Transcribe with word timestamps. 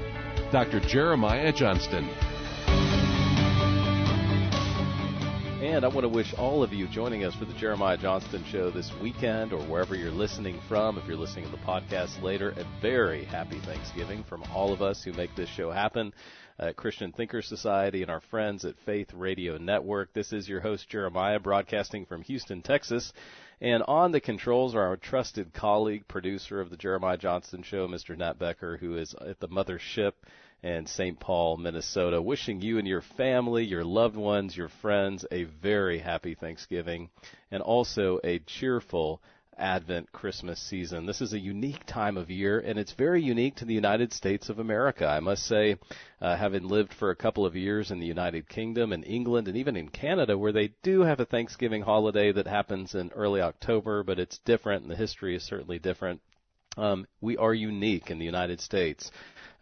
Dr. 0.52 0.80
Jeremiah 0.80 1.52
Johnston. 1.52 2.08
And 5.67 5.84
I 5.84 5.89
want 5.89 6.05
to 6.05 6.09
wish 6.09 6.34
all 6.35 6.63
of 6.63 6.71
you 6.71 6.88
joining 6.88 7.26
us 7.26 7.35
for 7.35 7.44
the 7.44 7.53
Jeremiah 7.53 7.98
Johnston 7.98 8.45
Show 8.45 8.71
this 8.71 8.89
weekend 9.02 9.52
or 9.52 9.62
wherever 9.63 9.95
you're 9.95 10.12
listening 10.12 10.62
from, 10.70 10.98
if 10.98 11.05
you're 11.05 11.17
listening 11.17 11.44
to 11.44 11.52
the 11.52 11.58
podcast 11.58 12.21
later, 12.23 12.52
a 12.52 12.66
very 12.81 13.25
happy 13.25 13.59
Thanksgiving 13.59 14.23
from 14.23 14.44
all 14.55 14.72
of 14.72 14.81
us 14.81 15.03
who 15.03 15.11
make 15.11 15.35
this 15.35 15.49
show 15.49 15.70
happen 15.70 16.13
at 16.58 16.77
Christian 16.77 17.11
Thinker 17.11 17.41
Society 17.41 18.02
and 18.02 18.09
our 18.09 18.22
friends 18.22 18.63
at 18.63 18.80
Faith 18.86 19.14
Radio 19.14 19.58
Network. 19.58 20.14
This 20.14 20.31
is 20.31 20.47
your 20.47 20.61
host, 20.61 20.88
Jeremiah, 20.88 21.38
broadcasting 21.38 22.05
from 22.05 22.22
Houston, 22.22 22.61
Texas. 22.61 23.11
And 23.59 23.83
on 23.89 24.14
the 24.14 24.22
controls 24.22 24.73
are 24.73 24.83
our 24.83 24.95
trusted 24.95 25.52
colleague, 25.52 26.08
producer 26.08 26.61
of 26.61 26.70
the 26.70 26.77
Jeremiah 26.77 27.17
Johnston 27.17 27.61
Show, 27.61 27.89
Mr. 27.89 28.17
Nat 28.17 28.39
Becker, 28.39 28.77
who 28.77 28.95
is 28.95 29.14
at 29.16 29.42
the 29.42 29.49
mothership 29.49 30.14
and 30.63 30.88
St. 30.88 31.19
Paul, 31.19 31.58
Minnesota. 31.58 32.22
Wishing 32.22 32.61
you 32.61 32.77
and 32.77 32.88
your 32.88 33.02
family, 33.02 33.63
your 33.63 33.83
loved 33.83 34.16
ones, 34.16 34.58
your 34.58 34.69
friends 34.69 35.25
a 35.31 35.44
very 35.44 35.99
happy 35.99 36.36
Thanksgiving 36.36 37.09
and 37.52 37.61
also 37.61 38.19
a 38.23 38.39
cheerful 38.39 39.22
Advent 39.59 40.11
Christmas 40.11 40.59
season. 40.59 41.05
This 41.05 41.22
is 41.22 41.33
a 41.33 41.39
unique 41.39 41.86
time 41.86 42.17
of 42.17 42.30
year, 42.30 42.59
and 42.59 42.77
it's 42.77 42.91
very 42.94 43.22
unique 43.22 43.55
to 43.55 43.66
the 43.66 43.73
United 43.73 44.14
States 44.14 44.49
of 44.49 44.59
America. 44.59 45.08
I 45.08 45.19
must 45.19 45.45
say, 45.45 45.77
uh, 46.22 46.36
having 46.36 46.67
lived 46.67 46.94
for 46.94 47.09
a 47.09 47.16
couple 47.16 47.45
of 47.45 47.55
years 47.55 47.89
in 47.89 47.99
the 47.99 48.05
United 48.05 48.47
Kingdom 48.47 48.94
and 48.94 49.03
England 49.05 49.47
and 49.47 49.58
even 49.58 49.75
in 49.75 49.89
Canada, 49.89 50.38
where 50.38 50.52
they 50.52 50.73
do 50.83 51.02
have 51.02 51.19
a 51.19 51.25
Thanksgiving 51.25 51.81
holiday 51.81 52.31
that 52.31 52.47
happens 52.47 52.94
in 52.94 53.09
early 53.11 53.42
October, 53.42 54.03
but 54.03 54.19
it's 54.19 54.38
different, 54.39 54.83
and 54.83 54.92
the 54.92 54.95
history 54.95 55.36
is 55.36 55.44
certainly 55.44 55.80
different. 55.80 56.21
Um, 56.78 57.08
we 57.22 57.38
are 57.38 57.53
unique 57.53 58.11
in 58.11 58.20
the 58.20 58.25
United 58.25 58.61
States 58.61 59.11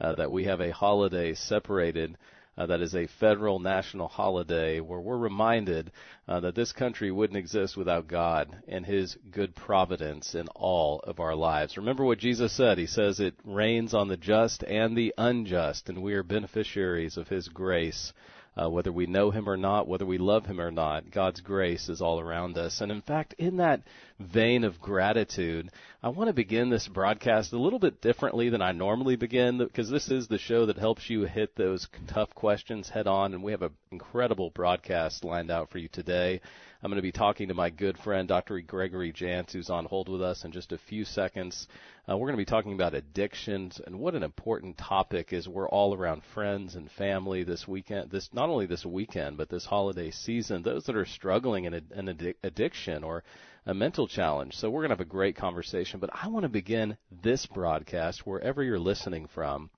uh, 0.02 0.16
that 0.16 0.32
we 0.32 0.44
have 0.46 0.60
a 0.60 0.72
holiday 0.72 1.34
separated 1.34 2.18
uh, 2.58 2.66
that 2.66 2.82
is 2.82 2.96
a 2.96 3.08
federal 3.08 3.60
national 3.60 4.08
holiday 4.08 4.80
where 4.80 5.00
we're 5.00 5.18
reminded 5.18 5.92
uh, 6.28 6.40
that 6.40 6.56
this 6.56 6.72
country 6.72 7.12
wouldn't 7.12 7.38
exist 7.38 7.76
without 7.76 8.08
God 8.08 8.56
and 8.68 8.86
His 8.86 9.18
good 9.32 9.56
providence 9.56 10.36
in 10.36 10.48
all 10.56 11.00
of 11.02 11.20
our 11.20 11.36
lives. 11.36 11.78
Remember 11.78 12.06
what 12.06 12.18
Jesus 12.18 12.54
said. 12.54 12.78
He 12.78 12.88
says 12.88 13.20
it 13.20 13.36
rains 13.44 13.94
on 13.94 14.08
the 14.08 14.18
just 14.18 14.64
and 14.64 14.98
the 14.98 15.14
unjust, 15.18 15.90
and 15.90 16.02
we 16.02 16.14
are 16.14 16.24
beneficiaries 16.24 17.18
of 17.18 17.28
His 17.28 17.48
grace 17.50 18.14
uh, 18.58 18.70
whether 18.70 18.92
we 18.92 19.06
know 19.06 19.32
him 19.32 19.50
or 19.50 19.58
not, 19.58 19.88
whether 19.88 20.06
we 20.06 20.18
love 20.18 20.46
him 20.46 20.62
or 20.62 20.72
not, 20.72 21.12
God's 21.12 21.42
grace 21.42 21.90
is 21.90 22.02
all 22.02 22.20
around 22.20 22.58
us. 22.58 22.80
And 22.80 22.92
in 22.92 23.02
fact, 23.02 23.36
in 23.38 23.58
that 23.58 23.82
vein 24.20 24.64
of 24.64 24.80
gratitude, 24.80 25.70
I 26.02 26.10
want 26.10 26.30
to 26.30 26.34
begin 26.34 26.70
this 26.70 26.88
broadcast 26.88 27.52
a 27.52 27.60
little 27.60 27.80
bit 27.80 28.02
differently 28.02 28.50
than 28.50 28.62
I 28.62 28.72
normally 28.72 29.18
begin 29.18 29.58
because 29.58 29.90
this 29.90 30.10
is 30.10 30.28
the 30.28 30.38
show 30.38 30.68
that 30.68 30.78
helps 30.78 31.10
you 31.10 31.24
hit 31.24 31.56
those 31.56 31.88
tough 32.08 32.34
questions 32.34 32.90
head 32.90 33.08
on. 33.08 33.34
And 33.34 33.44
we 33.44 33.52
have 33.52 33.62
an 33.62 33.74
incredible 33.92 34.52
broadcast 34.52 35.26
lined 35.26 35.52
out 35.52 35.70
for 35.70 35.78
you 35.78 35.90
today. 35.90 36.40
I'm 36.86 36.92
going 36.92 36.98
to 36.98 37.02
be 37.02 37.12
talking 37.12 37.48
to 37.48 37.56
my 37.56 37.72
good 37.72 37.98
friend, 37.98 38.28
Dr. 38.28 38.62
Gregory 38.62 39.12
Jantz, 39.12 39.54
who's 39.54 39.72
on 39.72 39.86
hold 39.86 40.08
with 40.08 40.22
us 40.22 40.46
in 40.46 40.52
just 40.52 40.72
a 40.72 40.78
few 40.78 41.04
seconds. 41.04 41.68
Uh, 42.08 42.16
we're 42.16 42.28
going 42.28 42.38
to 42.38 42.46
be 42.46 42.46
talking 42.46 42.74
about 42.74 42.94
addictions 42.94 43.82
and 43.84 43.98
what 43.98 44.14
an 44.14 44.22
important 44.22 44.78
topic 44.78 45.34
is. 45.34 45.48
We're 45.48 45.68
all 45.68 45.96
around 45.96 46.22
friends 46.36 46.76
and 46.76 46.92
family 46.92 47.44
this 47.44 47.68
weekend. 47.68 48.12
This 48.12 48.30
not 48.34 48.50
only 48.50 48.68
this 48.68 48.86
weekend, 48.86 49.36
but 49.36 49.50
this 49.50 49.66
holiday 49.66 50.12
season. 50.12 50.62
Those 50.62 50.84
that 50.84 50.96
are 50.96 51.08
struggling 51.08 51.66
in 51.66 51.74
an 51.74 51.88
addic- 51.92 52.36
addiction 52.44 53.04
or 53.04 53.24
a 53.66 53.74
mental 53.74 54.08
challenge. 54.08 54.54
So 54.54 54.70
we're 54.70 54.82
going 54.82 54.90
to 54.90 54.98
have 54.98 55.08
a 55.08 55.10
great 55.10 55.36
conversation. 55.36 56.00
But 56.00 56.12
I 56.14 56.28
want 56.28 56.44
to 56.44 56.50
begin 56.50 56.98
this 57.10 57.48
broadcast 57.48 58.28
wherever 58.28 58.62
you're 58.62 58.78
listening 58.78 59.28
from 59.34 59.72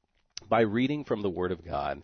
by 0.49 0.59
reading 0.59 1.05
from 1.05 1.21
the 1.21 1.29
Word 1.29 1.53
of 1.53 1.63
God. 1.63 2.03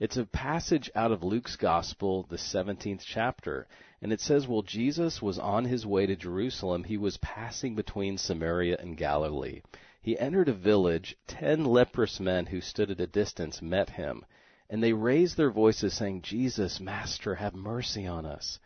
It's 0.00 0.16
a 0.16 0.24
passage 0.24 0.90
out 0.94 1.10
of 1.10 1.24
Luke's 1.24 1.56
Gospel, 1.56 2.24
the 2.30 2.36
17th 2.36 3.02
chapter. 3.04 3.66
And 4.00 4.12
it 4.12 4.20
says, 4.20 4.46
While 4.46 4.62
Jesus 4.62 5.20
was 5.20 5.38
on 5.38 5.64
his 5.64 5.84
way 5.84 6.06
to 6.06 6.14
Jerusalem, 6.14 6.84
he 6.84 6.96
was 6.96 7.16
passing 7.16 7.74
between 7.74 8.16
Samaria 8.16 8.76
and 8.78 8.96
Galilee. 8.96 9.62
He 10.00 10.18
entered 10.18 10.48
a 10.48 10.54
village. 10.54 11.16
Ten 11.26 11.64
leprous 11.64 12.20
men 12.20 12.46
who 12.46 12.60
stood 12.60 12.90
at 12.90 13.00
a 13.00 13.06
distance 13.06 13.60
met 13.60 13.90
him. 13.90 14.24
And 14.70 14.82
they 14.82 14.92
raised 14.92 15.36
their 15.36 15.50
voices, 15.50 15.94
saying, 15.94 16.22
Jesus, 16.22 16.78
Master, 16.78 17.34
have 17.34 17.54
mercy 17.54 18.06
on 18.06 18.24
us. 18.24 18.60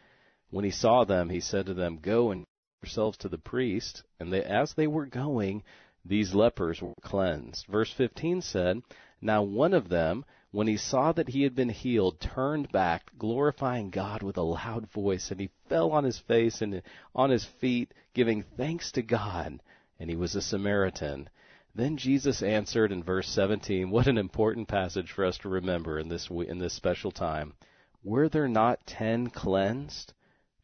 When 0.51 0.65
he 0.65 0.71
saw 0.71 1.05
them, 1.05 1.31
he 1.31 1.41
said 1.41 1.67
to 1.67 1.75
them, 1.75 1.99
Go 2.03 2.31
and 2.31 2.45
yourselves 2.83 3.17
to 3.19 3.29
the 3.29 3.39
priest. 3.39 4.03
And 4.21 4.33
they, 4.33 4.45
as 4.45 4.75
they 4.75 4.87
were 4.87 5.07
going, 5.07 5.63
these 6.05 6.35
lepers 6.35 6.83
were 6.83 6.93
cleansed. 7.01 7.67
Verse 7.67 7.91
15 7.93 8.43
said, 8.43 8.83
Now 9.21 9.43
one 9.43 9.73
of 9.73 9.89
them, 9.89 10.25
when 10.53 10.67
he 10.67 10.77
saw 10.77 11.13
that 11.13 11.31
he 11.31 11.43
had 11.43 11.55
been 11.55 11.71
healed, 11.71 12.21
turned 12.21 12.71
back, 12.71 13.11
glorifying 13.19 13.89
God 13.89 14.23
with 14.23 14.37
a 14.37 14.43
loud 14.43 14.87
voice, 14.93 15.31
and 15.31 15.41
he 15.41 15.51
fell 15.69 15.91
on 15.91 16.05
his 16.05 16.19
face 16.19 16.61
and 16.61 16.83
on 17.15 17.31
his 17.31 17.45
feet, 17.45 17.93
giving 18.13 18.43
thanks 18.43 18.93
to 18.93 19.03
God. 19.03 19.61
And 19.99 20.11
he 20.11 20.17
was 20.17 20.37
a 20.37 20.43
Samaritan. 20.43 21.31
Then 21.75 21.97
Jesus 21.97 22.43
answered 22.43 22.93
in 22.93 23.03
verse 23.03 23.29
17. 23.29 23.91
What 23.91 24.07
an 24.07 24.19
important 24.19 24.69
passage 24.69 25.11
for 25.11 25.25
us 25.25 25.39
to 25.39 25.49
remember 25.49 25.99
in 25.99 26.09
this 26.09 26.29
in 26.29 26.59
this 26.59 26.75
special 26.75 27.11
time. 27.11 27.55
Were 28.05 28.29
there 28.29 28.49
not 28.49 28.87
ten 28.87 29.31
cleansed? 29.31 30.13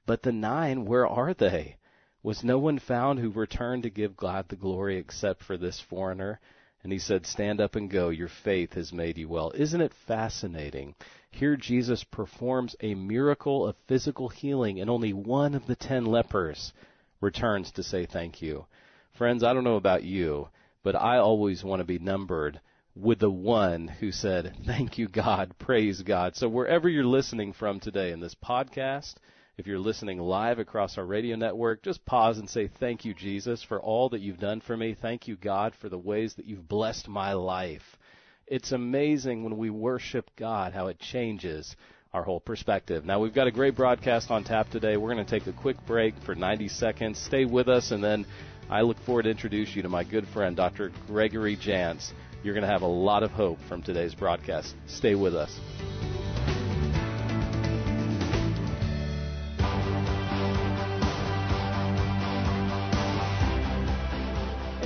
But 0.05 0.23
the 0.23 0.33
nine, 0.33 0.85
where 0.85 1.07
are 1.07 1.33
they? 1.33 1.77
Was 2.23 2.45
no 2.45 2.59
one 2.59 2.79
found 2.79 3.21
who 3.21 3.31
returned 3.31 3.85
to 3.85 3.91
give 3.91 4.19
God 4.19 4.49
the 4.49 4.57
glory 4.57 4.99
except 4.99 5.43
for 5.43 5.57
this 5.57 5.81
foreigner? 5.81 6.41
And 6.83 6.93
he 6.93 6.99
said, 6.99 7.27
Stand 7.27 7.61
up 7.61 7.75
and 7.75 7.91
go. 7.91 8.09
Your 8.09 8.29
faith 8.29 8.75
has 8.75 8.93
made 8.93 9.19
you 9.19 9.29
well. 9.29 9.53
Isn't 9.55 9.81
it 9.81 9.93
fascinating? 10.07 10.95
Here 11.31 11.57
Jesus 11.57 12.05
performs 12.05 12.77
a 12.81 12.95
miracle 12.95 13.67
of 13.67 13.77
physical 13.87 14.29
healing, 14.29 14.81
and 14.81 14.89
only 14.89 15.13
one 15.13 15.55
of 15.55 15.67
the 15.67 15.77
ten 15.77 16.07
lepers 16.07 16.73
returns 17.21 17.73
to 17.73 17.83
say 17.83 18.07
thank 18.07 18.41
you. 18.41 18.67
Friends, 19.13 19.43
I 19.43 19.53
don't 19.53 19.65
know 19.65 19.77
about 19.77 20.05
you, 20.05 20.49
but 20.83 20.95
I 20.95 21.19
always 21.19 21.65
want 21.65 21.81
to 21.81 21.85
be 21.85 21.99
numbered 21.99 22.61
with 22.95 23.19
the 23.19 23.31
one 23.31 23.89
who 23.89 24.13
said, 24.13 24.55
Thank 24.67 24.99
you, 24.99 25.09
God. 25.09 25.55
Praise 25.59 26.03
God. 26.03 26.37
So 26.37 26.49
wherever 26.49 26.89
you're 26.89 27.05
listening 27.05 27.53
from 27.53 27.81
today 27.81 28.13
in 28.13 28.21
this 28.21 28.35
podcast, 28.35 29.15
if 29.59 29.67
you're 29.67 29.79
listening 29.81 30.21
live 30.21 30.61
across 30.61 30.97
our 30.99 31.05
radio 31.05 31.35
network, 31.35 31.83
just 31.83 32.07
pause 32.07 32.39
and 32.39 32.49
say, 32.49 32.69
Thank 32.69 33.05
you, 33.05 33.13
Jesus, 33.13 33.61
for 33.61 33.81
all 33.81 34.09
that 34.11 34.21
you've 34.21 34.39
done 34.39 34.61
for 34.61 34.77
me. 34.77 34.95
Thank 34.95 35.27
you, 35.27 35.35
God, 35.35 35.75
for 35.81 35.89
the 35.89 35.99
ways 35.99 36.35
that 36.35 36.47
you've 36.47 36.69
blessed 36.69 37.09
my 37.09 37.33
life. 37.33 37.99
It's 38.47 38.71
amazing 38.71 39.43
when 39.43 39.59
we 39.59 39.69
worship 39.69 40.31
God 40.37 40.73
how 40.73 40.87
it 40.87 41.01
changes 41.01 41.75
our 42.15 42.23
whole 42.23 42.41
perspective. 42.41 43.05
Now, 43.05 43.19
we've 43.19 43.35
got 43.35 43.49
a 43.49 43.51
great 43.51 43.75
broadcast 43.75 44.31
on 44.31 44.45
tap 44.45 44.71
today. 44.71 44.97
We're 44.97 45.13
going 45.13 45.27
to 45.27 45.39
take 45.39 45.49
a 45.49 45.53
quick 45.53 45.77
break 45.87 46.15
for 46.25 46.37
90 46.37 46.69
seconds. 46.69 47.19
Stay 47.19 47.45
with 47.45 47.69
us, 47.69 47.91
and 47.91 48.03
then 48.03 48.27
I 48.71 48.83
look 48.83 48.99
forward 49.01 49.25
to 49.25 49.31
introduce 49.31 49.75
you 49.75 49.83
to 49.83 49.89
my 49.89 50.05
good 50.05 50.27
friend, 50.29 50.57
Dr. 50.57 50.93
Gregory 51.09 51.57
Jantz. 51.57 52.13
You're 52.45 52.55
going 52.55 52.63
to 52.63 52.71
have 52.71 52.83
a 52.83 52.87
lot 52.87 53.25
of 53.25 53.33
hope 53.33 53.59
from 53.69 53.83
today's 53.83 54.15
broadcast. 54.15 54.75
Stay 54.87 55.17
with 55.17 55.35
us. 55.35 55.59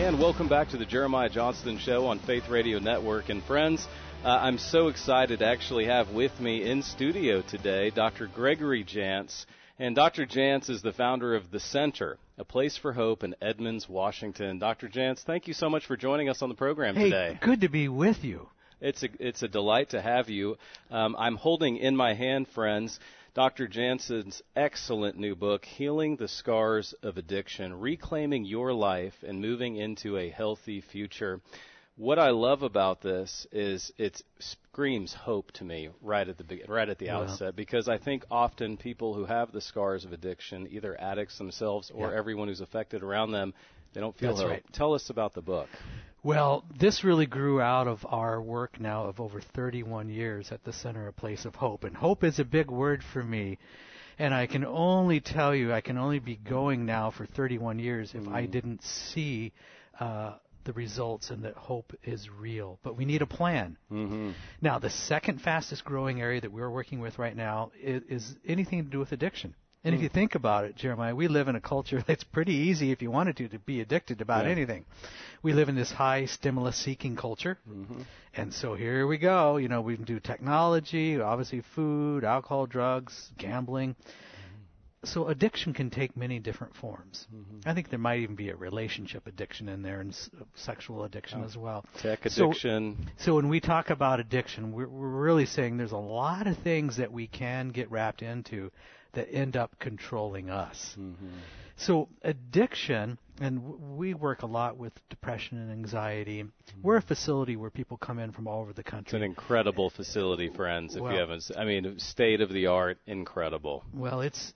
And 0.02 0.18
welcome 0.18 0.48
back 0.48 0.68
to 0.70 0.76
the 0.76 0.84
Jeremiah 0.84 1.28
Johnston 1.28 1.78
Show 1.78 2.06
on 2.06 2.18
Faith 2.18 2.48
Radio 2.48 2.80
Network. 2.80 3.28
And 3.28 3.40
friends, 3.44 3.86
uh, 4.24 4.30
I'm 4.30 4.58
so 4.58 4.88
excited 4.88 5.38
to 5.38 5.46
actually 5.46 5.84
have 5.84 6.10
with 6.10 6.40
me 6.40 6.68
in 6.68 6.82
studio 6.82 7.40
today 7.40 7.90
Dr. 7.90 8.26
Gregory 8.26 8.82
Jantz. 8.82 9.46
And 9.78 9.94
Dr. 9.94 10.26
Jantz 10.26 10.68
is 10.68 10.82
the 10.82 10.92
founder 10.92 11.36
of 11.36 11.52
The 11.52 11.60
Center, 11.60 12.18
a 12.36 12.44
place 12.44 12.76
for 12.76 12.92
hope 12.92 13.22
in 13.22 13.36
Edmonds, 13.40 13.88
Washington. 13.88 14.58
Dr. 14.58 14.88
Jantz, 14.88 15.22
thank 15.22 15.46
you 15.46 15.54
so 15.54 15.70
much 15.70 15.86
for 15.86 15.96
joining 15.96 16.28
us 16.28 16.42
on 16.42 16.48
the 16.48 16.56
program 16.56 16.96
hey, 16.96 17.04
today. 17.04 17.38
Good 17.40 17.60
to 17.60 17.68
be 17.68 17.86
with 17.86 18.24
you. 18.24 18.48
It's 18.80 19.04
a 19.04 19.08
it's 19.20 19.44
a 19.44 19.48
delight 19.48 19.90
to 19.90 20.02
have 20.02 20.28
you. 20.28 20.56
Um, 20.90 21.14
I'm 21.16 21.36
holding 21.36 21.76
in 21.76 21.96
my 21.96 22.14
hand, 22.14 22.48
friends, 22.48 22.98
Dr. 23.34 23.66
Jantz's 23.66 24.42
excellent 24.54 25.16
new 25.16 25.34
book, 25.34 25.64
Healing 25.64 26.16
the 26.16 26.28
Scars 26.28 26.92
of 27.02 27.16
Addiction: 27.16 27.80
Reclaiming 27.80 28.44
Your 28.44 28.74
Life 28.74 29.14
and 29.26 29.40
Moving 29.40 29.76
into 29.76 30.18
a 30.18 30.28
Healthy 30.28 30.82
Future. 30.82 31.40
What 31.96 32.18
I 32.18 32.28
love 32.28 32.62
about 32.62 33.00
this 33.00 33.46
is 33.50 33.90
it 33.96 34.20
screams 34.38 35.14
hope 35.14 35.50
to 35.52 35.64
me 35.64 35.88
right 36.02 36.28
at 36.28 36.36
the 36.36 36.62
right 36.68 36.86
at 36.86 36.98
the 36.98 37.06
wow. 37.06 37.22
outset 37.22 37.56
because 37.56 37.88
I 37.88 37.96
think 37.96 38.26
often 38.30 38.76
people 38.76 39.14
who 39.14 39.24
have 39.24 39.50
the 39.50 39.62
scars 39.62 40.04
of 40.04 40.12
addiction, 40.12 40.68
either 40.70 41.00
addicts 41.00 41.38
themselves 41.38 41.90
or 41.90 42.10
yeah. 42.10 42.18
everyone 42.18 42.48
who's 42.48 42.60
affected 42.60 43.02
around 43.02 43.30
them, 43.30 43.54
they 43.94 44.02
don't 44.02 44.14
feel 44.14 44.32
That's 44.32 44.42
hope. 44.42 44.50
Right. 44.50 44.72
Tell 44.74 44.92
us 44.92 45.08
about 45.08 45.32
the 45.32 45.42
book. 45.42 45.70
Well, 46.24 46.64
this 46.78 47.02
really 47.02 47.26
grew 47.26 47.60
out 47.60 47.88
of 47.88 48.06
our 48.08 48.40
work 48.40 48.78
now 48.78 49.06
of 49.06 49.20
over 49.20 49.40
31 49.40 50.08
years 50.08 50.52
at 50.52 50.62
the 50.62 50.72
Center 50.72 51.08
of 51.08 51.16
Place 51.16 51.44
of 51.44 51.56
Hope. 51.56 51.82
And 51.82 51.96
hope 51.96 52.22
is 52.22 52.38
a 52.38 52.44
big 52.44 52.70
word 52.70 53.02
for 53.02 53.24
me. 53.24 53.58
And 54.20 54.32
I 54.32 54.46
can 54.46 54.64
only 54.64 55.18
tell 55.18 55.52
you, 55.52 55.72
I 55.72 55.80
can 55.80 55.98
only 55.98 56.20
be 56.20 56.36
going 56.36 56.86
now 56.86 57.10
for 57.10 57.26
31 57.26 57.80
years 57.80 58.12
if 58.14 58.22
mm. 58.22 58.32
I 58.32 58.46
didn't 58.46 58.84
see 58.84 59.52
uh, 59.98 60.34
the 60.62 60.72
results 60.74 61.30
and 61.30 61.42
that 61.42 61.54
hope 61.54 61.92
is 62.04 62.30
real. 62.30 62.78
But 62.84 62.96
we 62.96 63.04
need 63.04 63.22
a 63.22 63.26
plan. 63.26 63.76
Mm-hmm. 63.90 64.30
Now, 64.60 64.78
the 64.78 64.90
second 64.90 65.40
fastest 65.40 65.84
growing 65.84 66.20
area 66.20 66.40
that 66.40 66.52
we're 66.52 66.70
working 66.70 67.00
with 67.00 67.18
right 67.18 67.34
now 67.34 67.72
is, 67.82 68.02
is 68.08 68.36
anything 68.46 68.84
to 68.84 68.90
do 68.90 69.00
with 69.00 69.10
addiction. 69.10 69.56
And 69.84 69.92
mm. 69.92 69.96
if 69.96 70.00
hmm. 70.00 70.04
you 70.04 70.08
think 70.08 70.34
about 70.34 70.64
it, 70.64 70.76
Jeremiah, 70.76 71.14
we 71.14 71.28
live 71.28 71.48
in 71.48 71.56
a 71.56 71.60
culture 71.60 72.02
that's 72.06 72.24
pretty 72.24 72.54
easy 72.54 72.92
if 72.92 73.02
you 73.02 73.10
wanted 73.10 73.36
to 73.38 73.48
to 73.48 73.58
be 73.58 73.80
addicted 73.80 74.20
about 74.20 74.44
yeah. 74.44 74.52
anything. 74.52 74.84
We 75.42 75.52
live 75.52 75.68
in 75.68 75.74
this 75.74 75.90
high 75.90 76.26
stimulus 76.26 76.76
seeking 76.76 77.16
culture. 77.16 77.58
Mm-hmm. 77.68 78.02
And 78.34 78.54
so 78.54 78.74
here 78.74 79.06
we 79.06 79.18
go. 79.18 79.56
You 79.56 79.68
know, 79.68 79.80
we 79.80 79.96
can 79.96 80.04
do 80.04 80.20
technology, 80.20 81.20
obviously 81.20 81.62
food, 81.74 82.24
alcohol, 82.24 82.66
drugs, 82.66 83.30
gambling. 83.38 83.96
So 85.04 85.26
addiction 85.26 85.74
can 85.74 85.90
take 85.90 86.16
many 86.16 86.38
different 86.38 86.76
forms. 86.76 87.26
Mm-hmm. 87.34 87.68
I 87.68 87.74
think 87.74 87.90
there 87.90 87.98
might 87.98 88.20
even 88.20 88.36
be 88.36 88.50
a 88.50 88.56
relationship 88.56 89.26
addiction 89.26 89.68
in 89.68 89.82
there 89.82 90.00
and 90.00 90.12
s- 90.12 90.30
sexual 90.54 91.02
addiction 91.02 91.40
oh. 91.42 91.44
as 91.44 91.56
well. 91.56 91.84
Tech 91.98 92.24
addiction. 92.24 92.96
So, 93.16 93.24
so 93.24 93.34
when 93.34 93.48
we 93.48 93.58
talk 93.58 93.90
about 93.90 94.20
addiction, 94.20 94.70
we're, 94.70 94.86
we're 94.86 95.08
really 95.08 95.46
saying 95.46 95.76
there's 95.76 95.90
a 95.90 95.96
lot 95.96 96.46
of 96.46 96.56
things 96.58 96.98
that 96.98 97.10
we 97.10 97.26
can 97.26 97.70
get 97.70 97.90
wrapped 97.90 98.22
into 98.22 98.70
that 99.12 99.32
end 99.32 99.56
up 99.56 99.78
controlling 99.78 100.50
us. 100.50 100.96
Mm-hmm. 100.98 101.28
So 101.76 102.08
addiction, 102.22 103.18
and 103.40 103.96
we 103.96 104.14
work 104.14 104.42
a 104.42 104.46
lot 104.46 104.76
with 104.76 104.92
depression 105.08 105.58
and 105.58 105.72
anxiety. 105.72 106.42
Mm-hmm. 106.42 106.82
We're 106.82 106.96
a 106.96 107.02
facility 107.02 107.56
where 107.56 107.70
people 107.70 107.96
come 107.96 108.18
in 108.18 108.32
from 108.32 108.46
all 108.46 108.60
over 108.60 108.72
the 108.72 108.82
country. 108.82 109.06
It's 109.06 109.14
an 109.14 109.22
incredible 109.22 109.90
facility, 109.90 110.48
friends. 110.48 110.94
If 110.94 111.02
well, 111.02 111.12
you 111.12 111.18
haven't, 111.18 111.50
I 111.56 111.64
mean, 111.64 111.98
state 111.98 112.40
of 112.40 112.52
the 112.52 112.66
art, 112.66 112.98
incredible. 113.06 113.84
Well, 113.92 114.20
it's 114.20 114.52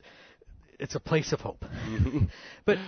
it's 0.79 0.94
a 0.94 1.00
place 1.00 1.32
of 1.32 1.41
hope. 1.41 1.64
Mm-hmm. 1.64 2.25
but 2.64 2.79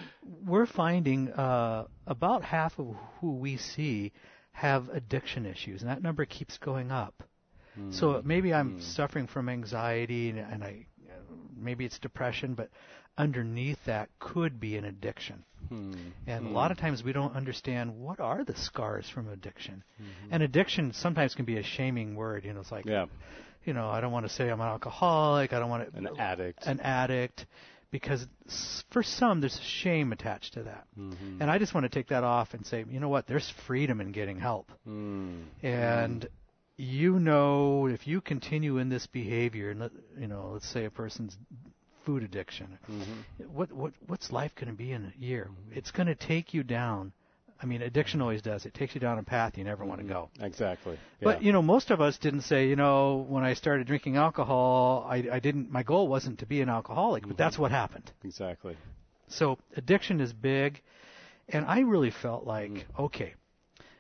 we're 0.45 0.67
finding 0.67 1.33
uh, 1.33 1.87
about 2.07 2.45
half 2.45 2.79
of 2.79 2.95
who 3.21 3.37
we 3.37 3.57
see 3.57 4.13
have 4.53 4.89
addiction 4.91 5.47
issues, 5.47 5.83
and 5.83 5.91
that 5.91 6.03
number 6.03 6.25
keeps 6.25 6.59
going 6.59 6.91
up. 6.91 7.23
Mm-hmm. 7.79 7.93
So 7.93 8.21
maybe 8.25 8.53
I'm 8.53 8.73
mm-hmm. 8.73 8.81
suffering 8.81 9.27
from 9.27 9.49
anxiety, 9.49 10.31
and, 10.31 10.39
and 10.39 10.65
I 10.65 10.87
maybe 11.61 11.85
it's 11.85 11.99
depression, 11.99 12.55
but 12.55 12.71
underneath 13.17 13.79
that 13.87 14.09
could 14.19 14.61
be 14.61 14.77
an 14.77 14.85
addiction. 14.85 15.45
Hmm. 15.69 15.93
And 16.27 16.47
hmm. 16.47 16.51
a 16.51 16.53
lot 16.53 16.71
of 16.71 16.79
times 16.79 17.03
we 17.03 17.13
don't 17.13 17.35
understand 17.35 17.99
what 17.99 18.21
are 18.21 18.45
the 18.45 18.57
scars 18.57 19.09
from 19.09 19.29
addiction. 19.29 19.83
Mm-hmm. 20.01 20.33
And 20.33 20.43
addiction 20.43 20.93
sometimes 20.93 21.35
can 21.35 21.45
be 21.45 21.59
a 21.59 21.63
shaming 21.63 22.15
word. 22.15 22.45
You 22.45 22.53
know, 22.53 22.61
it's 22.61 22.73
like, 22.73 22.87
yeah. 22.87 23.07
you 23.65 23.73
know, 23.73 23.89
I 23.89 24.01
don't 24.01 24.13
want 24.13 24.27
to 24.27 24.33
say 24.33 24.49
I'm 24.49 24.61
an 24.61 24.69
alcoholic. 24.69 25.53
I 25.53 25.59
don't 25.59 25.69
want 25.69 25.93
to 25.93 25.99
an 25.99 26.09
addict. 26.19 26.65
An 26.65 26.81
addict, 26.81 27.47
because 27.91 28.27
for 28.91 29.03
some 29.03 29.41
there's 29.41 29.59
a 29.59 29.63
shame 29.63 30.13
attached 30.13 30.55
to 30.55 30.63
that. 30.63 30.85
Mm-hmm. 30.99 31.43
And 31.43 31.51
I 31.51 31.59
just 31.59 31.75
want 31.75 31.85
to 31.85 31.91
take 31.91 32.09
that 32.09 32.25
off 32.25 32.55
and 32.55 32.65
say, 32.65 32.85
you 32.89 33.01
know 33.01 33.09
what? 33.09 33.27
There's 33.27 33.53
freedom 33.67 34.01
in 34.01 34.13
getting 34.13 34.39
help. 34.39 34.71
Mm. 34.87 35.43
And 35.63 36.29
you 36.79 37.19
know 37.19 37.87
if 37.87 38.07
you 38.07 38.21
continue 38.21 38.79
in 38.79 38.89
this 38.89 39.07
behavior, 39.07 39.71
and 39.71 39.81
let, 39.81 39.91
you 40.19 40.29
know, 40.29 40.51
let's 40.53 40.69
say 40.69 40.85
a 40.85 40.91
person's 40.91 41.37
food 42.07 42.23
addiction, 42.23 42.79
mm-hmm. 42.91 43.45
what 43.53 43.71
what 43.73 43.93
what's 44.07 44.33
life 44.33 44.55
going 44.55 44.69
to 44.69 44.75
be 44.75 44.93
in 44.93 45.05
a 45.05 45.21
year? 45.21 45.51
Mm-hmm. 45.51 45.77
It's 45.77 45.91
going 45.91 46.07
to 46.07 46.15
take 46.15 46.55
you 46.55 46.63
down. 46.63 47.13
I 47.61 47.67
mean, 47.67 47.83
addiction 47.83 48.23
always 48.23 48.41
does. 48.41 48.65
It 48.65 48.75
takes 48.75 48.95
you 48.95 49.01
down 49.01 49.19
a 49.19 49.25
path 49.25 49.59
you 49.59 49.65
never 49.65 49.83
mm-hmm. 49.83 49.89
want 49.89 50.01
to 50.03 50.07
go. 50.07 50.31
Exactly. 50.41 50.93
Yeah. 50.93 51.25
But 51.25 51.43
you 51.43 51.53
know, 51.53 51.61
most 51.61 51.91
of 51.91 52.01
us 52.01 52.17
didn't 52.17 52.43
say, 52.43 52.69
you 52.69 52.77
know, 52.77 53.27
when 53.29 53.43
I 53.43 53.55
started 53.55 53.89
drinking 53.89 54.17
alcohol, 54.17 55.05
I, 55.11 55.25
I 55.33 55.41
didn't. 55.41 55.71
My 55.73 55.83
goal 55.83 56.07
wasn't 56.07 56.39
to 56.39 56.47
be 56.47 56.61
an 56.61 56.69
alcoholic, 56.69 57.27
but 57.27 57.37
that's 57.37 57.59
what 57.59 57.73
happened. 57.73 58.11
Exactly. 58.23 58.77
So 59.27 59.59
addiction 59.77 60.21
is 60.21 60.33
big, 60.33 60.81
and 61.49 61.67
I 61.67 61.81
really 61.81 62.13
felt 62.13 62.47
like, 62.47 62.71
Mm-hmm. 62.71 63.03
okay, 63.03 63.35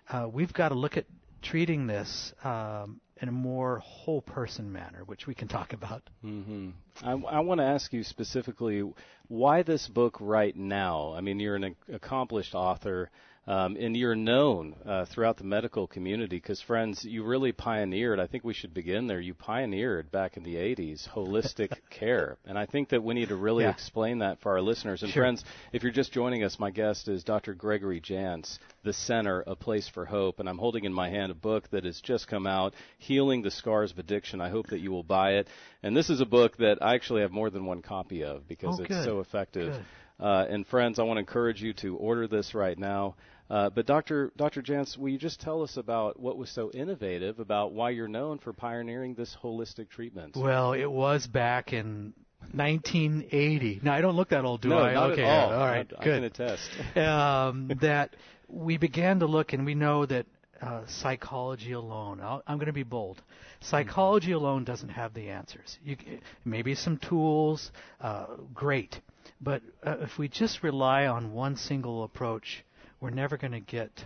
uh, 0.08 0.28
we've 0.32 0.52
got 0.52 0.68
to 0.70 0.74
look 0.74 0.96
at 0.96 1.04
treating 1.42 1.86
this 1.86 2.32
um, 2.44 3.00
in 3.20 3.28
a 3.28 3.32
more 3.32 3.78
whole 3.78 4.22
person 4.22 4.72
manner, 4.72 5.02
which 5.06 5.26
we 5.26 5.34
can 5.34 5.48
talk 5.48 5.72
about. 5.72 6.02
Mm-hmm. 6.24 6.70
I, 7.02 7.12
I 7.36 7.40
want 7.40 7.60
to 7.60 7.64
ask 7.64 7.92
you 7.92 8.04
specifically 8.04 8.82
why 9.28 9.62
this 9.62 9.88
book 9.88 10.16
right 10.20 10.56
now. 10.56 11.14
I 11.16 11.20
mean, 11.20 11.40
you're 11.40 11.56
an 11.56 11.76
accomplished 11.92 12.54
author. 12.54 13.10
Um, 13.48 13.76
and 13.80 13.96
you're 13.96 14.14
known 14.14 14.74
uh, 14.84 15.06
throughout 15.06 15.38
the 15.38 15.44
medical 15.44 15.86
community 15.86 16.36
because, 16.36 16.60
friends, 16.60 17.02
you 17.02 17.24
really 17.24 17.50
pioneered. 17.52 18.20
I 18.20 18.26
think 18.26 18.44
we 18.44 18.52
should 18.52 18.74
begin 18.74 19.06
there. 19.06 19.20
You 19.20 19.32
pioneered 19.32 20.10
back 20.10 20.36
in 20.36 20.42
the 20.42 20.56
80s 20.56 21.08
holistic 21.08 21.70
care. 21.90 22.36
And 22.44 22.58
I 22.58 22.66
think 22.66 22.90
that 22.90 23.02
we 23.02 23.14
need 23.14 23.30
to 23.30 23.36
really 23.36 23.64
Yeah. 23.64 23.70
explain 23.70 24.18
that 24.18 24.38
for 24.40 24.52
our 24.52 24.60
listeners. 24.60 25.02
And, 25.02 25.10
Sure. 25.10 25.22
friends, 25.22 25.46
if 25.72 25.82
you're 25.82 25.92
just 25.92 26.12
joining 26.12 26.44
us, 26.44 26.58
my 26.58 26.70
guest 26.70 27.08
is 27.08 27.24
Dr. 27.24 27.54
Gregory 27.54 28.02
Jantz, 28.02 28.58
The 28.84 28.92
Center, 28.92 29.42
A 29.46 29.56
Place 29.56 29.88
for 29.88 30.04
Hope. 30.04 30.40
And 30.40 30.48
I'm 30.48 30.58
holding 30.58 30.84
in 30.84 30.92
my 30.92 31.08
hand 31.08 31.32
a 31.32 31.34
book 31.34 31.70
that 31.70 31.84
has 31.84 31.98
just 32.02 32.28
come 32.28 32.46
out, 32.46 32.74
Healing 32.98 33.40
the 33.40 33.50
Scars 33.50 33.92
of 33.92 33.98
Addiction. 33.98 34.42
I 34.42 34.50
hope 34.50 34.66
that 34.66 34.80
you 34.80 34.90
will 34.90 35.04
buy 35.04 35.36
it. 35.36 35.48
And 35.82 35.96
this 35.96 36.10
is 36.10 36.20
a 36.20 36.26
book 36.26 36.58
that 36.58 36.82
I 36.82 36.94
actually 36.96 37.22
have 37.22 37.32
more 37.32 37.48
than 37.48 37.64
one 37.64 37.80
copy 37.80 38.24
of 38.24 38.46
because 38.46 38.78
Oh, 38.78 38.82
it's 38.82 38.94
good. 38.94 39.04
so 39.06 39.20
effective. 39.20 39.74
Uh, 40.20 40.44
and 40.50 40.66
friends, 40.66 40.98
I 40.98 41.04
want 41.04 41.16
to 41.16 41.20
encourage 41.20 41.62
you 41.62 41.72
to 41.74 41.96
order 41.96 42.26
this 42.26 42.52
right 42.52 42.76
now. 42.76 43.14
Uh, 43.50 43.70
but 43.70 43.86
Dr. 43.86 44.30
Dr. 44.36 44.62
Jantz, 44.62 44.98
will 44.98 45.08
you 45.08 45.18
just 45.18 45.40
tell 45.40 45.62
us 45.62 45.76
about 45.76 46.20
what 46.20 46.36
was 46.36 46.50
so 46.50 46.70
innovative 46.72 47.38
about 47.38 47.72
why 47.72 47.90
you're 47.90 48.08
known 48.08 48.38
for 48.38 48.52
pioneering 48.52 49.14
this 49.14 49.34
holistic 49.42 49.88
treatment? 49.88 50.36
Well, 50.36 50.74
it 50.74 50.90
was 50.90 51.26
back 51.26 51.72
in 51.72 52.12
1980. 52.52 53.80
Now 53.82 53.94
I 53.94 54.00
don't 54.02 54.16
look 54.16 54.30
that 54.30 54.44
old, 54.44 54.60
do 54.60 54.68
no, 54.68 54.78
I? 54.78 54.92
not 54.92 55.10
okay, 55.12 55.24
at 55.24 55.28
all. 55.28 55.52
all 55.52 55.66
right, 55.66 55.90
I, 55.98 56.00
I 56.00 56.04
can 56.04 56.24
attest. 56.24 56.70
um, 56.96 57.70
that 57.80 58.16
we 58.48 58.76
began 58.76 59.20
to 59.20 59.26
look, 59.26 59.54
and 59.54 59.64
we 59.64 59.74
know 59.74 60.04
that 60.04 60.26
uh, 60.60 60.82
psychology 60.86 61.72
alone. 61.72 62.20
I'll, 62.20 62.42
I'm 62.46 62.58
going 62.58 62.66
to 62.66 62.72
be 62.72 62.82
bold. 62.82 63.22
Psychology 63.60 64.32
alone 64.32 64.64
doesn't 64.64 64.90
have 64.90 65.14
the 65.14 65.30
answers. 65.30 65.78
You, 65.84 65.96
maybe 66.44 66.74
some 66.74 66.98
tools, 66.98 67.70
uh, 68.00 68.26
great, 68.52 69.00
but 69.40 69.62
uh, 69.84 69.96
if 70.00 70.18
we 70.18 70.28
just 70.28 70.62
rely 70.62 71.06
on 71.06 71.32
one 71.32 71.56
single 71.56 72.04
approach, 72.04 72.64
we're 73.00 73.10
never 73.10 73.36
going 73.36 73.52
to 73.52 73.60
get 73.60 74.04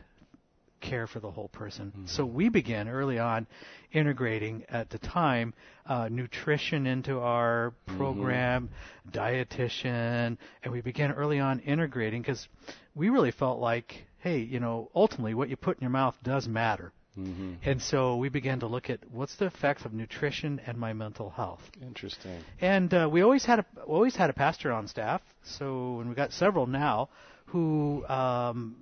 care 0.83 1.07
for 1.07 1.21
the 1.21 1.31
whole 1.31 1.49
person. 1.49 1.93
So 2.07 2.27
we 2.27 2.49
began 2.49 2.89
early 2.89 3.19
on 3.19 3.47
integrating 3.93 4.65
at 4.69 4.91
the 4.91 4.99
time 4.99 5.55
uh, 5.87 6.09
nutrition 6.11 6.87
into 6.87 7.21
our 7.21 7.73
program, 7.97 8.69
dietitian, 9.11 10.37
and 10.63 10.73
we 10.73 10.81
began 10.81 11.13
early 11.13 11.39
on 11.39 11.61
integrating 11.61 12.21
because 12.21 12.49
we 12.95 13.09
really 13.09 13.31
felt 13.31 13.61
like, 13.61 14.05
hey, 14.19 14.39
you 14.41 14.61
know, 14.61 14.91
ultimately 14.95 15.35
what 15.35 15.49
you 15.49 15.57
put 15.57 15.79
in 15.79 15.83
your 15.83 15.91
mouth 15.91 16.17
does 16.23 16.47
matter. 16.49 16.93
hmm 17.15 17.55
And 17.65 17.81
so 17.81 18.17
we 18.17 18.29
began 18.29 18.61
to 18.61 18.67
look 18.67 18.91
at 18.91 19.01
what's 19.11 19.37
the 19.37 19.47
effect 19.47 19.85
of 19.85 19.93
nutrition 19.93 20.61
and 20.67 20.77
my 20.79 20.93
mental 20.93 21.31
health. 21.31 21.63
Interesting. 21.81 22.41
And 22.61 22.93
uh, 22.93 23.09
we 23.11 23.23
always 23.23 23.45
had 23.45 23.61
a 23.61 23.67
always 23.87 24.17
had 24.17 24.31
a 24.31 24.33
pastor 24.33 24.73
on 24.73 24.89
staff. 24.89 25.23
So 25.45 26.01
and 26.01 26.09
we 26.09 26.15
got 26.15 26.33
several 26.33 26.67
now 26.67 27.09
who 27.53 28.05
um, 28.07 28.75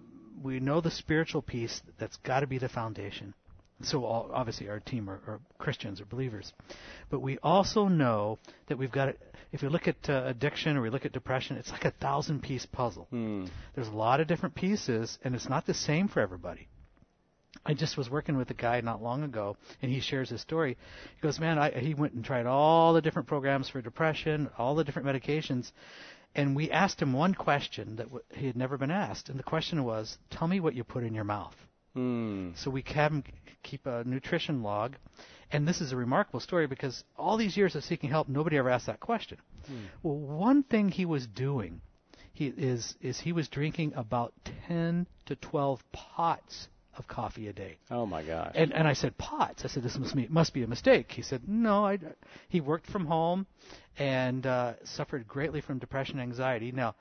we 0.42 0.60
know 0.60 0.80
the 0.80 0.90
spiritual 0.90 1.42
piece 1.42 1.82
that's 1.98 2.16
got 2.18 2.40
to 2.40 2.46
be 2.46 2.58
the 2.58 2.68
foundation. 2.68 3.34
So 3.82 4.04
all, 4.04 4.30
obviously 4.32 4.68
our 4.68 4.78
team 4.78 5.08
are, 5.10 5.20
are 5.26 5.40
Christians 5.58 6.00
or 6.00 6.04
believers, 6.04 6.52
but 7.10 7.20
we 7.20 7.38
also 7.42 7.88
know 7.88 8.38
that 8.68 8.78
we've 8.78 8.92
got. 8.92 9.16
If 9.52 9.62
you 9.62 9.68
look 9.70 9.88
at 9.88 10.08
uh, 10.08 10.22
addiction 10.26 10.76
or 10.76 10.82
we 10.82 10.90
look 10.90 11.04
at 11.04 11.12
depression, 11.12 11.56
it's 11.56 11.72
like 11.72 11.84
a 11.84 11.90
thousand 11.90 12.42
piece 12.42 12.66
puzzle. 12.66 13.08
Hmm. 13.10 13.46
There's 13.74 13.88
a 13.88 13.92
lot 13.92 14.20
of 14.20 14.28
different 14.28 14.54
pieces, 14.54 15.18
and 15.24 15.34
it's 15.34 15.48
not 15.48 15.66
the 15.66 15.74
same 15.74 16.06
for 16.06 16.20
everybody. 16.20 16.68
I 17.66 17.74
just 17.74 17.96
was 17.96 18.08
working 18.08 18.36
with 18.36 18.48
a 18.50 18.54
guy 18.54 18.80
not 18.80 19.02
long 19.02 19.24
ago, 19.24 19.56
and 19.82 19.90
he 19.90 20.00
shares 20.00 20.30
his 20.30 20.40
story. 20.40 20.76
He 21.16 21.22
goes, 21.22 21.40
"Man, 21.40 21.58
I, 21.58 21.70
he 21.70 21.94
went 21.94 22.12
and 22.12 22.24
tried 22.24 22.46
all 22.46 22.92
the 22.92 23.02
different 23.02 23.26
programs 23.26 23.68
for 23.68 23.80
depression, 23.80 24.50
all 24.56 24.74
the 24.74 24.84
different 24.84 25.08
medications, 25.08 25.72
and 26.34 26.56
we 26.56 26.70
asked 26.70 27.00
him 27.00 27.12
one 27.12 27.34
question 27.34 27.96
that 27.96 28.04
w- 28.04 28.24
he 28.34 28.46
had 28.46 28.56
never 28.56 28.78
been 28.78 28.90
asked, 28.90 29.28
and 29.28 29.38
the 29.38 29.44
question 29.44 29.84
was, 29.84 30.18
"Tell 30.30 30.48
me 30.48 30.60
what 30.60 30.74
you 30.74 30.84
put 30.84 31.04
in 31.04 31.14
your 31.14 31.24
mouth." 31.24 31.56
Hmm. 31.94 32.52
So 32.54 32.70
we 32.70 32.84
have 32.94 33.12
him 33.12 33.24
keep 33.62 33.86
a 33.86 34.04
nutrition 34.04 34.62
log. 34.62 34.96
And 35.52 35.66
this 35.66 35.80
is 35.80 35.90
a 35.90 35.96
remarkable 35.96 36.38
story 36.40 36.68
because 36.68 37.02
all 37.16 37.36
these 37.36 37.56
years 37.56 37.74
of 37.74 37.82
seeking 37.82 38.10
help, 38.10 38.28
nobody 38.28 38.56
ever 38.56 38.70
asked 38.70 38.86
that 38.86 39.00
question. 39.00 39.38
Well, 40.02 40.16
one 40.16 40.62
thing 40.62 40.90
he 40.90 41.04
was 41.04 41.26
doing 41.26 41.80
he 42.32 42.46
is 42.46 42.96
is 43.00 43.20
he 43.20 43.32
was 43.32 43.48
drinking 43.48 43.92
about 43.94 44.32
10 44.68 45.06
to 45.26 45.36
12 45.36 45.84
pots 45.92 46.68
of 46.96 47.06
coffee 47.06 47.48
a 47.48 47.52
day. 47.52 47.78
Oh 47.90 48.06
my 48.06 48.22
gosh. 48.22 48.52
And 48.54 48.72
and 48.72 48.86
I 48.86 48.94
said 48.94 49.16
pots. 49.18 49.64
I 49.64 49.68
said 49.68 49.82
this 49.82 49.98
must 49.98 50.14
be 50.14 50.26
must 50.28 50.52
be 50.52 50.62
a 50.62 50.66
mistake. 50.66 51.12
He 51.12 51.22
said 51.22 51.48
no. 51.48 51.86
I 51.86 51.98
he 52.48 52.60
worked 52.60 52.86
from 52.86 53.06
home 53.06 53.46
and 53.98 54.46
uh, 54.46 54.74
suffered 54.84 55.26
greatly 55.26 55.60
from 55.60 55.78
depression 55.78 56.18
and 56.18 56.28
anxiety. 56.28 56.72
Now, 56.72 56.94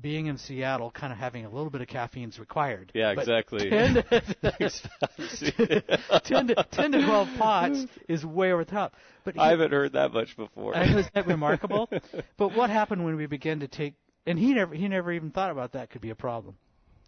being 0.00 0.26
in 0.26 0.38
Seattle, 0.38 0.90
kind 0.90 1.12
of 1.12 1.18
having 1.18 1.44
a 1.44 1.50
little 1.50 1.70
bit 1.70 1.80
of 1.80 1.88
caffeine 1.88 2.28
is 2.28 2.38
required. 2.38 2.92
yeah, 2.94 3.10
exactly. 3.10 3.68
10 3.70 3.94
to, 3.94 4.02
10 6.24 6.46
to 6.46 6.66
10 6.70 6.92
to 6.92 7.04
12 7.04 7.28
pots 7.36 7.86
is 8.08 8.24
way 8.24 8.52
over 8.52 8.64
the 8.64 8.70
top. 8.70 8.94
But 9.24 9.34
he, 9.34 9.40
I 9.40 9.50
haven't 9.50 9.72
heard 9.72 9.92
that 9.92 10.12
much 10.12 10.36
before. 10.36 10.76
I 10.76 10.86
know, 10.86 10.98
isn't 10.98 11.14
that 11.14 11.26
remarkable? 11.26 11.90
but 12.36 12.54
what 12.54 12.70
happened 12.70 13.04
when 13.04 13.16
we 13.16 13.26
began 13.26 13.60
to 13.60 13.68
take 13.68 13.94
and 14.26 14.38
he 14.38 14.54
never 14.54 14.74
he 14.74 14.88
never 14.88 15.12
even 15.12 15.30
thought 15.30 15.50
about 15.50 15.72
that 15.72 15.90
could 15.90 16.00
be 16.00 16.10
a 16.10 16.14
problem. 16.14 16.56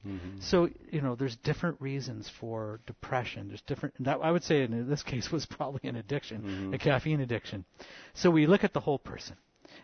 Mm-hmm. 0.06 0.40
So 0.40 0.68
you 0.90 1.00
know, 1.00 1.14
there's 1.14 1.36
different 1.36 1.80
reasons 1.80 2.28
for 2.40 2.80
depression. 2.86 3.48
There's 3.48 3.62
different. 3.62 3.94
That 4.04 4.18
I 4.22 4.30
would 4.30 4.44
say 4.44 4.62
in 4.62 4.88
this 4.88 5.02
case 5.12 5.30
was 5.30 5.46
probably 5.46 5.88
an 5.88 5.96
addiction, 5.96 6.42
Mm-hmm. 6.42 6.74
a 6.74 6.78
caffeine 6.78 7.20
addiction. 7.20 7.64
So 8.14 8.30
we 8.30 8.46
look 8.46 8.64
at 8.64 8.72
the 8.72 8.80
whole 8.80 8.98
person. 8.98 9.36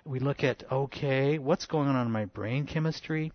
We 0.05 0.19
look 0.21 0.43
at 0.45 0.65
okay, 0.71 1.39
what's 1.39 1.67
going 1.67 1.89
on 1.89 2.07
in 2.07 2.13
my 2.13 2.25
brain 2.27 2.67
chemistry. 2.67 3.33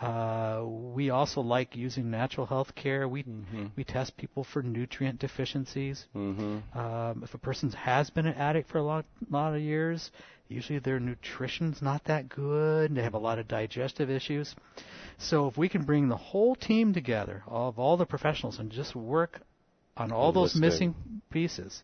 Uh, 0.00 0.62
we 0.64 1.10
also 1.10 1.40
like 1.40 1.74
using 1.74 2.08
natural 2.08 2.46
health 2.46 2.72
care. 2.76 3.08
We 3.08 3.24
we 3.76 3.82
test 3.82 4.16
people 4.16 4.44
for 4.44 4.62
nutrient 4.62 5.18
deficiencies. 5.18 6.06
mm-hmm. 6.14 6.78
Um, 6.78 7.22
if 7.24 7.34
a 7.34 7.38
person 7.38 7.70
has 7.72 8.08
been 8.10 8.26
an 8.26 8.34
addict 8.34 8.70
for 8.70 8.78
a 8.78 8.82
lot, 8.82 9.06
lot 9.28 9.54
of 9.56 9.60
years, 9.60 10.12
usually 10.48 10.78
their 10.78 10.98
nutrition's 10.98 11.82
not 11.82 12.04
that 12.04 12.28
good. 12.28 12.94
They 12.94 13.02
have 13.02 13.14
a 13.14 13.18
lot 13.18 13.38
of 13.38 13.48
digestive 13.48 14.10
issues. 14.10 14.54
So 15.18 15.46
if 15.48 15.56
we 15.56 15.68
can 15.68 15.84
bring 15.84 16.08
the 16.08 16.16
whole 16.16 16.54
team 16.54 16.94
together 16.94 17.42
of 17.46 17.78
all 17.78 17.96
the 17.96 18.06
professionals 18.06 18.58
and 18.58 18.70
just 18.70 18.94
work 18.94 19.40
on 19.96 20.12
all 20.12 20.32
those 20.32 20.54
missing 20.54 20.94
pieces 21.30 21.82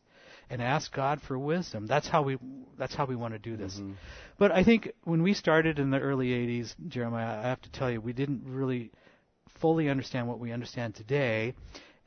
and 0.49 0.63
ask 0.63 0.93
God 0.93 1.21
for 1.21 1.39
wisdom, 1.39 1.87
that's 1.87 2.09
how 2.09 2.23
we 2.23 2.39
that's 2.79 2.95
how 2.95 3.07
we 3.07 3.17
want 3.17 3.35
to 3.35 3.39
do 3.39 3.57
this. 3.57 3.75
Mm-hmm. 3.75 3.93
But 4.39 4.53
I 4.53 4.65
think 4.65 4.93
when 5.05 5.23
we 5.23 5.35
started 5.35 5.79
in 5.79 5.91
the 5.91 6.01
early 6.01 6.29
80s, 6.29 6.75
Jeremiah, 6.89 7.41
I 7.41 7.49
have 7.49 7.63
to 7.63 7.71
tell 7.71 7.91
you, 7.91 8.01
we 8.01 8.13
didn't 8.13 8.43
really 8.45 8.91
fully 9.61 9.89
understand 9.89 10.29
what 10.29 10.39
we 10.39 10.53
understand 10.53 10.95
today. 10.95 11.55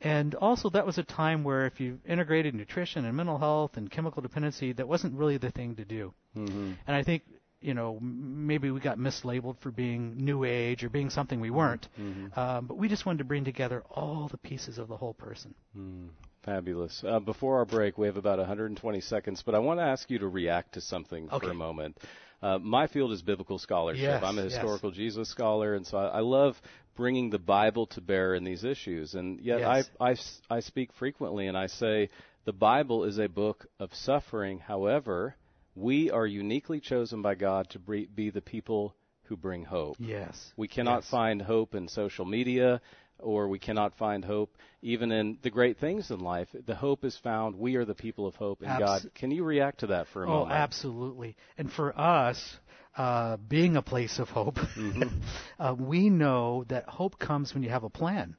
And 0.00 0.34
also, 0.36 0.70
that 0.70 0.86
was 0.86 0.98
a 0.98 1.02
time 1.02 1.42
where 1.42 1.66
if 1.66 1.80
you 1.80 1.98
integrated 2.06 2.54
nutrition 2.54 3.04
and 3.04 3.16
mental 3.16 3.38
health 3.38 3.76
and 3.76 3.90
chemical 3.90 4.22
dependency, 4.22 4.72
that 4.72 4.86
wasn't 4.86 5.14
really 5.14 5.38
the 5.38 5.50
thing 5.50 5.74
to 5.76 5.84
do. 5.84 6.14
Mm-hmm. 6.36 6.72
And 6.86 6.96
I 6.96 7.02
think, 7.02 7.24
you 7.60 7.74
know, 7.74 7.98
maybe 8.00 8.70
we 8.70 8.78
got 8.78 8.98
mislabeled 8.98 9.58
for 9.58 9.72
being 9.72 10.24
new 10.24 10.44
age 10.44 10.84
or 10.84 10.88
being 10.88 11.10
something 11.10 11.40
we 11.40 11.50
weren't. 11.50 11.88
Mm-hmm. 12.00 12.38
Um, 12.38 12.66
but 12.66 12.78
we 12.78 12.88
just 12.88 13.06
wanted 13.06 13.18
to 13.18 13.24
bring 13.24 13.44
together 13.44 13.82
all 13.90 14.28
the 14.30 14.38
pieces 14.38 14.78
of 14.78 14.86
the 14.86 14.96
whole 14.96 15.14
person. 15.14 15.54
Mm, 15.76 16.10
fabulous. 16.44 17.02
Uh, 17.04 17.18
before 17.18 17.58
our 17.58 17.64
break, 17.64 17.98
we 17.98 18.06
have 18.06 18.16
about 18.16 18.38
120 18.38 19.00
seconds, 19.00 19.42
but 19.44 19.56
I 19.56 19.58
want 19.58 19.80
to 19.80 19.84
ask 19.84 20.08
you 20.10 20.20
to 20.20 20.28
react 20.28 20.74
to 20.74 20.80
something 20.80 21.28
for 21.28 21.50
a 21.50 21.54
moment. 21.54 21.98
Uh, 22.40 22.58
my 22.58 22.86
field 22.86 23.10
is 23.10 23.20
biblical 23.20 23.58
scholarship. 23.58 24.02
Yes, 24.02 24.22
I'm 24.22 24.38
a 24.38 24.44
yes. 24.44 24.52
historical 24.52 24.92
Jesus 24.92 25.28
scholar, 25.28 25.74
and 25.74 25.84
so 25.84 25.98
I, 25.98 26.06
I 26.06 26.20
love 26.20 26.60
bringing 26.98 27.30
the 27.30 27.38
Bible 27.38 27.86
to 27.86 28.00
bear 28.02 28.34
in 28.34 28.44
these 28.44 28.64
issues. 28.64 29.14
And 29.14 29.40
yet, 29.40 29.60
Yes. 29.60 29.88
I, 30.00 30.10
I 30.10 30.56
I 30.56 30.60
speak 30.60 30.92
frequently, 30.92 31.46
and 31.46 31.56
I 31.56 31.68
say 31.68 32.10
the 32.44 32.52
Bible 32.52 33.04
is 33.04 33.18
a 33.18 33.28
book 33.28 33.66
of 33.78 33.94
suffering. 33.94 34.58
However, 34.58 35.36
we 35.76 36.10
are 36.10 36.26
uniquely 36.26 36.80
chosen 36.80 37.22
by 37.22 37.34
God 37.36 37.70
to 37.70 37.78
be 37.78 38.30
the 38.30 38.42
people 38.42 38.94
who 39.28 39.36
bring 39.36 39.64
hope. 39.64 39.96
Yes. 40.00 40.52
We 40.56 40.66
cannot 40.68 41.02
Yes. 41.04 41.10
find 41.10 41.40
hope 41.40 41.74
in 41.76 41.86
social 41.86 42.24
media, 42.24 42.80
or 43.20 43.46
we 43.48 43.58
cannot 43.58 43.94
find 43.96 44.24
hope 44.24 44.50
even 44.82 45.12
in 45.12 45.38
the 45.42 45.50
great 45.50 45.76
things 45.78 46.10
in 46.10 46.18
life. 46.20 46.48
The 46.66 46.74
hope 46.74 47.04
is 47.04 47.16
found. 47.18 47.54
We 47.56 47.76
are 47.76 47.84
the 47.84 47.94
people 47.94 48.26
of 48.26 48.34
hope 48.36 48.62
in 48.62 48.68
Abs- 48.68 48.80
God. 49.04 49.14
Can 49.14 49.30
you 49.30 49.44
react 49.44 49.80
to 49.80 49.86
that 49.88 50.06
for 50.08 50.24
a 50.24 50.26
Oh, 50.26 50.38
moment? 50.40 50.52
absolutely. 50.52 51.36
And 51.58 51.70
for 51.70 51.96
us, 51.98 52.58
uh, 52.98 53.36
being 53.36 53.76
a 53.76 53.82
place 53.82 54.18
of 54.18 54.28
hope, 54.28 54.56
Mm-hmm. 54.56 55.02
uh, 55.58 55.74
we 55.74 56.10
know 56.10 56.64
that 56.68 56.88
hope 56.88 57.18
comes 57.18 57.54
when 57.54 57.62
you 57.62 57.70
have 57.70 57.84
a 57.84 57.90
plan. 57.90 58.36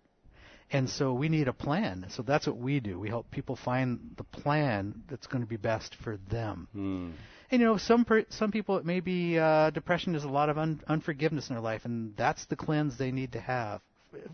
And 0.71 0.87
so 0.89 1.13
we 1.13 1.29
need 1.29 1.47
a 1.47 1.53
plan. 1.53 2.05
So 2.09 2.21
that's 2.21 2.45
what 2.45 2.57
we 2.57 2.79
do. 2.79 2.99
We 2.99 3.09
help 3.09 3.31
people 3.31 3.55
find 3.55 4.11
the 4.17 4.23
plan 4.23 5.01
that's 5.09 5.25
going 5.25 5.41
to 5.41 5.47
be 5.47 5.57
best 5.57 5.95
for 6.03 6.17
them. 6.29 6.67
Hmm. 6.73 7.09
And 7.51 7.61
you 7.61 7.67
know, 7.67 7.77
some 7.77 8.05
per, 8.05 8.25
some 8.29 8.51
people 8.51 8.77
it 8.77 8.85
may 8.85 8.99
be 8.99 9.39
uh, 9.39 9.71
depression 9.71 10.13
is 10.13 10.23
a 10.23 10.29
lot 10.29 10.49
of 10.49 10.59
un, 10.59 10.81
unforgiveness 10.87 11.49
in 11.49 11.55
their 11.55 11.63
life, 11.63 11.85
and 11.85 12.15
that's 12.15 12.45
the 12.45 12.55
cleanse 12.55 12.97
they 12.97 13.11
need 13.11 13.31
to 13.31 13.39
have. 13.39 13.81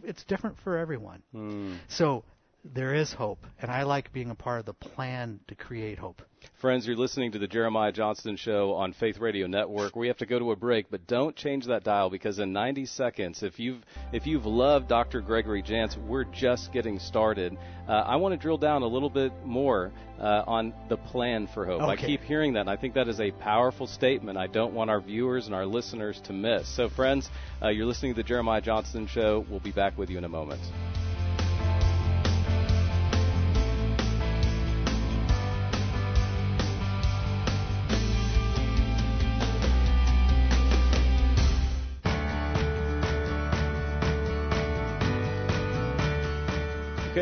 It's 0.04 0.24
different 0.26 0.58
for 0.64 0.78
everyone. 0.78 1.22
Hmm. 1.32 1.76
So 1.88 2.26
there 2.74 2.96
is 2.96 3.14
hope, 3.14 3.46
and 3.62 3.70
I 3.70 3.84
like 3.84 4.12
being 4.12 4.32
a 4.32 4.36
part 4.36 4.60
of 4.60 4.66
the 4.66 4.74
plan 4.74 5.40
to 5.48 5.56
create 5.56 6.00
hope. 6.00 6.22
Friends, 6.60 6.88
you're 6.88 6.96
listening 6.96 7.32
to 7.34 7.40
the 7.40 7.48
Jeremiah 7.48 7.92
Johnston 7.92 8.38
Show 8.38 8.74
on 8.74 8.94
Faith 8.94 9.20
Radio 9.20 9.46
Network. 9.48 9.96
We 9.96 10.08
have 10.08 10.18
to 10.18 10.26
go 10.26 10.40
to 10.40 10.52
a 10.52 10.56
break, 10.56 10.90
but 10.90 11.06
don't 11.08 11.36
change 11.36 11.68
that 11.68 11.84
dial 11.84 12.10
because 12.10 12.40
in 12.40 12.54
90 12.54 12.86
seconds, 12.88 13.44
if 13.44 13.60
you've 13.60 13.84
if 14.14 14.26
you've 14.26 14.46
loved 14.46 14.88
Dr. 14.88 15.22
Gregory 15.22 15.62
Jantz, 15.62 15.98
we're 15.98 16.24
just 16.24 16.72
getting 16.72 17.00
started. 17.00 17.58
Uh, 17.88 17.92
I 17.92 18.16
want 18.18 18.34
to 18.34 18.38
drill 18.38 18.58
down 18.58 18.82
a 18.82 18.88
little 18.88 19.10
bit 19.10 19.32
more 19.44 19.92
uh, 20.20 20.44
on 20.48 20.74
the 20.90 20.98
plan 20.98 21.48
for 21.48 21.66
hope. 21.66 21.82
I 21.82 21.96
keep 21.96 22.22
hearing 22.22 22.54
that, 22.54 22.62
and 22.62 22.70
I 22.70 22.78
think 22.78 22.96
that 22.96 23.08
is 23.08 23.20
a 23.20 23.32
powerful 23.32 23.86
statement. 23.86 24.38
I 24.38 24.48
don't 24.48 24.74
want 24.74 24.90
our 24.90 25.02
viewers 25.02 25.46
and 25.46 25.56
our 25.56 25.66
listeners 25.66 26.20
to 26.26 26.34
miss. 26.34 26.68
So, 26.76 26.90
friends, 26.90 27.30
uh, 27.62 27.70
you're 27.70 27.86
listening 27.86 28.14
to 28.14 28.18
the 28.18 28.28
Jeremiah 28.28 28.62
Johnston 28.62 29.08
Show. 29.08 29.46
We'll 29.50 29.60
be 29.60 29.72
back 29.72 29.98
with 29.98 30.10
you 30.10 30.18
in 30.18 30.24
a 30.24 30.30
moment. 30.30 30.62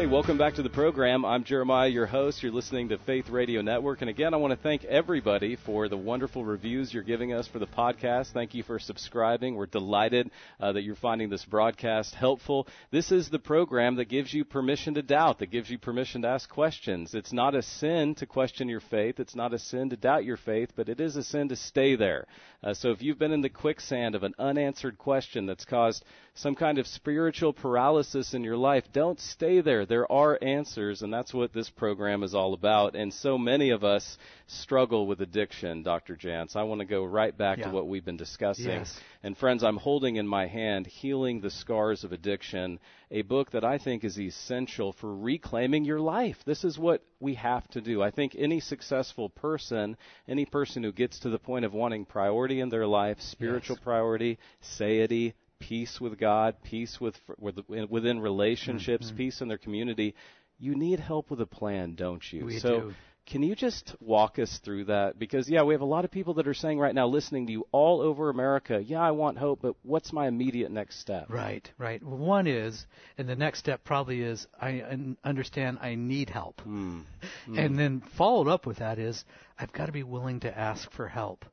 Okay, 0.03 0.11
welcome 0.11 0.37
back 0.37 0.55
to 0.55 0.61
the 0.61 0.69
program. 0.69 1.23
I'm 1.23 1.45
Jeremiah, 1.45 1.87
your 1.87 2.05
host. 2.05 2.43
You're 2.43 2.51
listening 2.51 2.89
to 2.89 2.97
Faith 2.97 3.29
Radio 3.29 3.61
Network. 3.61 4.01
And 4.01 4.09
again, 4.09 4.33
I 4.33 4.37
want 4.37 4.51
to 4.51 4.61
thank 4.61 4.83
everybody 4.83 5.55
for 5.55 5.87
the 5.87 5.95
wonderful 5.95 6.43
reviews 6.43 6.93
you're 6.93 7.03
giving 7.03 7.31
us 7.31 7.47
for 7.47 7.57
the 7.57 7.67
podcast. 7.67 8.33
Thank 8.33 8.53
you 8.53 8.63
for 8.63 8.79
subscribing. 8.79 9.55
We're 9.55 9.65
delighted 9.65 10.29
uh, 10.59 10.73
that 10.73 10.81
you're 10.81 10.97
finding 10.97 11.29
this 11.29 11.45
broadcast 11.45 12.15
helpful. 12.15 12.67
This 12.91 13.13
is 13.13 13.29
the 13.29 13.39
program 13.39 13.95
that 13.95 14.09
gives 14.09 14.33
you 14.33 14.43
permission 14.43 14.95
to 14.95 15.01
doubt, 15.01 15.39
that 15.39 15.51
gives 15.51 15.69
you 15.69 15.77
permission 15.77 16.23
to 16.23 16.27
ask 16.27 16.49
questions. 16.49 17.13
It's 17.13 17.31
not 17.31 17.55
a 17.55 17.61
sin 17.61 18.13
to 18.15 18.25
question 18.25 18.67
your 18.67 18.81
faith, 18.81 19.21
it's 19.21 19.35
not 19.35 19.53
a 19.53 19.59
sin 19.59 19.89
to 19.91 19.95
doubt 19.95 20.25
your 20.25 20.35
faith, 20.35 20.71
but 20.75 20.89
it 20.89 20.99
is 20.99 21.15
a 21.15 21.23
sin 21.23 21.47
to 21.47 21.55
stay 21.55 21.95
there. 21.95 22.27
Uh, 22.61 22.73
so 22.73 22.91
if 22.91 23.01
you've 23.01 23.19
been 23.19 23.31
in 23.31 23.41
the 23.41 23.49
quicksand 23.49 24.15
of 24.15 24.23
an 24.23 24.33
unanswered 24.37 24.97
question 24.97 25.45
that's 25.45 25.65
caused 25.65 26.03
some 26.35 26.55
kind 26.55 26.77
of 26.77 26.87
spiritual 26.87 27.53
paralysis 27.53 28.33
in 28.33 28.43
your 28.43 28.57
life, 28.57 28.85
don't 28.91 29.19
stay 29.19 29.61
there. 29.61 29.85
There 29.93 30.11
are 30.11 30.39
answers, 30.41 31.03
and 31.03 31.13
that's 31.13 31.35
what 31.35 31.53
this 31.53 31.69
program 31.69 32.23
is 32.23 32.33
all 32.33 32.55
about. 32.55 32.95
And 32.95 33.13
so 33.13 33.37
many 33.37 33.69
of 33.69 33.83
us 33.83 34.17
struggle 34.47 35.05
with 35.05 35.21
addiction, 35.21 35.83
Dr. 35.83 36.15
Jantz. 36.15 36.55
I 36.55 36.63
want 36.63 36.79
to 36.79 36.85
go 36.85 37.05
right 37.05 37.37
back 37.37 37.59
Yeah. 37.59 37.65
to 37.65 37.69
what 37.69 37.87
we've 37.87 38.03
been 38.03 38.17
discussing. 38.17 38.65
Yes. 38.65 38.99
And 39.21 39.37
friends, 39.37 39.63
I'm 39.63 39.77
holding 39.77 40.15
in 40.15 40.27
my 40.27 40.47
hand 40.47 40.87
Healing 40.87 41.41
the 41.41 41.51
Scars 41.51 42.03
of 42.03 42.11
Addiction, 42.11 42.79
a 43.11 43.21
book 43.21 43.51
that 43.51 43.63
I 43.63 43.77
think 43.77 44.03
is 44.03 44.19
essential 44.19 44.93
for 44.93 45.15
reclaiming 45.15 45.85
your 45.85 45.99
life. 45.99 46.43
This 46.43 46.63
is 46.63 46.79
what 46.79 47.03
we 47.19 47.35
have 47.35 47.67
to 47.69 47.79
do. 47.79 48.01
I 48.01 48.09
think 48.09 48.35
any 48.35 48.61
successful 48.61 49.29
person, 49.29 49.95
any 50.27 50.45
person 50.45 50.81
who 50.81 50.91
gets 50.91 51.19
to 51.19 51.29
the 51.29 51.37
point 51.37 51.65
of 51.65 51.73
wanting 51.75 52.05
priority 52.05 52.61
in 52.61 52.69
their 52.69 52.87
life, 52.87 53.21
spiritual 53.21 53.75
Yes. 53.75 53.83
priority, 53.83 54.39
satiety, 54.59 55.35
peace 55.59 55.99
with 56.01 56.17
God, 56.19 56.55
peace 56.63 56.99
with, 56.99 57.15
with 57.39 57.59
within 57.89 58.19
relationships, 58.19 59.07
Mm-hmm. 59.07 59.17
peace 59.17 59.41
in 59.41 59.47
their 59.47 59.57
community, 59.57 60.15
you 60.59 60.75
need 60.75 60.99
help 60.99 61.29
with 61.29 61.41
a 61.41 61.45
plan, 61.45 61.95
don't 61.95 62.23
you? 62.31 62.45
We 62.45 62.59
so 62.59 62.79
do. 62.81 62.93
can 63.25 63.43
you 63.43 63.55
just 63.55 63.95
walk 63.99 64.39
us 64.39 64.59
through 64.63 64.85
that? 64.85 65.17
Because, 65.17 65.49
yeah, 65.49 65.63
we 65.63 65.73
have 65.73 65.81
a 65.81 65.85
lot 65.85 66.05
of 66.05 66.11
people 66.11 66.35
that 66.35 66.47
are 66.47 66.53
saying 66.53 66.79
right 66.79 66.93
now, 66.93 67.07
listening 67.07 67.47
to 67.47 67.51
you 67.51 67.67
all 67.71 68.01
over 68.01 68.29
America, 68.29 68.81
yeah, 68.83 69.01
I 69.01 69.11
want 69.11 69.37
hope, 69.37 69.59
but 69.61 69.75
what's 69.83 70.11
my 70.13 70.27
immediate 70.27 70.71
next 70.71 70.99
step? 70.99 71.25
Right, 71.29 71.69
right. 71.77 72.01
Well, 72.03 72.17
one 72.17 72.47
is, 72.47 72.85
and 73.17 73.27
the 73.27 73.35
next 73.35 73.59
step 73.59 73.83
probably 73.83 74.21
is, 74.21 74.47
I 74.61 74.83
understand 75.23 75.79
I 75.81 75.95
need 75.95 76.29
help. 76.29 76.61
Hmm. 76.61 77.01
And 77.57 77.77
then 77.77 78.01
followed 78.17 78.47
up 78.47 78.65
with 78.65 78.77
that 78.77 78.99
is, 78.99 79.23
I've 79.57 79.71
got 79.71 79.85
to 79.87 79.91
be 79.91 80.03
willing 80.03 80.41
to 80.41 80.57
ask 80.57 80.91
for 80.91 81.07
help. 81.07 81.45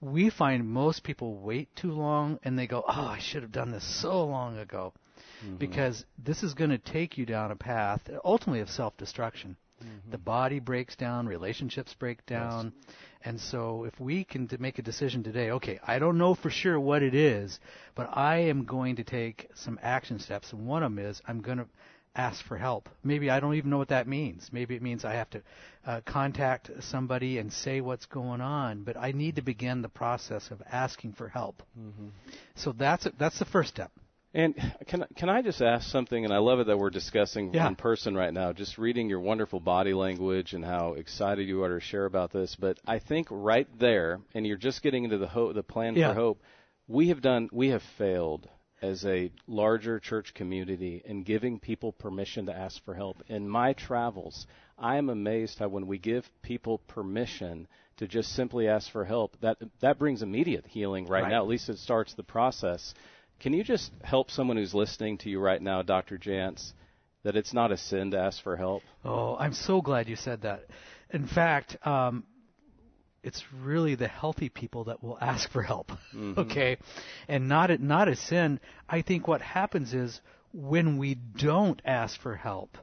We 0.00 0.30
find 0.30 0.66
most 0.68 1.02
people 1.02 1.36
wait 1.38 1.74
too 1.76 1.92
long 1.92 2.38
and 2.42 2.58
they 2.58 2.66
go, 2.66 2.84
oh, 2.86 3.06
I 3.06 3.18
should 3.18 3.42
have 3.42 3.52
done 3.52 3.70
this 3.70 3.84
so 3.84 4.24
long 4.24 4.58
ago. 4.58 4.92
because 5.58 6.04
this 6.22 6.42
is 6.42 6.54
going 6.54 6.70
to 6.70 6.78
take 6.78 7.18
you 7.18 7.26
down 7.26 7.50
a 7.50 7.56
path 7.56 8.00
ultimately 8.24 8.60
of 8.60 8.70
self-destruction. 8.70 9.56
Mm-hmm. 9.82 10.10
The 10.10 10.18
body 10.18 10.58
breaks 10.58 10.96
down, 10.96 11.26
relationships 11.26 11.94
break 11.94 12.24
down. 12.26 12.72
And 13.24 13.40
so 13.40 13.84
if 13.84 13.98
we 14.00 14.24
can 14.24 14.48
make 14.58 14.78
a 14.78 14.82
decision 14.82 15.22
today, 15.22 15.50
okay, 15.52 15.78
I 15.86 15.98
don't 15.98 16.18
know 16.18 16.34
for 16.34 16.50
sure 16.50 16.78
what 16.78 17.02
it 17.02 17.14
is, 17.14 17.60
but 17.94 18.08
I 18.12 18.38
am 18.38 18.64
going 18.64 18.96
to 18.96 19.04
take 19.04 19.48
some 19.54 19.78
action 19.82 20.18
steps. 20.18 20.52
And 20.52 20.66
one 20.66 20.82
of 20.82 20.94
them 20.94 21.04
is 21.04 21.20
I'm 21.26 21.40
going 21.40 21.58
to 21.58 21.66
ask 22.18 22.44
for 22.44 22.58
help. 22.58 22.88
Maybe 23.04 23.30
I 23.30 23.40
don't 23.40 23.54
even 23.54 23.70
know 23.70 23.78
what 23.78 23.88
that 23.88 24.08
means. 24.08 24.50
Maybe 24.52 24.74
it 24.74 24.82
means 24.82 25.04
I 25.04 25.14
have 25.14 25.30
to 25.30 25.42
uh, 25.86 26.00
contact 26.04 26.70
somebody 26.80 27.38
and 27.38 27.50
say 27.52 27.80
what's 27.80 28.06
going 28.06 28.40
on, 28.40 28.82
but 28.82 28.96
I 28.96 29.12
need 29.12 29.36
to 29.36 29.42
begin 29.42 29.80
the 29.80 29.88
process 29.88 30.50
of 30.50 30.60
asking 30.70 31.12
for 31.12 31.28
help. 31.28 31.62
Mm-hmm. 31.78 32.08
So 32.56 32.72
that's 32.72 33.06
that's 33.18 33.38
the 33.38 33.44
first 33.46 33.70
step. 33.70 33.92
And 34.34 34.54
can 34.88 35.06
can 35.16 35.30
I 35.30 35.40
just 35.40 35.62
ask 35.62 35.88
something? 35.88 36.24
And 36.24 36.34
I 36.34 36.38
love 36.38 36.60
it 36.60 36.66
that 36.66 36.78
we're 36.78 36.90
discussing 36.90 37.54
Yeah. 37.54 37.66
in 37.68 37.76
person 37.76 38.14
right 38.14 38.34
now. 38.34 38.52
Just 38.52 38.76
reading 38.76 39.08
your 39.08 39.20
wonderful 39.20 39.60
body 39.60 39.94
language 39.94 40.52
and 40.52 40.64
how 40.64 40.94
excited 40.94 41.48
you 41.48 41.62
are 41.62 41.70
to 41.70 41.80
share 41.80 42.04
about 42.04 42.32
this. 42.32 42.54
But 42.58 42.78
I 42.86 42.98
think 42.98 43.28
right 43.30 43.66
there, 43.78 44.20
and 44.34 44.46
you're 44.46 44.58
just 44.58 44.82
getting 44.82 45.04
into 45.04 45.18
the 45.18 45.28
hope, 45.28 45.54
the 45.54 45.62
plan 45.62 45.94
Yeah. 45.94 46.08
for 46.12 46.14
hope. 46.20 46.42
We 46.88 47.08
have 47.08 47.22
done. 47.22 47.48
We 47.52 47.68
have 47.68 47.82
failed 47.96 48.48
as 48.82 49.04
a 49.04 49.30
larger 49.46 49.98
church 49.98 50.34
community 50.34 51.02
and 51.06 51.24
giving 51.24 51.58
people 51.58 51.92
permission 51.92 52.46
to 52.46 52.56
ask 52.56 52.84
for 52.84 52.94
help. 52.94 53.22
In 53.28 53.48
my 53.48 53.72
travels, 53.72 54.46
I 54.78 54.96
am 54.96 55.08
amazed 55.10 55.58
how 55.58 55.68
when 55.68 55.86
we 55.86 55.98
give 55.98 56.28
people 56.42 56.78
permission 56.78 57.66
to 57.96 58.06
just 58.06 58.32
simply 58.34 58.68
ask 58.68 58.90
for 58.90 59.04
help, 59.04 59.36
that 59.40 59.58
that 59.80 59.98
brings 59.98 60.22
immediate 60.22 60.66
healing 60.66 61.06
right, 61.06 61.22
Right. 61.24 61.30
now. 61.30 61.42
At 61.42 61.48
least 61.48 61.68
it 61.68 61.78
starts 61.78 62.14
the 62.14 62.22
process. 62.22 62.94
Can 63.40 63.52
you 63.52 63.64
just 63.64 63.92
help 64.02 64.30
someone 64.30 64.56
who's 64.56 64.74
listening 64.74 65.18
to 65.18 65.30
you 65.30 65.40
right 65.40 65.60
now, 65.60 65.82
Dr. 65.82 66.16
Jantz, 66.18 66.72
that 67.24 67.36
it's 67.36 67.52
not 67.52 67.72
a 67.72 67.76
sin 67.76 68.12
to 68.12 68.18
ask 68.18 68.42
for 68.42 68.56
help? 68.56 68.82
Oh, 69.04 69.36
I'm 69.36 69.52
so 69.52 69.80
glad 69.82 70.08
you 70.08 70.16
said 70.16 70.42
that. 70.42 70.66
In 71.10 71.26
fact, 71.26 71.76
um, 71.86 72.24
it's 73.28 73.44
really 73.52 73.94
the 73.94 74.08
healthy 74.08 74.48
people 74.48 74.84
that 74.84 75.02
will 75.02 75.18
ask 75.20 75.50
for 75.50 75.62
help. 75.62 75.92
Mm-hmm. 76.14 76.40
Okay, 76.48 76.78
and 77.28 77.46
not 77.46 77.70
a, 77.70 77.76
not 77.76 78.08
a 78.08 78.16
sin. 78.16 78.58
I 78.88 79.02
think 79.02 79.28
what 79.28 79.42
happens 79.42 79.92
is 79.92 80.20
when 80.52 80.96
we 80.96 81.14
don't 81.14 81.82
ask 81.84 82.18
for 82.20 82.34
help, 82.36 82.78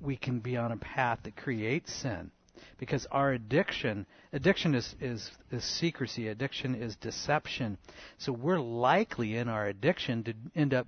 we 0.00 0.16
can 0.16 0.40
be 0.40 0.56
on 0.58 0.70
a 0.70 0.76
path 0.76 1.20
that 1.22 1.36
creates 1.36 1.92
sin. 1.92 2.30
Because 2.78 3.06
our 3.10 3.32
addiction, 3.32 4.06
addiction 4.34 4.74
is, 4.74 4.94
is, 5.00 5.30
is 5.50 5.64
secrecy, 5.64 6.28
addiction 6.28 6.74
is 6.74 6.96
deception. 6.96 7.78
So 8.18 8.32
we're 8.32 8.60
likely 8.60 9.36
in 9.36 9.48
our 9.48 9.66
addiction 9.66 10.24
to 10.24 10.34
end 10.54 10.74
up 10.74 10.86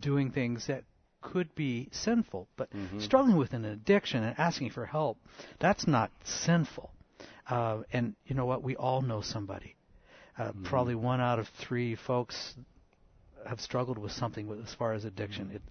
doing 0.00 0.32
things 0.32 0.66
that 0.66 0.82
could 1.20 1.54
be 1.54 1.88
sinful. 1.92 2.48
But 2.56 2.72
mm-hmm. 2.72 2.98
struggling 2.98 3.36
with 3.36 3.52
an 3.52 3.64
addiction 3.64 4.24
and 4.24 4.36
asking 4.38 4.70
for 4.70 4.86
help, 4.86 5.18
that's 5.60 5.86
not 5.86 6.10
sinful. 6.24 6.90
Uh, 7.50 7.82
and 7.92 8.14
you 8.26 8.34
know 8.34 8.46
what? 8.46 8.62
We 8.62 8.76
all 8.76 9.02
know 9.02 9.20
somebody. 9.20 9.76
Uh, 10.38 10.52
Probably 10.64 10.94
one 10.94 11.20
out 11.20 11.38
of 11.38 11.48
three 11.48 11.96
folks 11.96 12.54
have 13.46 13.60
struggled 13.60 13.98
with 13.98 14.12
something 14.12 14.46
with, 14.46 14.62
as 14.64 14.74
far 14.74 14.94
as 14.94 15.04
addiction. 15.04 15.50
It, 15.52 15.62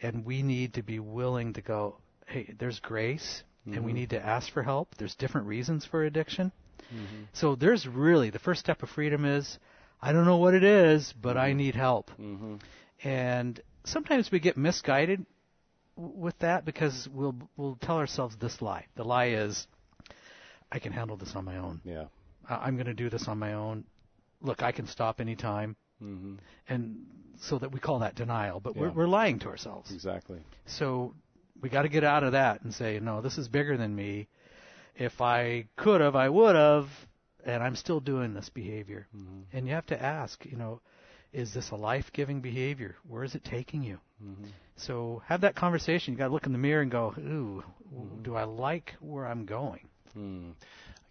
and 0.00 0.24
we 0.24 0.42
need 0.42 0.74
to 0.74 0.82
be 0.82 0.98
willing 0.98 1.52
to 1.52 1.60
go, 1.60 1.98
hey, 2.26 2.54
there's 2.58 2.80
grace, 2.80 3.44
and 3.66 3.84
we 3.84 3.92
need 3.92 4.10
to 4.10 4.24
ask 4.24 4.52
for 4.52 4.62
help. 4.62 4.94
There's 4.96 5.14
different 5.14 5.46
reasons 5.46 5.84
for 5.84 6.04
addiction. 6.04 6.52
So 7.32 7.56
there's 7.56 7.86
really 7.86 8.30
the 8.30 8.38
first 8.38 8.60
step 8.60 8.82
of 8.82 8.90
freedom 8.90 9.24
is 9.24 9.58
I 10.00 10.12
don't 10.12 10.24
know 10.24 10.36
what 10.36 10.54
it 10.54 10.62
is, 10.64 11.12
but 11.20 11.36
I 11.36 11.52
need 11.52 11.74
help. 11.74 12.10
Mm-hmm. 12.12 12.56
And 13.02 13.60
sometimes 13.84 14.30
we 14.30 14.38
get 14.38 14.56
misguided 14.56 15.26
with 15.96 16.38
that 16.40 16.64
because 16.64 17.08
we'll 17.12 17.34
we'll 17.56 17.76
tell 17.76 17.96
ourselves 17.96 18.36
this 18.36 18.62
lie. 18.62 18.86
The 18.94 19.04
lie 19.04 19.30
is 19.30 19.66
I 20.76 20.78
can 20.78 20.92
handle 20.92 21.16
this 21.16 21.34
on 21.34 21.44
my 21.46 21.56
own. 21.56 21.80
Yeah. 21.84 22.04
I- 22.48 22.66
I'm 22.66 22.76
going 22.76 22.86
to 22.86 22.94
do 22.94 23.08
this 23.08 23.28
on 23.28 23.38
my 23.38 23.54
own. 23.54 23.84
Look, 24.42 24.62
I 24.62 24.72
can 24.72 24.86
stop 24.86 25.20
anytime. 25.22 25.74
Mm-hmm. 26.02 26.34
And 26.68 27.06
so 27.40 27.58
that 27.58 27.72
we 27.72 27.80
call 27.80 28.00
that 28.00 28.14
denial, 28.14 28.60
but 28.60 28.76
we're, 28.76 28.90
we're 28.90 29.08
lying 29.08 29.38
to 29.40 29.48
ourselves. 29.48 29.90
Exactly. 29.90 30.40
So 30.66 31.14
we 31.62 31.70
got 31.70 31.82
to 31.82 31.88
get 31.88 32.04
out 32.04 32.24
of 32.24 32.32
that 32.32 32.60
and 32.62 32.74
say, 32.74 33.00
no, 33.00 33.22
this 33.22 33.38
is 33.38 33.48
bigger 33.48 33.78
than 33.78 33.96
me. 33.96 34.28
If 34.94 35.22
I 35.22 35.66
could 35.76 36.02
have, 36.02 36.14
I 36.14 36.28
would 36.28 36.54
have, 36.54 36.88
and 37.46 37.62
I'm 37.62 37.76
still 37.76 38.00
doing 38.00 38.34
this 38.34 38.50
behavior. 38.50 39.06
Mm-hmm. 39.16 39.56
And 39.56 39.66
you 39.66 39.72
have 39.72 39.86
to 39.86 40.02
ask, 40.02 40.44
you 40.44 40.58
know, 40.58 40.80
is 41.32 41.54
this 41.54 41.70
a 41.70 41.76
life-giving 41.76 42.42
behavior? 42.42 42.96
Where 43.08 43.24
is 43.24 43.34
it 43.34 43.44
taking 43.44 43.82
you? 43.82 43.98
Mm-hmm. 44.22 44.48
So 44.76 45.22
have 45.26 45.40
that 45.40 45.54
conversation. 45.54 46.12
You 46.12 46.18
got 46.18 46.28
to 46.28 46.34
look 46.34 46.46
in 46.46 46.52
the 46.52 46.58
mirror 46.58 46.82
and 46.82 46.90
go, 46.90 47.14
ooh, 47.18 47.64
do 48.22 48.36
I 48.36 48.44
like 48.44 48.94
where 49.00 49.26
I'm 49.26 49.46
going? 49.46 49.88
Hmm. 50.16 50.50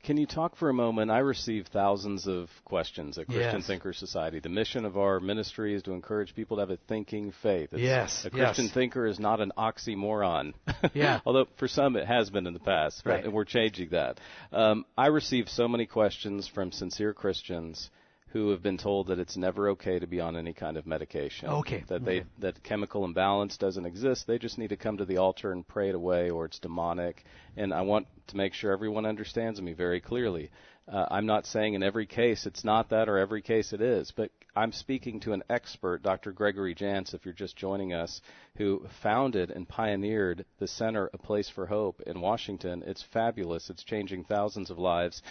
Can 0.03 0.17
you 0.17 0.27
talk 0.27 0.55
for 0.55 0.69
a 0.69 0.73
moment? 0.73 1.09
I 1.09 1.17
receive 1.19 1.65
thousands 1.73 2.27
of 2.27 2.47
questions 2.63 3.17
at 3.17 3.25
Christian 3.25 3.55
Yes. 3.57 3.65
Thinker 3.67 3.91
Society. 3.91 4.37
The 4.39 4.49
mission 4.49 4.85
of 4.85 4.97
our 4.97 5.19
ministry 5.19 5.73
is 5.73 5.81
to 5.83 5.93
encourage 5.93 6.35
people 6.35 6.57
to 6.57 6.61
have 6.61 6.69
a 6.69 6.77
thinking 6.87 7.31
faith. 7.41 7.73
It's- 7.73 7.81
Yes, 7.81 8.23
A 8.23 8.29
Christian 8.29 8.65
yes. 8.65 8.73
thinker 8.73 9.07
is 9.07 9.19
not 9.19 9.41
an 9.41 9.51
oxymoron. 9.57 10.53
Yeah. 10.93 11.21
Although 11.25 11.47
for 11.57 11.67
some 11.67 11.95
it 11.95 12.05
has 12.05 12.29
been 12.29 12.45
in 12.45 12.53
the 12.53 12.59
past, 12.59 13.01
but 13.03 13.09
Right. 13.23 13.31
we're 13.31 13.45
changing 13.45 13.89
that. 13.89 14.19
Um, 14.51 14.85
I 14.95 15.07
receive 15.07 15.49
so 15.49 15.67
many 15.67 15.87
questions 15.87 16.47
from 16.47 16.71
sincere 16.71 17.13
Christians 17.13 17.89
who 18.35 18.49
have 18.49 18.61
been 18.61 18.77
told 18.77 19.07
that 19.07 19.17
it's 19.17 19.37
never 19.37 19.69
okay 19.69 19.97
to 19.97 20.05
be 20.05 20.19
on 20.19 20.35
any 20.35 20.51
kind 20.51 20.75
of 20.75 20.85
medication. 20.85 21.47
Okay, 21.47 21.85
That 21.87 22.03
they 22.03 22.17
okay. 22.19 22.27
that 22.39 22.61
chemical 22.63 23.05
imbalance 23.05 23.55
doesn't 23.55 23.85
exist. 23.85 24.27
They 24.27 24.37
just 24.37 24.57
need 24.57 24.71
to 24.71 24.75
come 24.75 24.97
to 24.97 25.05
the 25.05 25.19
altar 25.19 25.53
and 25.53 25.65
pray 25.65 25.87
it 25.87 25.95
away, 25.95 26.29
or 26.29 26.43
it's 26.43 26.59
demonic. 26.59 27.23
And 27.55 27.73
I 27.73 27.79
want 27.83 28.07
to 28.27 28.35
make 28.35 28.53
sure 28.53 28.73
everyone 28.73 29.05
understands 29.05 29.61
me 29.61 29.71
very 29.71 30.01
clearly. 30.01 30.51
Uh, 30.85 31.05
I'm 31.09 31.25
not 31.25 31.45
saying 31.45 31.75
in 31.75 31.81
every 31.81 32.05
case 32.05 32.45
it's 32.45 32.65
not 32.65 32.89
that, 32.89 33.07
or 33.07 33.17
every 33.17 33.41
case 33.41 33.71
it 33.71 33.79
is, 33.79 34.11
but 34.11 34.31
I'm 34.53 34.73
speaking 34.73 35.21
to 35.21 35.31
an 35.31 35.43
expert, 35.49 36.03
Dr. 36.03 36.33
Gregory 36.33 36.75
Jantz, 36.75 37.13
if 37.13 37.23
you're 37.23 37.33
just 37.33 37.55
joining 37.55 37.93
us, 37.93 38.21
who 38.57 38.85
founded 39.01 39.49
and 39.49 39.65
pioneered 39.65 40.43
the 40.59 40.67
Center, 40.67 41.09
A 41.13 41.17
Place 41.17 41.49
for 41.49 41.67
Hope 41.67 42.01
in 42.05 42.19
Washington. 42.19 42.83
It's 42.85 43.01
fabulous. 43.13 43.69
It's 43.69 43.85
changing 43.85 44.25
thousands 44.25 44.69
of 44.69 44.77
lives. 44.77 45.21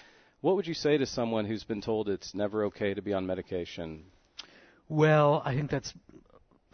What 0.44 0.56
would 0.56 0.66
you 0.66 0.74
say 0.74 0.98
to 0.98 1.06
someone 1.06 1.46
who's 1.46 1.64
been 1.64 1.80
told 1.80 2.10
it's 2.10 2.34
never 2.34 2.64
okay 2.64 2.92
to 2.92 3.00
be 3.00 3.14
on 3.14 3.24
medication? 3.24 4.04
Well, 4.90 5.40
I 5.42 5.54
think 5.54 5.70
that's 5.70 5.94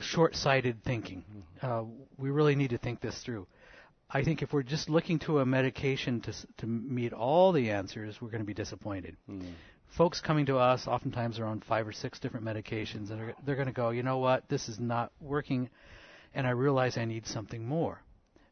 short-sighted 0.01 0.83
thinking. 0.83 1.23
Uh, 1.63 1.85
we 2.19 2.31
really 2.31 2.57
need 2.57 2.71
to 2.71 2.79
think 2.79 3.01
this 3.01 3.23
through. 3.23 3.47
I 4.11 4.25
think 4.25 4.43
if 4.43 4.53
we're 4.53 4.65
just 4.65 4.91
looking 4.91 5.21
to 5.21 5.39
a 5.39 5.47
medication 5.47 6.21
to 6.23 6.35
to 6.57 6.67
meet 6.67 7.13
all 7.13 7.53
the 7.53 7.71
answers, 7.71 8.21
we're 8.21 8.31
going 8.31 8.43
to 8.43 8.45
be 8.45 8.55
disappointed. 8.55 9.17
Folks 9.97 10.21
coming 10.21 10.47
to 10.47 10.59
us 10.59 10.89
oftentimes 10.89 11.39
are 11.39 11.47
on 11.47 11.61
five 11.61 11.87
or 11.87 11.93
six 11.93 12.19
different 12.19 12.45
medications, 12.45 13.11
and 13.13 13.21
they're, 13.21 13.35
they're 13.47 13.55
going 13.55 13.69
to 13.69 13.73
go, 13.73 13.91
you 13.91 14.03
know 14.03 14.19
what, 14.19 14.49
this 14.49 14.69
is 14.69 14.81
not 14.81 15.13
working, 15.21 15.71
and 16.35 16.45
I 16.45 16.51
realize 16.51 16.99
I 16.99 17.05
need 17.05 17.25
something 17.25 17.65
more. 17.65 18.03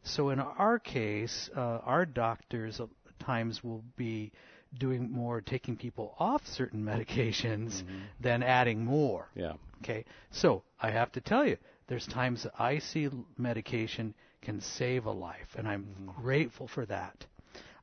So 0.04 0.31
in 0.31 0.38
our 0.38 0.78
case, 0.78 1.50
uh, 1.57 1.81
our 1.85 2.07
doctors 2.07 2.81
at 2.81 2.88
times 3.18 3.64
will 3.64 3.83
be 3.96 4.31
doing 4.76 5.11
more 5.11 5.40
taking 5.40 5.76
people 5.76 6.14
off 6.18 6.46
certain 6.46 6.83
medications 6.85 7.83
than 8.20 8.42
adding 8.42 8.85
more. 8.85 9.28
Yeah. 9.35 9.54
Okay, 9.83 10.04
so 10.31 10.62
I 10.81 10.90
have 10.90 11.12
to 11.12 11.20
tell 11.20 11.46
you, 11.46 11.57
there's 11.87 12.07
times 12.07 12.42
that 12.42 12.52
I 12.59 12.78
see 12.78 13.09
medication 13.37 14.14
can 14.42 14.61
save 14.61 15.07
a 15.07 15.12
life, 15.12 15.48
and 15.57 15.66
I'm 15.66 16.12
grateful 16.20 16.68
for 16.68 16.85
that. 16.87 17.24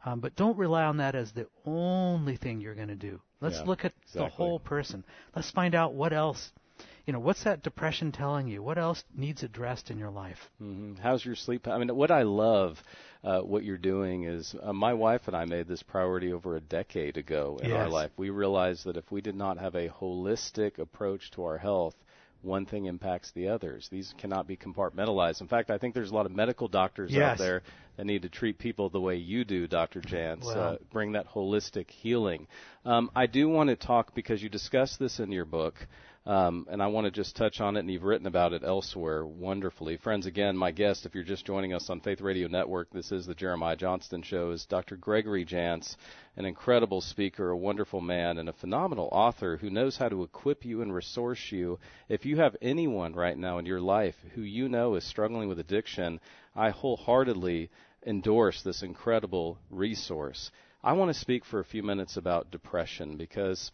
Um, 0.06 0.20
but 0.20 0.36
don't 0.36 0.58
rely 0.58 0.84
on 0.84 0.98
that 0.98 1.16
as 1.16 1.32
the 1.32 1.48
only 1.66 2.36
thing 2.36 2.62
you're 2.62 2.76
going 2.76 2.90
to 2.90 2.96
do. 2.96 3.20
Let's 3.42 3.58
Yeah, 3.58 3.64
look 3.64 3.86
at 3.86 3.94
the 4.14 4.28
whole 4.28 4.60
person. 4.60 5.04
Let's 5.36 5.50
find 5.50 5.74
out 5.74 5.94
what 5.96 6.14
else, 6.14 6.52
you 7.08 7.14
know, 7.14 7.20
what's 7.20 7.44
that 7.44 7.64
depression 7.64 8.12
telling 8.12 8.48
you? 8.48 8.62
What 8.62 8.78
else 8.78 9.04
needs 9.16 9.42
addressed 9.42 9.90
in 9.90 9.98
your 9.98 10.12
life? 10.12 10.50
hmm 10.60 10.94
How's 11.02 11.26
your 11.26 11.36
sleep? 11.36 11.68
I 11.68 11.78
mean, 11.80 11.90
what 11.96 12.12
I 12.12 12.22
love, 12.22 12.84
uh, 13.26 13.42
what 13.42 13.64
you're 13.64 13.78
doing 13.78 14.24
is, 14.24 14.56
uh, 14.62 14.72
my 14.72 14.94
wife 14.94 15.22
and 15.26 15.36
I 15.36 15.46
made 15.46 15.68
this 15.68 15.82
priority 15.82 16.32
over 16.32 16.56
a 16.56 16.62
decade 16.62 17.18
ago 17.18 17.60
in 17.62 17.72
our 17.72 17.90
life. 17.90 18.12
We 18.18 18.30
realized 18.30 18.86
that 18.86 18.98
if 18.98 19.12
we 19.12 19.22
did 19.22 19.36
not 19.36 19.58
have 19.58 19.74
a 19.74 19.90
holistic 19.90 20.78
approach 20.78 21.32
to 21.32 21.44
our 21.44 21.58
health, 21.58 21.96
one 22.44 22.68
thing 22.68 22.86
impacts 22.86 23.32
the 23.32 23.48
others. 23.48 23.90
These 23.92 24.14
cannot 24.20 24.48
be 24.48 24.56
compartmentalized. 24.56 25.42
In 25.42 25.48
fact, 25.48 25.72
I 25.72 25.80
think 25.80 25.96
there's 25.96 26.12
a 26.12 26.14
lot 26.14 26.28
of 26.28 26.36
medical 26.36 26.68
doctors 26.68 27.12
out 27.18 27.40
there 27.40 27.64
that 27.98 28.06
need 28.06 28.22
to 28.22 28.30
treat 28.30 28.60
people 28.60 28.90
the 28.90 29.02
way 29.02 29.16
you 29.16 29.44
do, 29.44 29.66
Dr. 29.66 30.02
Jantz. 30.02 30.46
Well. 30.46 30.60
Uh, 30.60 30.78
bring 30.94 31.14
that 31.14 31.28
holistic 31.28 31.90
healing. 31.90 32.46
Um, 32.86 33.10
I 33.16 33.26
do 33.26 33.50
want 33.50 33.70
to 33.72 33.76
talk 33.76 34.14
because 34.14 34.44
you 34.44 34.50
discuss 34.50 34.98
this 34.98 35.20
in 35.20 35.32
your 35.32 35.46
book 35.46 35.76
Um, 36.28 36.66
and 36.72 36.82
I 36.82 36.88
want 36.88 37.06
to 37.06 37.12
just 37.12 37.36
touch 37.36 37.62
on 37.62 37.78
it, 37.78 37.82
and 37.82 37.92
you've 37.92 38.02
written 38.02 38.26
about 38.26 38.54
it 38.54 38.64
elsewhere 38.66 39.24
wonderfully. 39.24 39.98
Friends, 39.98 40.26
again, 40.26 40.58
my 40.58 40.72
guest, 40.72 41.06
if 41.06 41.14
you're 41.14 41.24
just 41.24 41.46
joining 41.46 41.72
us 41.72 41.88
on 41.92 42.00
Faith 42.00 42.20
Radio 42.20 42.48
Network, 42.48 42.90
this 42.90 43.12
is 43.12 43.28
the 43.28 43.36
Jeremiah 43.36 43.76
Johnston 43.76 44.24
Show, 44.24 44.50
is 44.50 44.66
Dr. 44.66 44.96
Gregory 44.96 45.46
Jantz, 45.46 45.96
an 46.36 46.46
incredible 46.46 47.02
speaker, 47.02 47.52
a 47.52 47.58
wonderful 47.58 48.02
man, 48.02 48.40
and 48.40 48.50
a 48.50 48.54
phenomenal 48.54 49.08
author 49.12 49.58
who 49.58 49.70
knows 49.70 49.98
how 49.98 50.10
to 50.10 50.24
equip 50.24 50.66
you 50.66 50.82
and 50.82 50.96
resource 50.96 51.52
you. 51.52 51.78
If 52.10 52.26
you 52.26 52.38
have 52.38 52.56
anyone 52.60 53.14
right 53.14 53.38
now 53.38 53.60
in 53.60 53.68
your 53.68 53.82
life 53.82 54.16
who 54.34 54.42
you 54.42 54.68
know 54.68 54.96
is 54.96 55.04
struggling 55.04 55.48
with 55.48 55.60
addiction, 55.60 56.20
I 56.56 56.72
wholeheartedly 56.72 57.70
endorse 58.04 58.64
this 58.64 58.82
incredible 58.82 59.60
resource. 59.70 60.50
I 60.84 60.94
want 60.94 61.14
to 61.14 61.20
speak 61.20 61.46
for 61.46 61.60
a 61.60 61.66
few 61.66 61.84
minutes 61.84 62.18
about 62.18 62.50
depression 62.50 63.16
because 63.16 63.70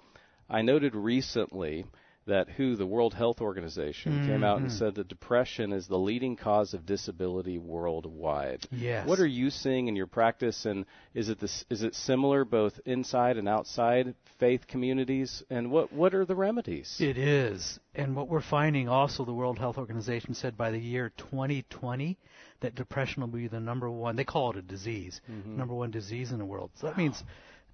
I 0.49 0.63
noted 0.63 0.95
recently 0.95 1.85
that 2.31 2.49
WHO, 2.49 2.77
the 2.77 2.85
World 2.85 3.13
Health 3.13 3.41
Organization, 3.41 4.13
mm-hmm. 4.13 4.27
came 4.27 4.43
out 4.43 4.57
and 4.57 4.67
mm-hmm. 4.67 4.77
said 4.77 4.95
that 4.95 5.09
depression 5.09 5.73
is 5.73 5.87
the 5.87 5.97
leading 5.97 6.37
cause 6.37 6.73
of 6.73 6.85
disability 6.85 7.57
worldwide. 7.57 8.65
Yes. 8.71 9.05
What 9.05 9.19
are 9.19 9.27
you 9.27 9.49
seeing 9.49 9.89
in 9.89 9.97
your 9.97 10.07
practice, 10.07 10.65
and 10.65 10.85
is 11.13 11.27
it 11.27 11.39
this, 11.39 11.65
is 11.69 11.83
it 11.83 11.93
similar 11.93 12.45
both 12.45 12.79
inside 12.85 13.35
and 13.35 13.49
outside 13.49 14.15
faith 14.39 14.65
communities? 14.65 15.43
And 15.49 15.71
what 15.71 15.91
what 15.91 16.13
are 16.13 16.25
the 16.25 16.35
remedies? 16.35 16.95
It 16.99 17.17
is, 17.17 17.79
and 17.93 18.15
what 18.15 18.29
we're 18.29 18.39
finding 18.39 18.87
also, 18.87 19.25
the 19.25 19.33
World 19.33 19.59
Health 19.59 19.77
Organization 19.77 20.33
said 20.33 20.57
by 20.57 20.71
the 20.71 20.79
year 20.79 21.11
2020 21.17 22.17
that 22.61 22.75
depression 22.75 23.21
will 23.21 23.27
be 23.27 23.49
the 23.49 23.59
number 23.59 23.91
one. 23.91 24.15
They 24.15 24.23
call 24.23 24.51
it 24.51 24.57
a 24.57 24.61
disease, 24.61 25.19
mm-hmm. 25.29 25.57
number 25.57 25.73
one 25.73 25.91
disease 25.91 26.31
in 26.31 26.39
the 26.39 26.45
world. 26.45 26.71
So 26.75 26.87
that 26.87 26.95
wow. 26.95 27.03
means 27.03 27.23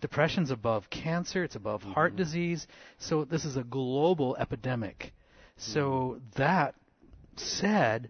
Depression's 0.02 0.52
above 0.52 0.90
cancer, 0.90 1.44
it's 1.44 1.56
above 1.56 1.82
mm-hmm. 1.82 1.94
heart 1.94 2.16
disease. 2.16 2.68
So 3.00 3.24
this 3.26 3.46
is 3.46 3.58
a 3.58 3.64
global 3.64 4.36
epidemic. 4.38 5.14
So 5.58 5.82
mm-hmm. 5.82 6.42
that 6.42 6.76
said, 7.36 8.10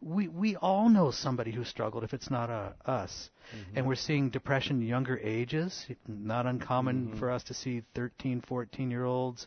we 0.00 0.28
we 0.28 0.56
all 0.56 0.88
know 0.88 1.10
somebody 1.10 1.50
who 1.50 1.64
struggled 1.64 2.04
if 2.04 2.14
it's 2.14 2.30
not 2.30 2.50
uh, 2.50 2.70
us. 2.84 3.30
Mm-hmm. 3.54 3.78
And 3.78 3.86
we're 3.86 3.96
seeing 3.96 4.30
depression 4.30 4.80
younger 4.82 5.18
ages, 5.18 5.86
not 6.06 6.46
uncommon 6.46 7.08
mm-hmm. 7.08 7.18
for 7.18 7.30
us 7.30 7.42
to 7.44 7.54
see 7.54 7.82
13, 7.94 8.42
14 8.46 8.90
year 8.90 9.04
olds. 9.04 9.46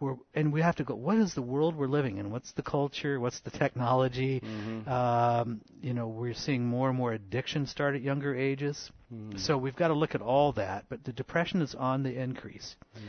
We're, 0.00 0.16
and 0.34 0.50
we 0.50 0.62
have 0.62 0.76
to 0.76 0.84
go, 0.84 0.94
what 0.94 1.18
is 1.18 1.34
the 1.34 1.42
world 1.42 1.76
we're 1.76 1.86
living 1.86 2.16
in? 2.16 2.30
What's 2.30 2.52
the 2.52 2.62
culture? 2.62 3.20
What's 3.20 3.40
the 3.40 3.50
technology? 3.50 4.40
Mm-hmm. 4.40 4.88
Um, 4.88 5.60
you 5.82 5.92
know, 5.92 6.08
we're 6.08 6.32
seeing 6.32 6.64
more 6.64 6.88
and 6.88 6.96
more 6.96 7.12
addiction 7.12 7.66
start 7.66 7.94
at 7.94 8.00
younger 8.00 8.34
ages. 8.34 8.90
Mm. 9.14 9.38
So 9.38 9.58
we've 9.58 9.76
got 9.76 9.88
to 9.88 9.94
look 9.94 10.14
at 10.14 10.22
all 10.22 10.52
that. 10.52 10.86
But 10.88 11.04
the 11.04 11.12
depression 11.12 11.60
is 11.60 11.74
on 11.74 12.02
the 12.02 12.18
increase. 12.18 12.76
Mm. 12.96 13.00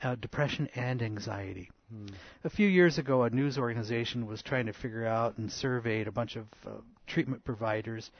Uh, 0.00 0.14
depression 0.14 0.68
and 0.74 1.02
anxiety. 1.02 1.70
Mm. 1.94 2.12
A 2.44 2.50
few 2.50 2.68
years 2.68 2.96
ago, 2.96 3.24
a 3.24 3.30
news 3.30 3.58
organization 3.58 4.26
was 4.26 4.40
trying 4.40 4.66
to 4.66 4.72
figure 4.72 5.06
out 5.06 5.36
and 5.36 5.52
surveyed 5.52 6.08
a 6.08 6.12
bunch 6.12 6.36
of 6.36 6.46
uh, 6.66 6.70
treatment 7.06 7.44
providers, 7.44 8.10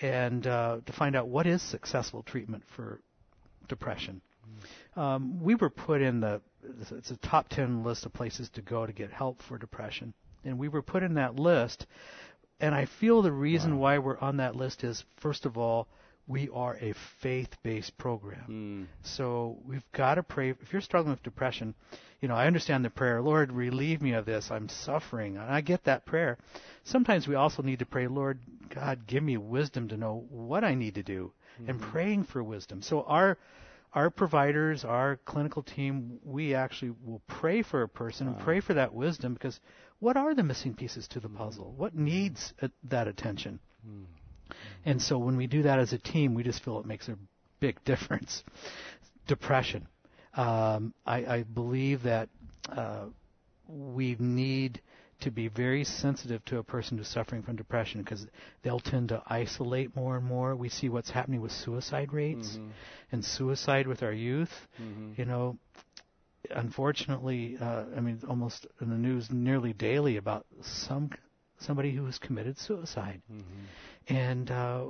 and 0.00 0.46
uh, 0.46 0.78
to 0.86 0.92
find 0.92 1.16
out 1.16 1.28
what 1.28 1.46
is 1.46 1.60
successful 1.60 2.22
treatment 2.22 2.62
for 2.76 3.00
depression. 3.68 4.20
Um, 4.96 5.42
we 5.42 5.54
were 5.54 5.70
put 5.70 6.00
in 6.02 6.20
the 6.20 6.40
it's 6.90 7.10
a 7.10 7.16
top 7.16 7.48
ten 7.48 7.84
list 7.84 8.06
of 8.06 8.12
places 8.12 8.48
to 8.50 8.62
go 8.62 8.86
to 8.86 8.92
get 8.92 9.10
help 9.10 9.42
for 9.42 9.58
depression, 9.58 10.14
and 10.44 10.58
we 10.58 10.68
were 10.68 10.82
put 10.82 11.02
in 11.02 11.14
that 11.14 11.36
list. 11.36 11.86
And 12.60 12.74
I 12.74 12.86
feel 12.86 13.20
the 13.22 13.32
reason 13.32 13.76
wow. 13.76 13.82
why 13.82 13.98
we're 13.98 14.18
on 14.18 14.36
that 14.38 14.56
list 14.56 14.84
is 14.84 15.04
first 15.16 15.44
of 15.44 15.58
all 15.58 15.88
we 16.26 16.48
are 16.54 16.76
a 16.80 16.94
faith-based 17.20 17.98
program. 17.98 18.46
Mm. 18.48 18.86
So 19.02 19.58
we've 19.66 19.84
got 19.92 20.14
to 20.14 20.22
pray. 20.22 20.50
If 20.50 20.72
you're 20.72 20.80
struggling 20.80 21.10
with 21.10 21.22
depression, 21.22 21.74
you 22.20 22.28
know, 22.28 22.34
I 22.34 22.46
understand 22.46 22.84
the 22.84 22.90
prayer, 22.90 23.20
Lord, 23.20 23.52
relieve 23.52 24.00
me 24.00 24.12
of 24.12 24.24
this. 24.24 24.50
I'm 24.50 24.68
suffering. 24.70 25.36
And 25.36 25.50
I 25.50 25.60
get 25.60 25.84
that 25.84 26.06
prayer. 26.06 26.38
Sometimes 26.84 27.28
we 27.28 27.34
also 27.34 27.62
need 27.62 27.80
to 27.80 27.86
pray, 27.86 28.06
Lord, 28.06 28.38
God, 28.74 29.06
give 29.06 29.22
me 29.22 29.36
wisdom 29.36 29.88
to 29.88 29.98
know 29.98 30.24
what 30.30 30.64
I 30.64 30.74
need 30.74 30.94
to 30.94 31.02
do 31.02 31.32
mm-hmm. 31.60 31.70
and 31.70 31.80
praying 31.80 32.24
for 32.24 32.42
wisdom. 32.42 32.80
So 32.80 33.02
our 33.02 33.36
our 33.94 34.10
providers, 34.10 34.84
our 34.84 35.18
clinical 35.24 35.62
team, 35.62 36.18
we 36.24 36.54
actually 36.54 36.92
will 37.04 37.22
pray 37.26 37.62
for 37.62 37.82
a 37.82 37.88
person 37.88 38.26
wow. 38.26 38.34
and 38.34 38.42
pray 38.42 38.60
for 38.60 38.74
that 38.74 38.92
wisdom 38.92 39.34
because 39.34 39.60
what 40.00 40.16
are 40.16 40.34
the 40.34 40.42
missing 40.42 40.74
pieces 40.74 41.06
to 41.08 41.20
the 41.20 41.28
puzzle? 41.28 41.72
What 41.76 41.94
needs 41.94 42.52
that 42.84 43.06
attention? 43.06 43.60
Mm. 43.88 44.04
And 44.84 45.00
so 45.00 45.18
when 45.18 45.36
we 45.36 45.46
do 45.46 45.62
that 45.62 45.78
as 45.78 45.92
a 45.92 45.98
team, 45.98 46.34
we 46.34 46.42
just 46.42 46.62
feel 46.62 46.80
it 46.80 46.86
makes 46.86 47.08
a 47.08 47.16
big 47.60 47.82
difference. 47.84 48.42
Depression. 49.26 49.86
Um, 50.36 50.92
I, 51.06 51.24
I, 51.24 51.42
believe 51.44 52.02
that 52.02 52.28
uh, 52.68 53.04
we 53.68 54.16
need 54.18 54.80
to 55.24 55.30
be 55.30 55.48
very 55.48 55.84
sensitive 55.84 56.44
to 56.46 56.58
a 56.58 56.62
person 56.62 56.96
who's 56.96 57.08
suffering 57.08 57.42
from 57.42 57.56
depression 57.56 58.02
because 58.02 58.26
they'll 58.62 58.80
tend 58.80 59.08
to 59.10 59.22
isolate 59.26 59.94
more 59.96 60.16
and 60.16 60.24
more. 60.24 60.54
We 60.56 60.68
see 60.68 60.88
what's 60.88 61.10
happening 61.10 61.40
with 61.40 61.52
suicide 61.52 62.12
rates 62.12 62.48
mm-hmm. 62.52 62.68
and 63.12 63.24
suicide 63.24 63.86
with 63.86 64.02
our 64.02 64.12
youth. 64.12 64.52
Mm-hmm. 64.80 65.12
You 65.16 65.24
know, 65.24 65.58
unfortunately, 66.50 67.58
uh, 67.60 67.84
I 67.96 68.00
mean, 68.00 68.20
almost 68.28 68.66
in 68.80 68.90
the 68.90 68.96
news 68.96 69.28
nearly 69.30 69.72
daily 69.72 70.16
about 70.16 70.46
some 70.62 71.10
somebody 71.58 71.92
who 71.92 72.04
has 72.06 72.18
committed 72.18 72.58
suicide. 72.58 73.22
Mm-hmm 73.32 73.64
and 74.08 74.50
uh, 74.50 74.86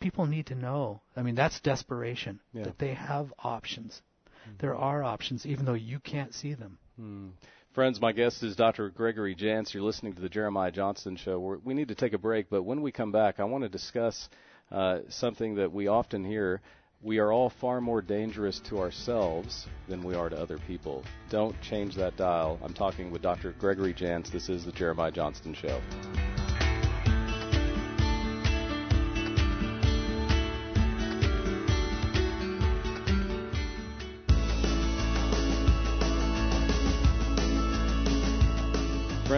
people 0.00 0.26
need 0.26 0.46
to 0.46 0.54
know. 0.54 1.00
I 1.16 1.22
mean, 1.22 1.34
that's 1.34 1.60
desperation 1.60 2.40
yeah. 2.52 2.64
that 2.64 2.78
they 2.78 2.94
have 2.94 3.32
options. 3.38 4.02
Mm-hmm. 4.42 4.56
There 4.60 4.76
are 4.76 5.02
options, 5.02 5.46
even 5.46 5.64
though 5.64 5.74
you 5.74 5.98
can't 6.00 6.34
see 6.34 6.54
them. 6.54 6.78
Mm. 7.00 7.30
Friends, 7.74 8.00
my 8.00 8.12
guest 8.12 8.44
is 8.44 8.54
Dr. 8.54 8.88
Gregory 8.90 9.34
Jantz. 9.34 9.74
You're 9.74 9.82
listening 9.82 10.12
to 10.12 10.22
the 10.22 10.28
Jeremiah 10.28 10.70
Johnston 10.70 11.16
Show. 11.16 11.40
We're, 11.40 11.58
we 11.64 11.74
need 11.74 11.88
to 11.88 11.96
take 11.96 12.12
a 12.12 12.18
break, 12.18 12.48
but 12.48 12.62
when 12.62 12.82
we 12.82 12.92
come 12.92 13.10
back, 13.10 13.40
I 13.40 13.44
want 13.44 13.64
to 13.64 13.68
discuss 13.68 14.28
uh, 14.70 15.00
something 15.08 15.56
that 15.56 15.72
we 15.72 15.88
often 15.88 16.24
hear. 16.24 16.60
We 17.02 17.18
are 17.18 17.32
all 17.32 17.50
far 17.50 17.80
more 17.80 18.00
dangerous 18.00 18.60
to 18.68 18.78
ourselves 18.78 19.66
than 19.88 20.04
we 20.04 20.14
are 20.14 20.28
to 20.28 20.40
other 20.40 20.58
people. 20.68 21.02
Don't 21.30 21.60
change 21.62 21.96
that 21.96 22.16
dial. 22.16 22.60
I'm 22.62 22.74
talking 22.74 23.10
with 23.10 23.22
Dr. 23.22 23.50
Gregory 23.58 23.92
Jantz. 23.92 24.30
This 24.30 24.48
is 24.48 24.64
the 24.64 24.70
Jeremiah 24.70 25.10
Johnston 25.10 25.52
Show. 25.52 25.80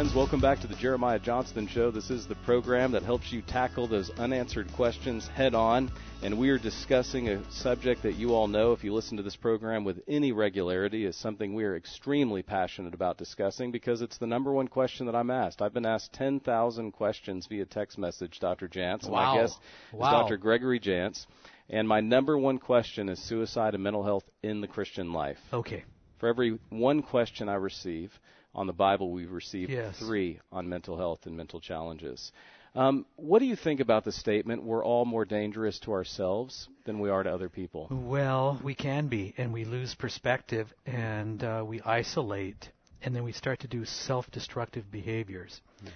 Friends. 0.07 0.17
Welcome 0.17 0.41
back 0.41 0.61
to 0.61 0.67
the 0.67 0.75
Jeremiah 0.77 1.19
Johnston 1.19 1.67
Show. 1.67 1.91
This 1.91 2.11
is 2.11 2.27
the 2.27 2.35
program 2.37 2.93
that 2.93 3.03
helps 3.03 3.33
you 3.33 3.43
tackle 3.43 3.89
those 3.89 4.11
unanswered 4.11 4.73
questions 4.73 5.27
head 5.27 5.55
on. 5.55 5.91
And 6.23 6.39
we 6.39 6.51
are 6.51 6.59
discussing 6.59 7.29
a 7.29 7.51
subject 7.51 8.03
that 8.03 8.15
you 8.15 8.35
all 8.35 8.47
know, 8.47 8.73
if 8.73 8.85
you 8.85 8.93
listen 8.93 9.17
to 9.17 9.23
this 9.23 9.37
program 9.37 9.85
with 9.85 10.03
any 10.07 10.33
regularity, 10.33 11.07
is 11.07 11.17
something 11.17 11.55
we 11.55 11.65
are 11.65 11.77
extremely 11.77 12.43
passionate 12.43 12.95
about 12.95 13.19
discussing 13.19 13.73
because 13.73 14.01
it's 14.01 14.19
the 14.19 14.27
number 14.27 14.53
one 14.53 14.69
question 14.69 15.07
that 15.07 15.15
I'm 15.15 15.31
asked. 15.31 15.61
I've 15.63 15.75
been 15.75 15.87
asked 15.87 16.13
10,000 16.13 16.93
questions 16.93 17.47
via 17.47 17.65
text 17.65 17.99
message, 17.99 18.39
Dr. 18.39 18.69
Jantz. 18.69 19.05
And 19.05 19.13
wow. 19.13 19.35
my 19.35 19.41
guest 19.41 19.59
wow. 19.93 20.09
is 20.09 20.13
Dr. 20.13 20.37
Gregory 20.37 20.81
Jantz. 20.81 21.27
And 21.69 21.89
my 21.89 22.01
number 22.01 22.39
one 22.39 22.59
question 22.59 23.09
is 23.09 23.21
suicide 23.23 23.75
and 23.75 23.83
mental 23.83 24.05
health 24.05 24.25
in 24.43 24.61
the 24.61 24.69
Christian 24.69 25.13
life. 25.13 25.39
Okay. 25.53 25.85
For 26.19 26.29
every 26.29 26.59
one 26.71 27.03
question 27.03 27.49
I 27.49 27.55
receive, 27.55 28.13
on 28.57 28.67
the 28.67 28.73
Bible, 28.73 29.13
we've 29.13 29.31
received 29.31 29.71
yes. 29.71 29.97
three 29.99 30.41
on 30.51 30.69
mental 30.69 30.97
health 30.97 31.27
and 31.27 31.37
mental 31.37 31.61
challenges. 31.61 32.33
Um, 32.75 33.07
what 33.17 33.39
do 33.39 33.45
you 33.45 33.57
think 33.57 33.81
about 33.81 34.05
the 34.05 34.13
statement, 34.13 34.63
we're 34.63 34.85
all 34.85 35.05
more 35.05 35.25
dangerous 35.25 35.79
to 35.81 35.93
ourselves 35.93 36.69
than 36.85 36.99
we 36.99 37.09
are 37.09 37.23
to 37.23 37.33
other 37.33 37.49
people? 37.49 37.89
Well, 37.91 38.61
we 38.63 38.75
can 38.75 39.09
be, 39.09 39.35
and 39.39 39.53
we 39.53 39.65
lose 39.65 39.95
perspective, 39.95 40.73
and 40.85 41.43
uh, 41.45 41.65
we 41.67 41.81
isolate, 41.83 42.71
and 43.03 43.15
then 43.15 43.25
we 43.25 43.33
start 43.33 43.61
to 43.61 43.69
do 43.69 43.85
self 43.85 44.31
destructive 44.31 44.91
behaviors. 44.91 45.61
Mm-hmm. 45.79 45.91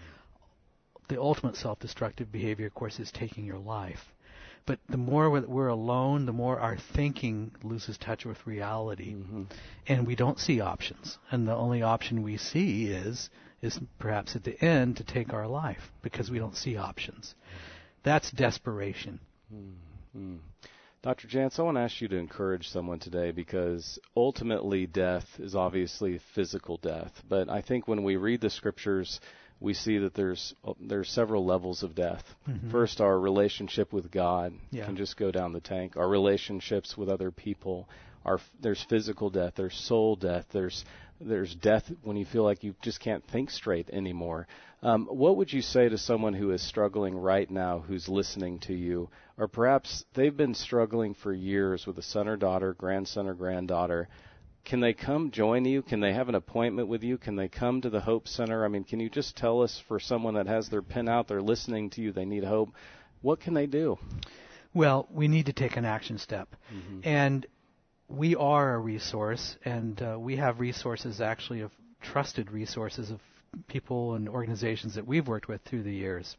The 1.09 1.21
ultimate 1.21 1.57
self 1.57 1.79
destructive 1.81 2.31
behavior, 2.31 2.67
of 2.67 2.75
course, 2.75 2.99
is 2.99 3.11
taking 3.11 3.45
your 3.45 3.59
life. 3.59 4.13
But 4.67 4.79
the 4.89 4.97
more 4.97 5.31
we're 5.31 5.69
alone, 5.69 6.27
the 6.27 6.33
more 6.33 6.59
our 6.61 6.77
thinking 6.77 7.53
loses 7.63 7.99
touch 7.99 8.25
with 8.25 8.47
reality, 8.47 9.15
mm-hmm. 9.15 9.45
and 9.87 10.07
we 10.07 10.15
don't 10.15 10.39
see 10.39 10.61
options. 10.61 11.19
And 11.31 11.49
the 11.49 11.55
only 11.55 11.83
option 11.83 12.23
we 12.23 12.37
see 12.37 12.87
is 12.87 13.31
is 13.63 13.79
perhaps 13.99 14.37
at 14.37 14.45
the 14.45 14.63
end 14.65 14.97
to 14.97 15.05
take 15.05 15.33
our 15.35 15.47
life 15.47 15.93
because 16.03 16.31
we 16.31 16.39
don't 16.39 16.57
see 16.57 16.77
options. 16.77 17.35
That's 18.03 18.31
desperation. 18.31 19.21
Mm-hmm. 19.53 20.37
Dr. 21.03 21.29
Jantz, 21.29 21.59
I 21.59 21.63
want 21.63 21.77
to 21.77 21.81
ask 21.81 22.01
you 22.03 22.09
to 22.09 22.17
encourage 22.17 22.69
someone 22.69 22.99
today 22.99 23.31
because 23.31 23.99
ultimately 24.15 24.87
death 24.87 25.27
is 25.39 25.55
obviously 25.55 26.21
physical 26.35 26.77
death. 26.77 27.23
But 27.27 27.49
I 27.49 27.63
think 27.63 27.89
when 27.89 28.03
we 28.03 28.17
read 28.17 28.43
the 28.43 28.51
scriptures, 28.51 29.19
we 29.61 29.75
see 29.75 29.99
that 29.99 30.15
there's 30.15 30.55
there's 30.81 31.11
several 31.11 31.45
levels 31.45 31.83
of 31.83 31.95
death. 31.95 32.25
Mm-hmm. 32.49 32.71
First, 32.71 33.01
our 33.01 33.19
relationship 33.19 33.93
with 33.93 34.11
God 34.11 34.55
yeah. 34.71 34.87
can 34.87 34.97
just 34.97 35.17
go 35.17 35.31
down 35.31 35.53
the 35.53 35.61
tank. 35.61 35.97
Our 35.97 36.09
relationships 36.09 36.97
with 36.97 37.09
other 37.09 37.31
people, 37.31 37.89
our 38.25 38.41
there's 38.61 38.85
physical 38.89 39.31
death, 39.31 39.55
there's 39.57 39.77
soul 39.77 40.17
death, 40.17 40.47
there's 40.53 40.85
there's 41.21 41.55
death 41.55 41.91
when 42.03 42.17
you 42.17 42.25
feel 42.25 42.43
like 42.43 42.65
you 42.65 42.75
just 42.81 43.01
can't 43.01 43.25
think 43.29 43.51
straight 43.51 43.91
anymore. 43.91 44.47
Um, 44.83 45.07
what 45.07 45.37
would 45.37 45.53
you 45.53 45.61
say 45.61 45.91
to 45.91 45.99
someone 45.99 46.33
who 46.33 46.53
is 46.53 46.67
struggling 46.67 47.15
right 47.15 47.51
now, 47.51 47.81
who's 47.81 48.09
listening 48.09 48.61
to 48.61 48.73
you, 48.73 49.11
or 49.37 49.47
perhaps 49.47 50.07
they've 50.15 50.35
been 50.35 50.55
struggling 50.55 51.13
for 51.13 51.35
years 51.35 51.87
with 51.87 51.99
a 51.99 52.03
son 52.03 52.29
or 52.29 52.39
daughter, 52.39 52.73
grandson 52.73 53.27
or 53.27 53.35
granddaughter? 53.35 54.09
Can 54.65 54.81
they 54.81 54.93
come 54.93 55.31
join 55.31 55.65
you? 55.65 55.83
Can 55.83 56.01
they 56.01 56.13
have 56.13 56.29
an 56.29 56.35
appointment 56.35 56.89
with 56.89 57.03
you? 57.03 57.19
Can 57.19 57.37
they 57.37 57.49
come 57.49 57.81
to 57.81 57.91
the 57.91 58.01
Hope 58.01 58.29
Center? 58.29 58.65
I 58.65 58.69
mean, 58.69 58.85
can 58.85 59.01
you 59.01 59.09
just 59.09 59.37
tell 59.37 59.63
us 59.63 59.83
for 59.89 59.99
someone 59.99 60.35
that 60.35 60.47
has 60.47 60.69
their 60.69 60.83
pen 60.83 61.09
out, 61.09 61.29
they're 61.29 61.43
listening 61.43 61.91
to 61.91 62.03
you, 62.03 62.13
they 62.13 62.25
need 62.25 62.45
hope, 62.45 62.71
what 63.23 63.41
can 63.41 63.55
they 63.55 63.67
do? 63.67 63.99
Well, 64.73 65.09
we 65.11 65.29
need 65.29 65.47
to 65.47 65.53
take 65.53 65.77
an 65.77 65.85
action 65.85 66.19
step. 66.19 66.55
Mm-hmm. 66.73 67.01
And 67.05 67.47
we 68.09 68.37
are 68.37 68.75
a 68.75 68.79
resource, 68.79 69.57
and 69.65 70.01
uh, 70.03 70.17
we 70.19 70.37
have 70.37 70.61
resources 70.61 71.21
actually 71.21 71.61
of 71.61 71.73
trusted 72.01 72.51
resources 72.51 73.11
of 73.11 73.21
people 73.67 74.15
and 74.15 74.29
organizations 74.29 74.95
that 74.95 75.07
we've 75.07 75.27
worked 75.27 75.49
with 75.49 75.61
through 75.63 75.83
the 75.83 75.93
years. 75.93 76.37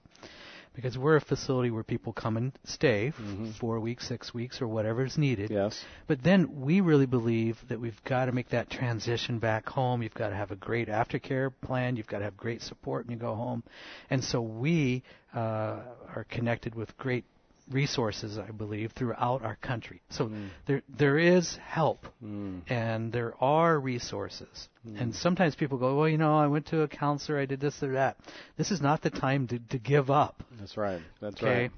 Because 0.73 0.97
we're 0.97 1.17
a 1.17 1.21
facility 1.21 1.69
where 1.69 1.83
people 1.83 2.13
come 2.13 2.37
and 2.37 2.57
stay 2.63 3.11
Mhm. 3.19 3.53
four 3.55 3.79
weeks, 3.79 4.07
six 4.07 4.33
weeks, 4.33 4.61
or 4.61 4.67
whatever 4.67 5.03
is 5.03 5.17
needed. 5.17 5.51
Yes. 5.51 5.83
But 6.07 6.23
then 6.23 6.61
we 6.61 6.79
really 6.79 7.05
believe 7.05 7.61
that 7.67 7.79
we've 7.79 8.01
got 8.05 8.25
to 8.25 8.31
make 8.31 8.49
that 8.49 8.69
transition 8.69 9.39
back 9.39 9.67
home. 9.67 10.01
You've 10.01 10.13
got 10.13 10.29
to 10.29 10.35
have 10.35 10.51
a 10.51 10.55
great 10.55 10.87
aftercare 10.87 11.51
plan. 11.61 11.97
You've 11.97 12.07
got 12.07 12.19
to 12.19 12.23
have 12.25 12.37
great 12.37 12.61
support 12.61 13.05
when 13.05 13.17
you 13.17 13.19
go 13.19 13.35
home. 13.35 13.63
And 14.09 14.23
so 14.23 14.41
we 14.41 15.03
uh, 15.33 15.79
are 16.15 16.25
connected 16.29 16.75
with 16.75 16.97
great 16.97 17.25
resources, 17.71 18.37
I 18.37 18.51
believe, 18.51 18.91
throughout 18.93 19.43
our 19.43 19.55
country. 19.55 20.01
So 20.09 20.25
Mm. 20.27 20.49
there 20.65 20.81
there 20.89 21.17
is 21.17 21.55
help 21.57 22.05
Mm. 22.23 22.61
and 22.69 23.11
there 23.11 23.33
are 23.43 23.79
resources. 23.79 24.69
And 24.83 25.15
sometimes 25.15 25.55
people 25.55 25.77
go, 25.77 25.95
well, 25.97 26.09
you 26.09 26.17
know, 26.17 26.37
I 26.37 26.47
went 26.47 26.65
to 26.67 26.81
a 26.81 26.87
counselor, 26.87 27.37
I 27.39 27.45
did 27.45 27.59
this 27.59 27.81
or 27.83 27.93
that. 27.93 28.17
This 28.57 28.71
is 28.71 28.81
not 28.81 29.01
the 29.01 29.09
time 29.11 29.47
to, 29.47 29.59
to 29.69 29.77
give 29.77 30.09
up. 30.09 30.43
That's 30.59 30.75
right. 30.75 31.01
That's 31.21 31.41
Okay. 31.41 31.61
right. 31.61 31.71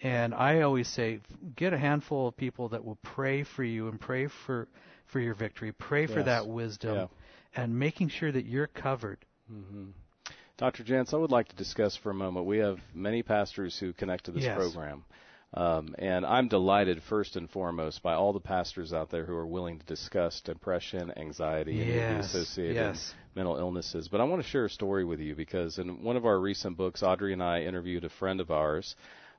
And 0.00 0.34
I 0.34 0.62
always 0.62 0.88
say, 0.88 1.20
get 1.56 1.72
a 1.72 1.78
handful 1.78 2.28
of 2.28 2.36
people 2.36 2.68
that 2.70 2.84
will 2.84 2.98
pray 3.02 3.44
for 3.44 3.62
you 3.64 3.88
and 3.88 4.00
pray 4.00 4.26
for 4.46 4.68
for 5.06 5.20
your 5.20 5.34
victory, 5.34 5.72
pray 5.72 6.06
for 6.06 6.20
Yes. 6.20 6.24
that 6.26 6.46
wisdom, 6.46 6.94
Yeah. 6.96 7.06
and 7.54 7.78
making 7.78 8.08
sure 8.08 8.32
that 8.32 8.46
you're 8.46 8.66
covered. 8.66 9.18
hmm 9.48 9.90
Dr. 10.62 10.84
Jantz, 10.84 11.12
I 11.12 11.16
would 11.16 11.32
like 11.32 11.48
to 11.48 11.56
discuss 11.56 11.96
for 11.96 12.10
a 12.10 12.14
moment. 12.14 12.46
We 12.46 12.58
have 12.58 12.78
many 12.94 13.24
pastors 13.24 13.76
who 13.80 13.92
connect 13.92 14.26
to 14.26 14.30
this 14.30 14.44
Yes. 14.44 14.56
program. 14.56 15.02
Um, 15.54 15.96
and 15.98 16.24
I'm 16.24 16.46
delighted, 16.46 17.02
first 17.02 17.34
and 17.34 17.50
foremost, 17.50 18.00
by 18.00 18.14
all 18.14 18.32
the 18.32 18.38
pastors 18.38 18.92
out 18.92 19.10
there 19.10 19.24
who 19.24 19.34
are 19.34 19.44
willing 19.44 19.80
to 19.80 19.86
discuss 19.86 20.40
depression, 20.40 21.12
anxiety, 21.18 21.82
and 21.82 22.20
the 22.20 22.20
associated 22.20 22.76
yes. 22.76 23.12
mental 23.34 23.56
illnesses. 23.56 24.06
But 24.06 24.20
I 24.20 24.24
want 24.24 24.40
to 24.40 24.48
share 24.48 24.66
a 24.66 24.70
story 24.70 25.04
with 25.04 25.18
you 25.18 25.34
because 25.34 25.78
in 25.78 26.00
one 26.04 26.16
of 26.16 26.24
our 26.24 26.38
recent 26.38 26.76
books, 26.76 27.02
Audrey 27.02 27.32
and 27.32 27.42
I 27.42 27.62
interviewed 27.62 28.04
a 28.04 28.08
friend 28.08 28.40
of 28.40 28.52
ours. 28.52 28.94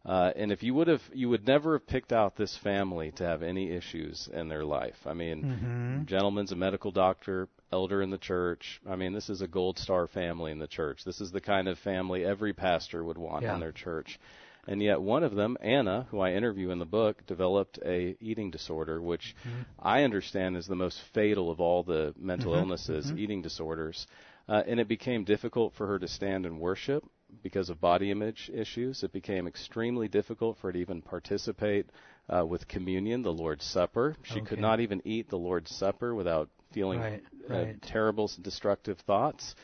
Uh, 0.05 0.33
and 0.35 0.51
if 0.51 0.61
you 0.61 0.73
would 0.73 0.89
have, 0.89 1.01
you 1.13 1.29
would 1.29 1.47
never 1.47 1.77
have 1.77 1.87
picked 1.87 2.11
out 2.11 2.35
this 2.35 2.57
family 2.57 3.11
to 3.13 3.23
have 3.23 3.41
any 3.41 3.71
issues 3.71 4.27
in 4.33 4.49
their 4.49 4.65
life. 4.65 4.97
I 5.05 5.13
mean, 5.13 5.41
Mm-hmm. 5.41 6.03
gentleman's 6.03 6.51
a 6.51 6.57
medical 6.57 6.91
doctor, 6.91 7.47
elder 7.73 8.01
in 8.01 8.11
the 8.11 8.17
church. 8.19 8.79
I 8.87 8.95
mean, 8.95 9.13
this 9.13 9.29
is 9.29 9.41
a 9.41 9.47
gold 9.47 9.77
star 9.79 10.07
family 10.07 10.51
in 10.51 10.59
the 10.59 10.67
church. 10.67 11.03
This 11.03 11.19
is 11.19 11.31
the 11.31 11.41
kind 11.41 11.67
of 11.67 11.79
family 11.79 12.23
every 12.23 12.53
pastor 12.53 13.03
would 13.03 13.17
want 13.17 13.43
Yeah. 13.43 13.53
in 13.55 13.59
their 13.59 13.71
church. 13.73 14.19
And 14.67 14.81
yet 14.81 15.01
one 15.01 15.23
of 15.23 15.35
them, 15.35 15.57
Anna, 15.59 16.07
who 16.11 16.19
I 16.21 16.31
interview 16.33 16.69
in 16.69 16.79
the 16.79 16.85
book, 16.85 17.25
developed 17.25 17.79
a 17.85 18.15
eating 18.21 18.51
disorder, 18.51 19.01
which 19.01 19.35
I 19.79 20.03
understand 20.03 20.55
is 20.55 20.67
the 20.67 20.75
most 20.85 21.01
fatal 21.13 21.51
of 21.51 21.59
all 21.59 21.83
the 21.83 22.13
mental 22.17 22.53
Mhm, 22.53 22.59
illnesses, 22.59 23.11
mhm. 23.11 23.17
eating 23.17 23.41
disorders. 23.41 24.07
Uh, 24.47 24.63
and 24.67 24.79
it 24.79 24.87
became 24.87 25.23
difficult 25.25 25.73
for 25.73 25.87
her 25.87 25.99
to 25.99 26.07
stand 26.07 26.45
and 26.45 26.59
worship 26.59 27.03
because 27.41 27.69
of 27.69 27.81
body 27.81 28.11
image 28.11 28.49
issues. 28.53 29.03
It 29.03 29.11
became 29.11 29.47
extremely 29.47 30.07
difficult 30.07 30.57
for 30.57 30.67
her 30.67 30.73
to 30.73 30.79
even 30.79 31.01
participate 31.01 31.87
uh, 32.29 32.45
with 32.45 32.67
communion, 32.67 33.21
the 33.23 33.33
Lord's 33.33 33.65
Supper. 33.65 34.15
She 34.23 34.41
could 34.41 34.59
not 34.59 34.79
even 34.79 35.01
eat 35.05 35.29
the 35.29 35.37
Lord's 35.37 35.71
Supper 35.75 36.13
without 36.15 36.49
feeling 36.73 36.99
Right, 36.99 37.23
uh, 37.49 37.65
terrible, 37.81 38.29
destructive 38.41 38.99
thoughts. 38.99 39.55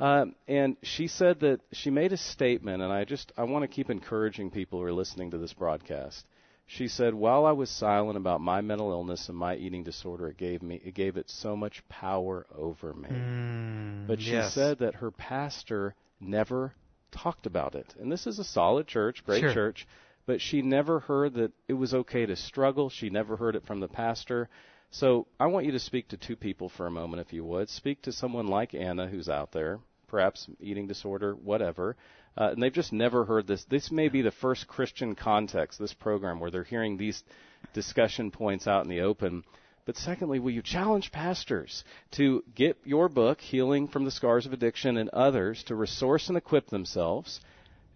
Um, 0.00 0.34
and 0.48 0.76
she 0.82 1.06
said 1.06 1.40
that 1.40 1.60
she 1.72 1.90
made 1.90 2.12
a 2.12 2.16
statement, 2.16 2.82
and 2.82 2.92
I 2.92 3.04
just 3.04 3.32
I 3.36 3.44
want 3.44 3.62
to 3.62 3.68
keep 3.68 3.90
encouraging 3.90 4.50
people 4.50 4.80
who 4.80 4.84
are 4.86 4.92
listening 4.92 5.30
to 5.30 5.38
this 5.38 5.52
broadcast. 5.52 6.26
She 6.66 6.88
said, 6.88 7.14
"While 7.14 7.46
I 7.46 7.52
was 7.52 7.70
silent 7.70 8.16
about 8.16 8.40
my 8.40 8.60
mental 8.60 8.90
illness 8.90 9.28
and 9.28 9.38
my 9.38 9.54
eating 9.56 9.84
disorder, 9.84 10.28
it 10.28 10.36
gave 10.36 10.62
me 10.62 10.80
it 10.84 10.94
gave 10.94 11.16
it 11.16 11.30
so 11.30 11.56
much 11.56 11.86
power 11.88 12.46
over 12.56 12.92
me." 12.94 13.08
Mm, 13.10 14.06
But 14.06 14.20
she 14.20 14.34
yes. 14.34 14.52
said 14.52 14.78
that 14.78 14.96
her 14.96 15.10
pastor 15.10 15.94
never 16.20 16.74
talked 17.12 17.46
about 17.46 17.74
it. 17.74 17.94
And 18.00 18.10
this 18.10 18.26
is 18.26 18.38
a 18.38 18.44
solid 18.44 18.86
church, 18.86 19.24
great 19.24 19.42
Sure. 19.42 19.52
church, 19.52 19.86
but 20.26 20.40
she 20.40 20.62
never 20.62 21.00
heard 21.00 21.34
that 21.34 21.52
it 21.68 21.74
was 21.74 21.94
okay 21.94 22.26
to 22.26 22.34
struggle. 22.36 22.90
She 22.90 23.10
never 23.10 23.36
heard 23.36 23.54
it 23.56 23.64
from 23.64 23.80
the 23.80 23.88
pastor. 23.88 24.48
So 24.94 25.26
I 25.40 25.46
want 25.46 25.66
you 25.66 25.72
to 25.72 25.80
speak 25.80 26.06
to 26.08 26.16
two 26.16 26.36
people 26.36 26.68
for 26.68 26.86
a 26.86 26.90
moment, 26.90 27.20
if 27.20 27.32
you 27.32 27.44
would. 27.44 27.68
Speak 27.68 28.02
to 28.02 28.12
someone 28.12 28.46
like 28.46 28.74
Anna, 28.74 29.08
who's 29.08 29.28
out 29.28 29.50
there, 29.50 29.80
perhaps 30.06 30.48
eating 30.60 30.86
disorder, 30.86 31.34
whatever. 31.34 31.96
Uh, 32.38 32.50
and 32.52 32.62
they've 32.62 32.72
just 32.72 32.92
never 32.92 33.24
heard 33.24 33.48
this. 33.48 33.64
This 33.64 33.90
may 33.90 34.08
be 34.08 34.22
the 34.22 34.30
first 34.30 34.68
Christian 34.68 35.16
context, 35.16 35.80
this 35.80 35.92
program, 35.92 36.38
where 36.38 36.52
they're 36.52 36.62
hearing 36.62 36.96
these 36.96 37.24
discussion 37.72 38.30
points 38.30 38.68
out 38.68 38.84
in 38.84 38.88
the 38.88 39.00
open. 39.00 39.42
But 39.84 39.96
secondly, 39.96 40.38
will 40.38 40.52
you 40.52 40.62
challenge 40.62 41.10
pastors 41.10 41.82
to 42.12 42.44
get 42.54 42.78
your 42.84 43.08
book, 43.08 43.40
Healing 43.40 43.88
from 43.88 44.04
the 44.04 44.12
Scars 44.12 44.46
of 44.46 44.52
Addiction, 44.52 44.96
and 44.96 45.08
others 45.08 45.64
to 45.64 45.74
resource 45.74 46.28
and 46.28 46.38
equip 46.38 46.68
themselves? 46.68 47.40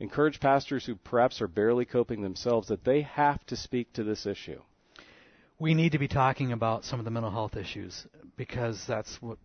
Encourage 0.00 0.40
pastors 0.40 0.84
who 0.84 0.96
perhaps 0.96 1.40
are 1.40 1.46
barely 1.46 1.84
coping 1.84 2.22
themselves 2.22 2.66
that 2.66 2.82
they 2.82 3.02
have 3.02 3.46
to 3.46 3.54
speak 3.54 3.92
to 3.92 4.02
this 4.02 4.26
issue. 4.26 4.61
We 5.59 5.75
need 5.75 5.92
to 5.92 5.99
be 5.99 6.09
talking 6.09 6.53
about 6.53 6.85
some 6.85 6.99
of 6.99 7.05
the 7.05 7.11
mental 7.11 7.31
health 7.31 7.57
issues 7.57 8.07
because 8.37 8.85
that's 8.87 9.21
what 9.21 9.38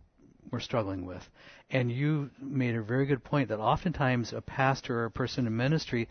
we're 0.50 0.60
struggling 0.60 1.06
with. 1.06 1.28
And 1.70 1.90
you 1.90 2.30
made 2.40 2.76
a 2.76 2.82
very 2.82 3.06
good 3.06 3.24
point 3.24 3.48
that 3.48 3.58
oftentimes 3.58 4.32
a 4.32 4.40
pastor 4.40 5.00
or 5.00 5.04
a 5.06 5.10
person 5.10 5.46
in 5.46 5.56
ministry 5.56 6.08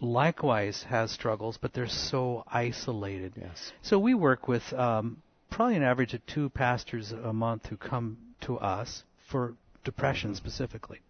likewise 0.00 0.84
has 0.84 1.10
struggles, 1.10 1.58
but 1.60 1.74
they're 1.74 1.88
so 1.88 2.44
isolated. 2.46 3.32
Yes. 3.36 3.72
So 3.82 3.98
we 3.98 4.14
work 4.14 4.48
with 4.48 4.72
um, 4.72 5.22
probably 5.50 5.76
an 5.76 5.82
average 5.82 6.14
of 6.14 6.24
two 6.26 6.48
pastors 6.50 7.12
a 7.12 7.32
month 7.32 7.66
who 7.66 7.76
come 7.76 8.16
to 8.42 8.58
us 8.58 9.02
for 9.28 9.54
depression 9.84 10.34
specifically. 10.34 11.00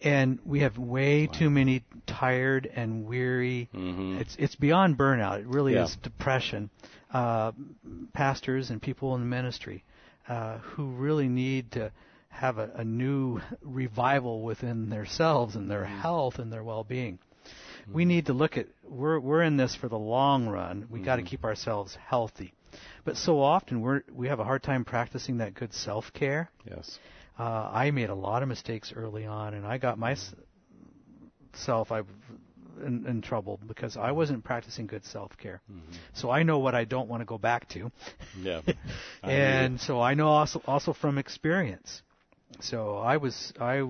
And 0.00 0.38
we 0.44 0.60
have 0.60 0.78
way 0.78 1.26
too 1.26 1.50
many 1.50 1.82
tired 2.06 2.70
and 2.72 3.04
weary. 3.06 3.68
Mhm. 3.74 4.20
It's 4.20 4.36
it's 4.38 4.54
beyond 4.54 4.96
burnout. 4.96 5.40
It 5.40 5.46
really 5.46 5.74
Yeah. 5.74 5.84
is 5.84 5.96
depression. 5.96 6.70
Uh, 7.12 7.52
pastors 8.12 8.70
and 8.70 8.80
people 8.82 9.14
in 9.14 9.20
the 9.20 9.26
ministry 9.26 9.82
uh, 10.28 10.58
who 10.58 10.90
really 10.90 11.28
need 11.28 11.72
to 11.72 11.90
have 12.28 12.58
a, 12.58 12.70
a 12.76 12.84
new 12.84 13.40
revival 13.62 14.42
within 14.42 14.90
themselves 14.90 15.56
and 15.56 15.70
their 15.70 15.86
health 15.86 16.38
and 16.38 16.52
their 16.52 16.62
well-being. 16.62 17.18
We 17.90 18.04
need 18.04 18.26
to 18.26 18.34
look 18.34 18.58
at 18.58 18.66
we're 18.86 19.18
we're 19.18 19.42
in 19.42 19.56
this 19.56 19.74
for 19.74 19.88
the 19.88 19.98
long 19.98 20.46
run. 20.48 20.86
We 20.90 21.00
got 21.00 21.16
to 21.16 21.22
keep 21.22 21.44
ourselves 21.44 21.96
healthy. 22.06 22.52
But 23.08 23.16
so 23.16 23.40
often 23.40 23.80
we're 23.80 24.02
we 24.12 24.28
have 24.28 24.38
a 24.38 24.44
hard 24.44 24.62
time 24.62 24.84
practicing 24.84 25.38
that 25.38 25.54
good 25.54 25.72
self-care. 25.72 26.50
Yes. 26.70 26.98
Uh, 27.38 27.70
I 27.72 27.90
made 27.90 28.10
a 28.10 28.14
lot 28.14 28.42
of 28.42 28.50
mistakes 28.50 28.92
early 28.94 29.24
on, 29.24 29.54
and 29.54 29.66
I 29.66 29.78
got 29.78 29.98
myself 29.98 30.26
I 31.90 32.02
in, 32.84 33.06
in 33.06 33.22
trouble 33.22 33.60
because 33.66 33.96
I 33.96 34.10
wasn't 34.12 34.44
practicing 34.44 34.86
good 34.86 35.06
self-care. 35.06 35.62
So 36.12 36.28
I 36.28 36.42
know 36.42 36.58
what 36.58 36.74
I 36.74 36.84
don't 36.84 37.08
want 37.08 37.22
to 37.22 37.24
go 37.24 37.38
back 37.38 37.66
to, 37.70 37.90
Yeah. 38.42 38.60
And 39.22 39.80
so 39.80 40.02
I 40.02 40.12
know 40.12 40.28
also 40.28 40.60
also 40.66 40.92
from 40.92 41.16
experience. 41.16 42.02
So 42.60 42.98
I 42.98 43.16
was 43.16 43.54
I 43.58 43.80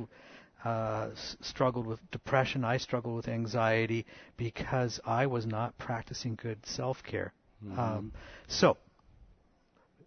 uh, 0.64 1.08
s- 1.12 1.36
struggled 1.40 1.88
with 1.88 1.98
depression. 2.12 2.64
I 2.64 2.76
struggled 2.76 3.16
with 3.16 3.26
anxiety 3.26 4.06
because 4.36 5.00
I 5.04 5.26
was 5.26 5.44
not 5.44 5.76
practicing 5.76 6.36
good 6.36 6.64
self-care. 6.64 7.32
Um, 7.76 8.12
so 8.46 8.76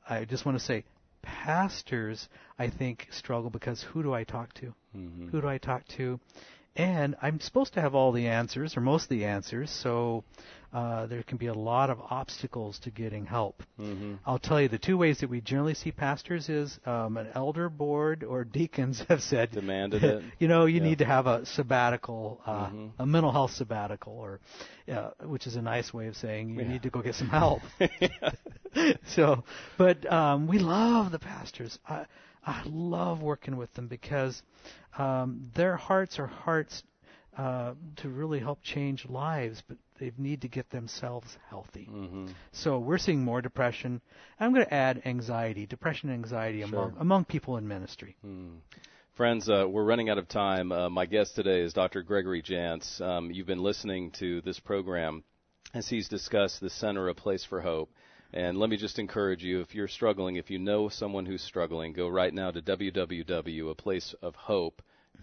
I 0.09 0.25
just 0.25 0.45
want 0.45 0.57
to 0.57 0.63
say, 0.63 0.83
pastors 1.21 2.27
I 2.57 2.67
think 2.69 3.07
struggle 3.11 3.49
because 3.49 3.83
who 3.83 4.03
do 4.03 4.13
I 4.13 4.23
talk 4.23 4.53
to? 4.55 4.73
Mhm. 4.95 5.29
Who 5.29 5.41
do 5.41 5.47
I 5.47 5.57
talk 5.57 5.87
to? 5.97 6.19
And 6.75 7.15
I'm 7.21 7.39
supposed 7.39 7.73
to 7.73 7.81
have 7.81 7.95
all 7.95 8.11
the 8.11 8.27
answers, 8.27 8.77
or 8.77 8.81
most 8.81 9.03
of 9.03 9.09
the 9.09 9.25
answers, 9.25 9.69
so 9.69 10.23
uh, 10.73 11.05
there 11.07 11.23
can 11.23 11.37
be 11.37 11.47
a 11.47 11.53
lot 11.53 11.89
of 11.89 11.99
obstacles 12.09 12.79
to 12.79 12.89
getting 12.91 13.25
help. 13.25 13.63
Mhm. 13.79 14.19
I'll 14.25 14.39
tell 14.39 14.61
you 14.61 14.67
the 14.67 14.77
two 14.77 14.97
ways 14.97 15.19
that 15.19 15.29
we 15.29 15.41
generally 15.41 15.73
see 15.73 15.91
pastors 15.91 16.47
is 16.49 16.79
um, 16.85 17.17
an 17.17 17.27
elder 17.33 17.69
board 17.69 18.23
or 18.23 18.43
deacons 18.43 19.03
have 19.09 19.21
said 19.21 19.51
Demanded 19.51 20.03
it. 20.03 20.23
you 20.39 20.47
know 20.47 20.65
you 20.65 20.79
Yeah. 20.79 20.83
need 20.85 20.97
to 20.99 21.05
have 21.05 21.27
a 21.27 21.45
sabbatical, 21.45 22.41
uh, 22.45 22.69
Mhm. 22.69 22.91
a 22.99 23.05
mental 23.05 23.31
health 23.31 23.51
sabbatical, 23.51 24.13
or 24.13 24.39
uh, 24.91 25.11
which 25.25 25.47
is 25.47 25.55
a 25.55 25.61
nice 25.61 25.93
way 25.93 26.07
of 26.07 26.15
saying 26.15 26.49
you 26.51 26.61
Yeah. 26.61 26.67
need 26.67 26.83
to 26.83 26.89
go 26.89 27.01
get 27.01 27.15
some 27.15 27.29
help. 27.41 27.61
so, 29.07 29.43
but 29.77 30.11
um, 30.11 30.47
we 30.47 30.59
love 30.59 31.11
the 31.11 31.19
pastors. 31.19 31.77
I, 31.87 32.05
I 32.45 32.61
love 32.65 33.21
working 33.21 33.57
with 33.57 33.73
them 33.73 33.87
because 33.87 34.41
um, 34.97 35.51
their 35.55 35.75
hearts 35.75 36.19
are 36.19 36.27
hearts 36.27 36.83
uh, 37.37 37.73
to 37.97 38.09
really 38.09 38.39
help 38.39 38.61
change 38.63 39.05
lives, 39.07 39.61
but 39.67 39.77
they 40.01 40.11
need 40.17 40.41
to 40.41 40.47
get 40.47 40.69
themselves 40.71 41.37
healthy. 41.47 41.87
Mm-hmm. 41.89 42.25
So 42.53 42.79
we're 42.79 42.97
seeing 42.97 43.23
more 43.23 43.39
depression. 43.39 44.01
I'm 44.39 44.51
going 44.51 44.65
to 44.65 44.73
add 44.73 45.03
anxiety, 45.05 45.67
depression 45.67 46.09
and 46.09 46.23
anxiety 46.23 46.63
among 46.63 46.95
among 46.99 47.25
people 47.25 47.57
in 47.57 47.67
ministry. 47.67 48.17
Mm. 48.25 48.57
Friends, 49.13 49.47
uh, 49.47 49.65
we're 49.69 49.83
running 49.83 50.09
out 50.09 50.17
of 50.17 50.27
time. 50.27 50.71
Uh, 50.71 50.89
my 50.89 51.05
guest 51.05 51.35
today 51.35 51.61
is 51.61 51.73
Dr. 51.73 52.01
Gregory 52.01 52.41
Jantz. 52.41 52.99
Um, 52.99 53.29
you've 53.29 53.45
been 53.45 53.61
listening 53.61 54.09
to 54.19 54.41
this 54.41 54.59
program 54.59 55.23
as 55.75 55.87
he's 55.87 56.09
discussed 56.09 56.61
the 56.61 56.69
Center, 56.71 57.07
A 57.07 57.13
Place 57.13 57.45
for 57.45 57.61
Hope. 57.61 57.91
And 58.33 58.57
let 58.57 58.71
me 58.71 58.77
just 58.77 58.97
encourage 58.97 59.43
you, 59.43 59.61
if 59.61 59.75
you're 59.75 59.87
struggling, 59.87 60.37
if 60.37 60.49
you 60.49 60.57
know 60.57 60.89
someone 60.89 61.27
who's 61.27 61.43
struggling, 61.43 61.93
go 61.93 62.07
right 62.07 62.33
now 62.33 62.49
to 62.49 62.61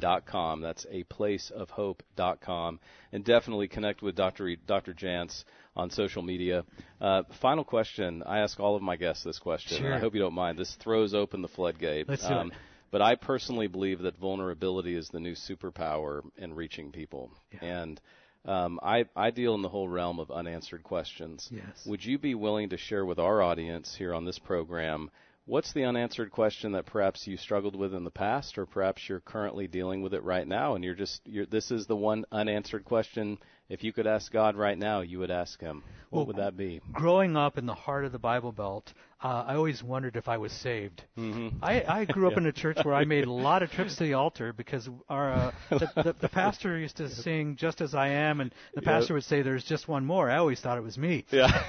That's 0.01 0.87
aplaceofhope.com. 0.87 2.81
And 3.13 3.25
definitely 3.25 3.69
connect 3.69 4.03
with 4.03 4.15
Dr. 4.15 4.57
Dr. 4.57 4.95
Jantz 4.95 5.45
on 5.77 5.91
social 5.91 6.23
media. 6.23 6.65
Uh, 7.01 7.23
final 7.41 7.65
question. 7.65 8.23
I 8.27 8.41
ask 8.41 8.59
all 8.61 8.77
of 8.77 8.83
my 8.83 8.97
guests 8.97 9.25
this 9.25 9.39
question. 9.39 9.79
Sure. 9.79 9.95
I 9.95 9.99
hope 9.99 10.15
you 10.15 10.21
don't 10.21 10.35
mind. 10.35 10.59
This 10.59 10.75
throws 10.83 11.15
open 11.15 11.43
the 11.43 11.49
floodgate. 11.49 12.09
Let's 12.09 12.27
do 12.27 12.35
um, 12.35 12.49
it. 12.49 12.59
but 12.91 13.01
I 13.01 13.15
personally 13.15 13.69
believe 13.69 14.01
that 14.01 14.19
vulnerability 14.19 14.97
is 14.97 15.09
the 15.09 15.21
new 15.21 15.35
superpower 15.35 16.23
in 16.37 16.55
reaching 16.55 16.91
people. 16.91 17.31
Yeah. 17.53 17.83
And 17.83 18.01
um, 18.45 18.81
I, 18.83 19.05
I 19.15 19.31
deal 19.31 19.55
in 19.55 19.63
the 19.63 19.69
whole 19.69 19.89
realm 19.89 20.19
of 20.19 20.31
unanswered 20.31 20.83
questions. 20.83 21.49
Yes. 21.51 21.87
Would 21.87 22.05
you 22.05 22.19
be 22.19 22.35
willing 22.35 22.71
to 22.71 22.77
share 22.77 23.05
with 23.05 23.19
our 23.19 23.43
audience 23.43 23.95
here 23.97 24.15
on 24.15 24.25
this 24.25 24.39
program 24.39 25.11
what's 25.49 25.73
the 25.73 25.85
unanswered 25.85 26.31
question 26.31 26.73
that 26.73 26.87
perhaps 26.87 27.27
you 27.27 27.37
struggled 27.37 27.75
with 27.75 27.95
in 27.95 28.05
the 28.05 28.11
past, 28.11 28.59
or 28.59 28.67
perhaps 28.67 29.09
you're 29.09 29.21
currently 29.21 29.67
dealing 29.67 30.03
with 30.03 30.15
it 30.15 30.23
right 30.23 30.47
now, 30.47 30.75
and 30.75 30.85
you're 30.85 30.95
just 30.95 31.23
you're, 31.27 31.47
this 31.47 31.71
is 31.71 31.87
the 31.87 31.97
one 31.97 32.25
unanswered 32.31 32.85
question. 32.85 33.39
If 33.69 33.85
you 33.85 33.93
could 33.93 34.07
ask 34.07 34.33
God 34.33 34.57
right 34.57 34.79
now, 34.79 35.01
you 35.01 35.19
would 35.19 35.31
ask 35.31 35.61
Him. 35.61 35.83
What 36.09 36.21
Well, 36.21 36.27
would 36.29 36.37
that 36.37 36.57
be? 36.57 36.81
Growing 36.93 37.37
up 37.37 37.59
in 37.59 37.67
the 37.67 37.75
heart 37.75 38.07
of 38.07 38.13
the 38.13 38.19
Bible 38.19 38.51
Belt, 38.51 38.95
uh, 39.23 39.45
I 39.47 39.57
always 39.57 39.83
wondered 39.83 40.17
if 40.17 40.27
I 40.27 40.39
was 40.39 40.53
saved. 40.53 41.03
Mm-hmm. 41.19 41.63
I, 41.63 41.85
I 41.87 42.05
grew 42.07 42.29
up 42.29 42.37
in 42.39 42.47
a 42.47 42.53
church 42.53 42.79
where 42.83 42.95
I 42.95 43.05
made 43.05 43.25
a 43.27 43.33
lot 43.33 43.63
of 43.63 43.71
trips 43.71 43.97
to 43.97 44.05
the 44.05 44.15
altar 44.15 44.55
because 44.55 44.89
our 45.11 45.33
uh, 45.33 45.51
the, 45.69 45.91
the, 45.97 46.17
the 46.19 46.29
pastor 46.31 46.79
used 46.79 46.97
to 46.97 47.11
sing 47.25 47.57
"Just 47.57 47.83
as 47.83 47.95
I 47.95 48.09
Am," 48.09 48.41
and 48.41 48.55
the 48.75 48.81
Yeah. 48.81 48.87
pastor 48.89 49.13
would 49.15 49.25
say, 49.25 49.43
"There's 49.43 49.65
just 49.65 49.87
one 49.87 50.07
more." 50.07 50.31
I 50.31 50.39
always 50.39 50.61
thought 50.61 50.79
it 50.79 50.85
was 50.85 50.97
me. 50.97 51.27
Yeah. 51.31 51.63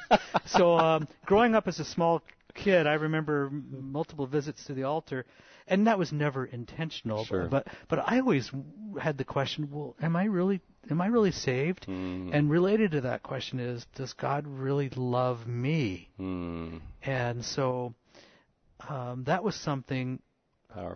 so 0.46 0.78
um, 0.78 1.06
growing 1.26 1.54
up 1.54 1.68
as 1.68 1.78
a 1.80 1.84
small 1.84 2.22
kid, 2.54 2.86
I 2.86 2.94
remember 2.94 3.50
multiple 3.50 4.26
visits 4.26 4.64
to 4.66 4.74
the 4.74 4.84
altar, 4.84 5.24
and 5.66 5.86
that 5.86 5.98
was 5.98 6.12
never 6.12 6.44
intentional. 6.44 7.24
Sure. 7.24 7.48
But 7.48 7.68
but 7.88 8.00
I 8.06 8.20
always 8.20 8.50
had 9.00 9.18
the 9.18 9.24
question: 9.24 9.68
Well, 9.70 9.96
am 10.00 10.16
I 10.16 10.24
really 10.24 10.60
am 10.90 11.00
I 11.00 11.06
really 11.06 11.32
saved? 11.32 11.86
Mm. 11.86 12.30
And 12.32 12.50
related 12.50 12.92
to 12.92 13.02
that 13.02 13.22
question 13.22 13.60
is, 13.60 13.86
does 13.94 14.12
God 14.12 14.46
really 14.46 14.90
love 14.90 15.46
me? 15.46 16.08
Mm. 16.18 16.80
And 17.02 17.44
so 17.44 17.94
um, 18.88 19.24
that 19.24 19.44
was 19.44 19.54
something. 19.54 20.20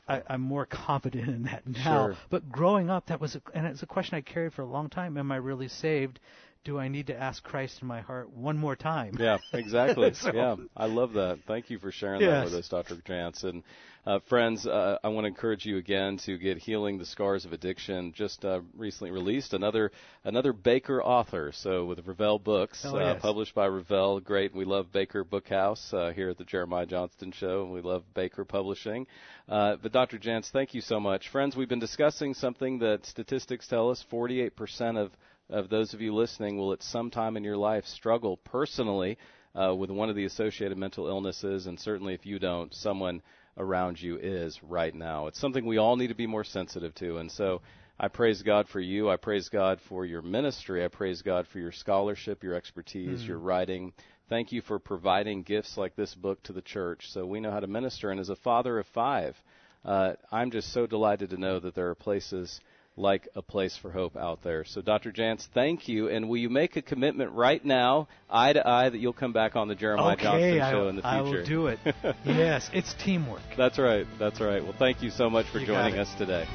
I, 0.08 0.22
I'm 0.26 0.40
more 0.40 0.64
confident 0.70 1.28
in 1.28 1.42
that 1.44 1.66
now. 1.66 2.06
Sure. 2.06 2.16
But 2.30 2.50
growing 2.50 2.88
up, 2.88 3.08
that 3.08 3.20
was 3.20 3.36
a, 3.36 3.42
and 3.54 3.66
it's 3.66 3.82
a 3.82 3.86
question 3.86 4.16
I 4.16 4.22
carried 4.22 4.54
for 4.54 4.62
a 4.62 4.66
long 4.66 4.88
time. 4.88 5.18
Am 5.18 5.30
I 5.30 5.36
really 5.36 5.68
saved? 5.68 6.18
Do 6.66 6.80
I 6.80 6.88
need 6.88 7.06
to 7.06 7.16
ask 7.16 7.44
Christ 7.44 7.80
in 7.80 7.86
my 7.86 8.00
heart 8.00 8.28
one 8.32 8.58
more 8.58 8.74
time? 8.74 9.16
Yeah, 9.20 9.38
exactly. 9.52 10.12
So- 10.14 10.32
yeah, 10.34 10.56
I 10.76 10.86
love 10.86 11.12
that. 11.12 11.38
Thank 11.46 11.70
you 11.70 11.78
for 11.78 11.92
sharing 11.92 12.20
that 12.22 12.44
with 12.46 12.54
us, 12.54 12.68
Dr. 12.68 12.96
Jantz. 12.96 13.62
Uh, 14.04 14.18
friends, 14.28 14.66
uh, 14.66 14.98
I 15.04 15.08
want 15.08 15.24
to 15.24 15.28
encourage 15.28 15.64
you 15.64 15.78
again 15.78 16.16
to 16.26 16.36
get 16.38 16.58
"Healing 16.58 16.98
the 16.98 17.06
Scars 17.06 17.44
of 17.44 17.52
Addiction." 17.52 18.12
Just 18.12 18.44
uh, 18.44 18.60
recently 18.76 19.12
released 19.12 19.52
another 19.52 19.92
another 20.24 20.52
Baker 20.52 21.00
author. 21.02 21.52
So 21.54 21.84
with 21.86 22.04
Revell 22.06 22.40
Books, 22.40 22.82
Oh, 22.84 22.96
uh, 22.96 23.12
yes. 23.12 23.22
published 23.22 23.54
by 23.54 23.66
Revell. 23.66 24.18
Great. 24.20 24.52
We 24.54 24.64
love 24.64 24.90
Baker 24.92 25.24
Bookhouse 25.24 25.92
uh, 25.94 26.12
here 26.12 26.30
at 26.30 26.38
the 26.38 26.44
Jeremiah 26.44 26.86
Johnston 26.86 27.30
Show, 27.30 27.62
and 27.62 27.72
we 27.72 27.80
love 27.80 28.02
Baker 28.14 28.44
Publishing. 28.44 29.06
Uh, 29.48 29.76
but 29.80 29.92
Dr. 29.92 30.18
Jantz, 30.18 30.50
thank 30.50 30.74
you 30.74 30.80
so 30.80 30.98
much, 30.98 31.28
friends. 31.28 31.54
We've 31.56 31.68
been 31.68 31.78
discussing 31.80 32.34
something 32.34 32.78
that 32.80 33.06
statistics 33.06 33.66
tell 33.68 33.90
us: 33.90 34.04
48% 34.12 34.98
of 34.98 35.12
of 35.48 35.68
those 35.68 35.94
of 35.94 36.00
you 36.00 36.14
listening 36.14 36.58
will 36.58 36.72
at 36.72 36.82
some 36.82 37.10
time 37.10 37.36
in 37.36 37.44
your 37.44 37.56
life 37.56 37.86
struggle 37.86 38.36
personally 38.38 39.18
uh, 39.54 39.74
with 39.74 39.90
one 39.90 40.10
of 40.10 40.16
the 40.16 40.24
associated 40.24 40.76
mental 40.76 41.06
illnesses, 41.06 41.66
and 41.66 41.78
certainly 41.78 42.14
if 42.14 42.26
you 42.26 42.38
don't, 42.38 42.74
someone 42.74 43.22
around 43.56 44.00
you 44.00 44.18
is 44.18 44.60
right 44.62 44.94
now. 44.94 45.28
It's 45.28 45.40
something 45.40 45.64
we 45.64 45.78
all 45.78 45.96
need 45.96 46.08
to 46.08 46.14
be 46.14 46.26
more 46.26 46.44
sensitive 46.44 46.94
to, 46.96 47.18
and 47.18 47.30
so 47.30 47.62
I 47.98 48.08
praise 48.08 48.42
God 48.42 48.68
for 48.68 48.80
you. 48.80 49.08
I 49.08 49.16
praise 49.16 49.48
God 49.48 49.80
for 49.88 50.04
your 50.04 50.20
ministry. 50.20 50.84
I 50.84 50.88
praise 50.88 51.22
God 51.22 51.46
for 51.46 51.58
your 51.58 51.72
scholarship, 51.72 52.42
your 52.42 52.54
expertise, 52.54 53.26
your 53.26 53.38
writing. 53.38 53.94
Thank 54.28 54.52
you 54.52 54.60
for 54.60 54.78
providing 54.78 55.42
gifts 55.42 55.78
like 55.78 55.96
this 55.96 56.14
book 56.14 56.42
to 56.42 56.52
the 56.52 56.60
church 56.60 57.10
so 57.10 57.24
we 57.24 57.40
know 57.40 57.50
how 57.50 57.60
to 57.60 57.66
minister. 57.66 58.10
And 58.10 58.20
as 58.20 58.28
a 58.28 58.36
father 58.36 58.78
of 58.78 58.86
five, 58.88 59.34
uh, 59.82 60.14
I'm 60.30 60.50
just 60.50 60.72
so 60.74 60.86
delighted 60.86 61.30
to 61.30 61.38
know 61.38 61.58
that 61.60 61.74
there 61.74 61.88
are 61.88 61.94
places 61.94 62.60
like 62.96 63.28
a 63.34 63.42
place 63.42 63.76
for 63.76 63.90
hope 63.90 64.16
out 64.16 64.42
there. 64.42 64.64
So, 64.64 64.80
Dr. 64.80 65.12
Jantz, 65.12 65.46
thank 65.52 65.86
you. 65.86 66.08
And 66.08 66.28
will 66.28 66.38
you 66.38 66.48
make 66.48 66.76
a 66.76 66.82
commitment 66.82 67.32
right 67.32 67.62
now, 67.64 68.08
eye 68.30 68.52
to 68.52 68.66
eye, 68.66 68.88
that 68.88 68.98
you'll 68.98 69.12
come 69.12 69.32
back 69.32 69.54
on 69.54 69.68
the 69.68 69.74
Jeremiah 69.74 70.14
okay, 70.14 70.22
Johnston 70.22 70.60
I, 70.60 70.70
show 70.70 70.88
in 70.88 70.96
the 70.96 71.02
future? 71.02 71.14
I 71.14 71.20
will 71.22 71.46
do 71.46 71.66
it. 71.66 71.78
yes, 72.24 72.70
it's 72.72 72.94
teamwork. 72.94 73.42
That's 73.56 73.78
right. 73.78 74.06
That's 74.18 74.40
right. 74.40 74.62
Well, 74.62 74.74
thank 74.78 75.02
you 75.02 75.10
so 75.10 75.28
much 75.28 75.46
for 75.52 75.58
You 75.58 75.66
joining 75.66 75.98
us 75.98 76.12
today. 76.16 76.46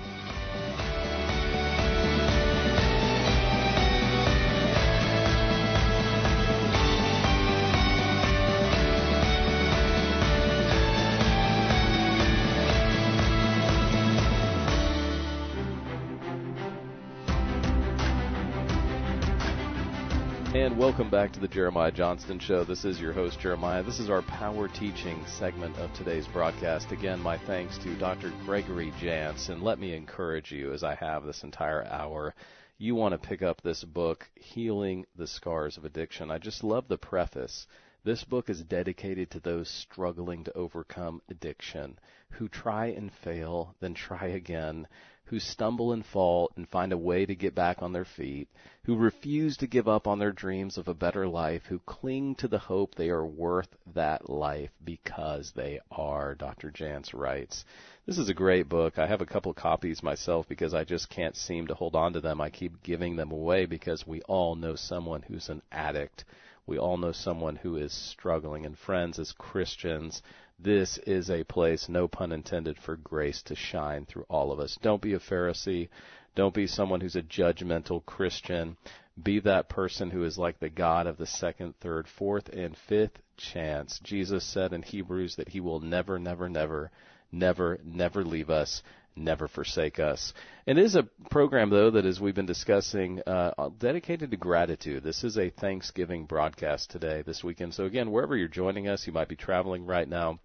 Welcome 20.81 21.11
back 21.11 21.31
to 21.31 21.39
the 21.39 21.47
Jeremiah 21.47 21.91
Johnston 21.91 22.39
Show. 22.39 22.63
This 22.63 22.85
is 22.85 22.99
your 22.99 23.13
host, 23.13 23.39
Jeremiah. 23.39 23.83
This 23.83 23.99
is 23.99 24.09
our 24.09 24.23
power 24.23 24.67
teaching 24.67 25.23
segment 25.27 25.77
of 25.77 25.93
today's 25.93 26.25
broadcast. 26.25 26.91
Again, 26.91 27.19
my 27.19 27.37
thanks 27.37 27.77
to 27.77 27.95
Dr. 27.99 28.33
Gregory 28.45 28.91
Jantz. 28.99 29.49
And 29.49 29.61
let 29.61 29.77
me 29.77 29.93
encourage 29.93 30.51
you, 30.51 30.73
as 30.73 30.83
I 30.83 30.95
have 30.95 31.23
this 31.23 31.43
entire 31.43 31.85
hour, 31.85 32.33
you 32.79 32.95
want 32.95 33.11
to 33.11 33.19
pick 33.19 33.43
up 33.43 33.61
this 33.61 33.83
book, 33.83 34.27
Healing 34.33 35.05
the 35.15 35.27
Scars 35.27 35.77
of 35.77 35.85
Addiction. 35.85 36.31
I 36.31 36.39
just 36.39 36.63
love 36.63 36.87
the 36.87 36.97
preface. 36.97 37.67
This 38.03 38.23
book 38.23 38.49
is 38.49 38.63
dedicated 38.63 39.29
to 39.29 39.39
those 39.39 39.69
struggling 39.69 40.45
to 40.45 40.57
overcome 40.57 41.21
addiction, 41.29 41.99
who 42.31 42.49
try 42.49 42.87
and 42.87 43.13
fail, 43.23 43.75
then 43.81 43.93
try 43.93 44.29
again, 44.29 44.87
who 45.31 45.39
stumble 45.39 45.93
and 45.93 46.05
fall 46.05 46.51
and 46.57 46.67
find 46.67 46.91
a 46.91 46.97
way 46.97 47.25
to 47.25 47.33
get 47.33 47.55
back 47.55 47.81
on 47.81 47.93
their 47.93 48.03
feet, 48.03 48.49
who 48.83 48.97
refuse 48.97 49.55
to 49.55 49.65
give 49.65 49.87
up 49.87 50.05
on 50.05 50.19
their 50.19 50.33
dreams 50.33 50.77
of 50.77 50.89
a 50.89 50.93
better 50.93 51.25
life, 51.25 51.63
who 51.69 51.79
cling 51.79 52.35
to 52.35 52.49
the 52.49 52.59
hope 52.59 52.93
they 52.93 53.09
are 53.09 53.25
worth 53.25 53.69
that 53.93 54.29
life 54.29 54.71
because 54.83 55.53
they 55.55 55.79
are, 55.89 56.35
Dr. 56.35 56.69
Jantz 56.69 57.13
writes. 57.13 57.63
This 58.05 58.17
is 58.17 58.27
a 58.27 58.33
great 58.33 58.67
book. 58.67 58.99
I 58.99 59.07
have 59.07 59.21
a 59.21 59.25
couple 59.25 59.53
copies 59.53 60.03
myself 60.03 60.49
because 60.49 60.73
I 60.73 60.83
just 60.83 61.09
can't 61.09 61.37
seem 61.37 61.67
to 61.67 61.75
hold 61.75 61.95
on 61.95 62.11
to 62.11 62.19
them. 62.19 62.41
I 62.41 62.49
keep 62.49 62.83
giving 62.83 63.15
them 63.15 63.31
away 63.31 63.65
because 63.65 64.05
we 64.05 64.21
all 64.23 64.55
know 64.55 64.75
someone 64.75 65.21
who's 65.21 65.47
an 65.47 65.61
addict. 65.71 66.25
We 66.67 66.77
all 66.77 66.97
know 66.97 67.13
someone 67.13 67.55
who 67.55 67.77
is 67.77 67.93
struggling. 67.93 68.65
And 68.65 68.77
friends, 68.77 69.17
as 69.17 69.31
Christians, 69.31 70.21
this 70.63 70.97
is 70.99 71.29
a 71.29 71.43
place, 71.43 71.89
no 71.89 72.07
pun 72.07 72.31
intended, 72.31 72.77
for 72.77 72.95
grace 72.95 73.41
to 73.43 73.55
shine 73.55 74.05
through 74.05 74.25
all 74.29 74.51
of 74.51 74.59
us. 74.59 74.77
Don't 74.81 75.01
be 75.01 75.13
a 75.13 75.19
Pharisee. 75.19 75.89
Don't 76.35 76.53
be 76.53 76.67
someone 76.67 77.01
who's 77.01 77.15
a 77.15 77.21
judgmental 77.21 78.05
Christian. 78.05 78.77
Be 79.21 79.39
that 79.41 79.69
person 79.69 80.09
who 80.09 80.23
is 80.23 80.37
like 80.37 80.59
the 80.59 80.69
God 80.69 81.07
of 81.07 81.17
the 81.17 81.25
second, 81.25 81.75
third, 81.81 82.07
fourth, 82.07 82.47
and 82.49 82.77
fifth 82.77 83.19
chance. 83.37 83.99
Jesus 84.03 84.43
said 84.45 84.71
in 84.71 84.83
Hebrews 84.83 85.35
that 85.35 85.49
he 85.49 85.59
will 85.59 85.79
never, 85.79 86.19
never, 86.19 86.47
never, 86.47 86.91
never, 87.31 87.79
never 87.83 88.23
leave 88.23 88.49
us, 88.49 88.83
never 89.15 89.47
forsake 89.47 89.99
us. 89.99 90.33
It 90.65 90.77
is 90.77 90.95
a 90.95 91.07
program, 91.29 91.69
though, 91.69 91.91
that 91.91 92.05
as 92.05 92.21
we've 92.21 92.35
been 92.35 92.45
discussing, 92.45 93.21
uh, 93.27 93.69
dedicated 93.77 94.31
to 94.31 94.37
gratitude. 94.37 95.03
This 95.03 95.23
is 95.23 95.37
a 95.37 95.49
Thanksgiving 95.49 96.25
broadcast 96.25 96.91
today, 96.91 97.23
this 97.25 97.43
weekend. 97.43 97.73
So 97.73 97.85
again, 97.85 98.11
wherever 98.11 98.37
you're 98.37 98.47
joining 98.47 98.87
us, 98.87 99.05
you 99.05 99.13
might 99.13 99.27
be 99.27 99.35
traveling 99.35 99.85
right 99.85 100.07
now. 100.07 100.39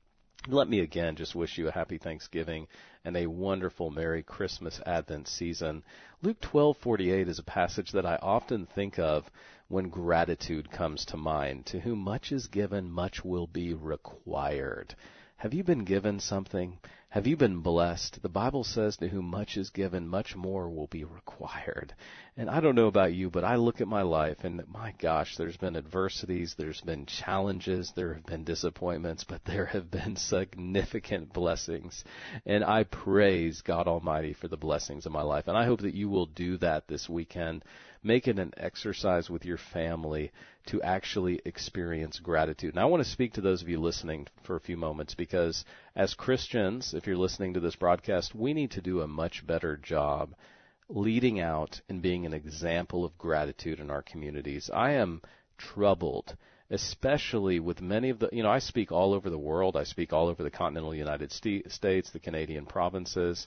Let 0.49 0.69
me 0.69 0.79
again 0.79 1.17
just 1.17 1.35
wish 1.35 1.59
you 1.59 1.67
a 1.67 1.73
happy 1.73 1.99
Thanksgiving 1.99 2.69
and 3.05 3.17
a 3.17 3.27
wonderful 3.27 3.91
Merry 3.91 4.23
Christmas 4.23 4.81
Advent 4.87 5.27
season. 5.27 5.83
Luke 6.23 6.41
12:48 6.41 7.27
is 7.27 7.41
a 7.41 7.43
passage 7.43 7.91
that 7.91 8.07
I 8.07 8.15
often 8.23 8.65
think 8.65 8.97
of 8.97 9.29
when 9.67 9.89
gratitude 9.89 10.71
comes 10.71 11.05
to 11.07 11.17
mind. 11.17 11.67
To 11.67 11.81
whom 11.81 11.99
much 11.99 12.31
is 12.31 12.47
given, 12.47 12.93
much 12.93 13.25
will 13.25 13.49
be 13.49 13.75
required. 13.75 14.95
Have 15.39 15.53
you 15.53 15.63
been 15.63 15.85
given 15.85 16.19
something? 16.19 16.79
Have 17.11 17.27
you 17.27 17.37
been 17.37 17.61
blessed? 17.61 18.23
The 18.23 18.29
Bible 18.31 18.65
says 18.65 18.97
to 18.97 19.09
whom 19.09 19.27
much 19.27 19.59
is 19.59 19.69
given, 19.69 20.09
much 20.09 20.35
more 20.35 20.71
will 20.71 20.87
be 20.87 21.05
required. 21.05 21.95
And 22.39 22.49
I 22.49 22.61
don't 22.61 22.75
know 22.75 22.87
about 22.87 23.13
you, 23.13 23.29
but 23.29 23.45
I 23.45 23.57
look 23.57 23.83
at 23.83 23.89
my 23.89 24.01
life 24.01 24.45
and 24.45 24.67
my 24.67 24.95
gosh, 24.99 25.37
there's 25.37 25.59
been 25.59 25.77
adversities, 25.77 26.55
there's 26.57 26.81
been 26.81 27.05
challenges, 27.05 27.93
there 27.95 28.15
have 28.15 28.25
been 28.25 28.45
disappointments, 28.45 29.25
but 29.25 29.45
there 29.45 29.67
have 29.67 29.91
been 29.91 30.17
significant 30.17 31.35
blessings. 31.35 32.03
And 32.47 32.65
I 32.65 32.85
praise 32.85 33.61
God 33.61 33.89
Almighty 33.89 34.33
for 34.33 34.49
the 34.49 34.57
blessings 34.57 35.05
of 35.05 35.13
my 35.13 35.23
life. 35.23 35.49
And 35.49 35.57
I 35.57 35.67
hope 35.67 35.83
that 35.83 35.95
you 35.95 36.09
will 36.09 36.27
do 36.27 36.57
that 36.59 36.89
this 36.89 37.11
weekend 37.11 37.63
make 38.07 38.29
it 38.29 38.39
an 38.39 38.55
exercise 38.57 39.29
with 39.29 39.45
your 39.45 39.59
family 39.59 40.31
to 40.67 40.81
actually 40.83 41.41
experience 41.45 42.21
gratitude. 42.21 42.75
And 42.75 42.81
I 42.81 42.85
want 42.87 43.03
to 43.03 43.11
speak 43.11 43.35
to 43.35 43.41
those 43.41 43.63
of 43.63 43.69
you 43.69 43.81
listening 43.81 44.29
for 44.45 44.57
a 44.57 44.61
few 44.61 44.77
moments 44.77 45.15
because 45.15 45.65
as 45.95 46.15
Christians, 46.15 46.95
if 46.95 47.07
you're 47.07 47.17
listening 47.17 47.55
to 47.55 47.61
this 47.61 47.77
broadcast, 47.77 48.35
we 48.35 48.55
need 48.55 48.71
to 48.73 48.81
do 48.81 49.01
a 49.01 49.09
much 49.09 49.47
better 49.47 49.77
job 49.77 50.35
leading 50.89 51.41
out 51.41 51.81
and 51.89 52.01
being 52.01 52.25
an 52.25 52.33
example 52.33 53.05
of 53.05 53.19
gratitude 53.19 53.81
in 53.81 53.91
our 53.91 54.03
communities. 54.03 54.71
I 54.73 54.93
am 54.93 55.21
troubled 55.59 56.37
especially 56.71 57.61
with 57.61 57.81
many 57.81 58.11
of 58.11 58.19
the, 58.19 58.29
you 58.33 58.43
know, 58.43 58.51
I 58.51 58.59
speak 58.59 58.91
all 58.91 59.15
over 59.15 59.31
the 59.31 59.39
world. 59.39 59.77
I 59.77 59.85
speak 59.85 60.13
all 60.13 60.29
over 60.29 60.43
the 60.43 60.51
continental 60.51 60.95
United 60.95 61.33
States, 61.33 62.11
the 62.11 62.19
Canadian 62.19 62.67
provinces. 62.67 63.47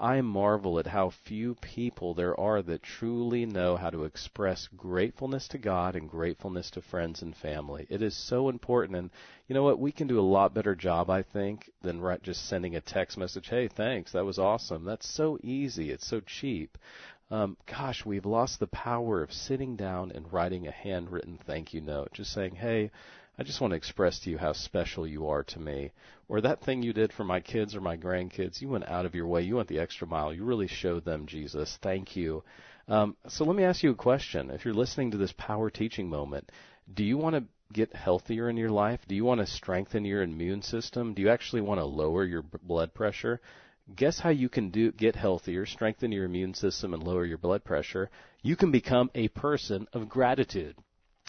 I 0.00 0.22
marvel 0.22 0.78
at 0.78 0.86
how 0.86 1.10
few 1.10 1.56
people 1.56 2.14
there 2.14 2.38
are 2.40 2.62
that 2.62 2.82
truly 2.82 3.44
know 3.44 3.76
how 3.76 3.90
to 3.90 4.04
express 4.04 4.66
gratefulness 4.74 5.46
to 5.48 5.58
God 5.58 5.94
and 5.94 6.08
gratefulness 6.08 6.70
to 6.70 6.80
friends 6.80 7.20
and 7.20 7.36
family. 7.36 7.86
It 7.90 8.00
is 8.00 8.16
so 8.16 8.48
important. 8.48 8.96
And 8.96 9.10
you 9.46 9.54
know 9.54 9.62
what? 9.62 9.78
We 9.78 9.92
can 9.92 10.06
do 10.06 10.18
a 10.18 10.22
lot 10.22 10.54
better 10.54 10.74
job, 10.74 11.10
I 11.10 11.22
think, 11.22 11.70
than 11.82 12.00
right 12.00 12.22
just 12.22 12.48
sending 12.48 12.76
a 12.76 12.80
text 12.80 13.18
message, 13.18 13.48
hey, 13.48 13.68
thanks, 13.68 14.12
that 14.12 14.24
was 14.24 14.38
awesome. 14.38 14.84
That's 14.84 15.06
so 15.06 15.38
easy. 15.42 15.90
It's 15.90 16.06
so 16.06 16.20
cheap. 16.20 16.78
Um, 17.30 17.58
gosh, 17.66 18.06
we've 18.06 18.24
lost 18.24 18.58
the 18.58 18.66
power 18.68 19.22
of 19.22 19.32
sitting 19.32 19.76
down 19.76 20.12
and 20.12 20.32
writing 20.32 20.66
a 20.66 20.72
handwritten 20.72 21.38
thank 21.46 21.74
you 21.74 21.82
note. 21.82 22.14
Just 22.14 22.32
saying, 22.32 22.56
hey, 22.56 22.90
I 23.40 23.42
just 23.42 23.62
want 23.62 23.70
to 23.70 23.76
express 23.76 24.20
to 24.20 24.30
you 24.30 24.36
how 24.36 24.52
special 24.52 25.06
you 25.06 25.28
are 25.28 25.42
to 25.44 25.58
me. 25.58 25.92
Or 26.28 26.42
that 26.42 26.60
thing 26.60 26.82
you 26.82 26.92
did 26.92 27.10
for 27.10 27.24
my 27.24 27.40
kids 27.40 27.74
or 27.74 27.80
my 27.80 27.96
grandkids, 27.96 28.60
you 28.60 28.68
went 28.68 28.86
out 28.86 29.06
of 29.06 29.14
your 29.14 29.26
way. 29.26 29.40
You 29.40 29.56
went 29.56 29.68
the 29.68 29.78
extra 29.78 30.06
mile. 30.06 30.30
You 30.34 30.44
really 30.44 30.66
showed 30.66 31.06
them 31.06 31.24
Jesus. 31.24 31.78
Thank 31.80 32.16
you. 32.16 32.44
Um, 32.86 33.16
so 33.28 33.46
let 33.46 33.56
me 33.56 33.64
ask 33.64 33.82
you 33.82 33.92
a 33.92 33.94
question. 33.94 34.50
If 34.50 34.66
you're 34.66 34.74
listening 34.74 35.12
to 35.12 35.16
this 35.16 35.32
power 35.38 35.70
teaching 35.70 36.10
moment, 36.10 36.52
do 36.92 37.02
you 37.02 37.16
want 37.16 37.34
to 37.34 37.44
get 37.72 37.94
healthier 37.94 38.50
in 38.50 38.58
your 38.58 38.68
life? 38.68 39.00
Do 39.08 39.14
you 39.14 39.24
want 39.24 39.40
to 39.40 39.46
strengthen 39.46 40.04
your 40.04 40.20
immune 40.20 40.60
system? 40.60 41.14
Do 41.14 41.22
you 41.22 41.30
actually 41.30 41.62
want 41.62 41.80
to 41.80 41.86
lower 41.86 42.24
your 42.24 42.42
blood 42.42 42.92
pressure? 42.92 43.40
Guess 43.96 44.18
how 44.18 44.28
you 44.28 44.50
can 44.50 44.68
do 44.68 44.92
get 44.92 45.16
healthier, 45.16 45.64
strengthen 45.64 46.12
your 46.12 46.26
immune 46.26 46.52
system 46.52 46.92
and 46.92 47.02
lower 47.02 47.24
your 47.24 47.38
blood 47.38 47.64
pressure? 47.64 48.10
You 48.42 48.54
can 48.54 48.70
become 48.70 49.10
a 49.14 49.28
person 49.28 49.88
of 49.94 50.10
gratitude. 50.10 50.76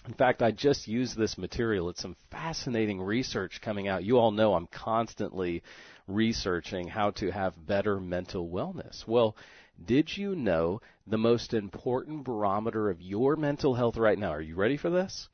In 0.07 0.13
fact, 0.13 0.41
I 0.41 0.51
just 0.51 0.87
used 0.87 1.15
this 1.15 1.37
material. 1.37 1.89
It's 1.89 2.01
some 2.01 2.15
fascinating 2.31 2.99
research 3.01 3.61
coming 3.61 3.87
out. 3.87 4.03
You 4.03 4.17
all 4.17 4.31
know 4.31 4.55
I'm 4.55 4.67
constantly 4.67 5.61
researching 6.07 6.87
how 6.87 7.11
to 7.11 7.31
have 7.31 7.67
better 7.67 7.99
mental 7.99 8.49
wellness. 8.49 9.07
Well, 9.07 9.35
did 9.83 10.17
you 10.17 10.35
know 10.35 10.81
the 11.05 11.17
most 11.17 11.53
important 11.53 12.23
barometer 12.23 12.89
of 12.89 13.01
your 13.01 13.35
mental 13.35 13.75
health 13.75 13.97
right 13.97 14.17
now? 14.17 14.31
Are 14.31 14.41
you 14.41 14.55
ready 14.55 14.77
for 14.77 14.89
this? 14.89 15.29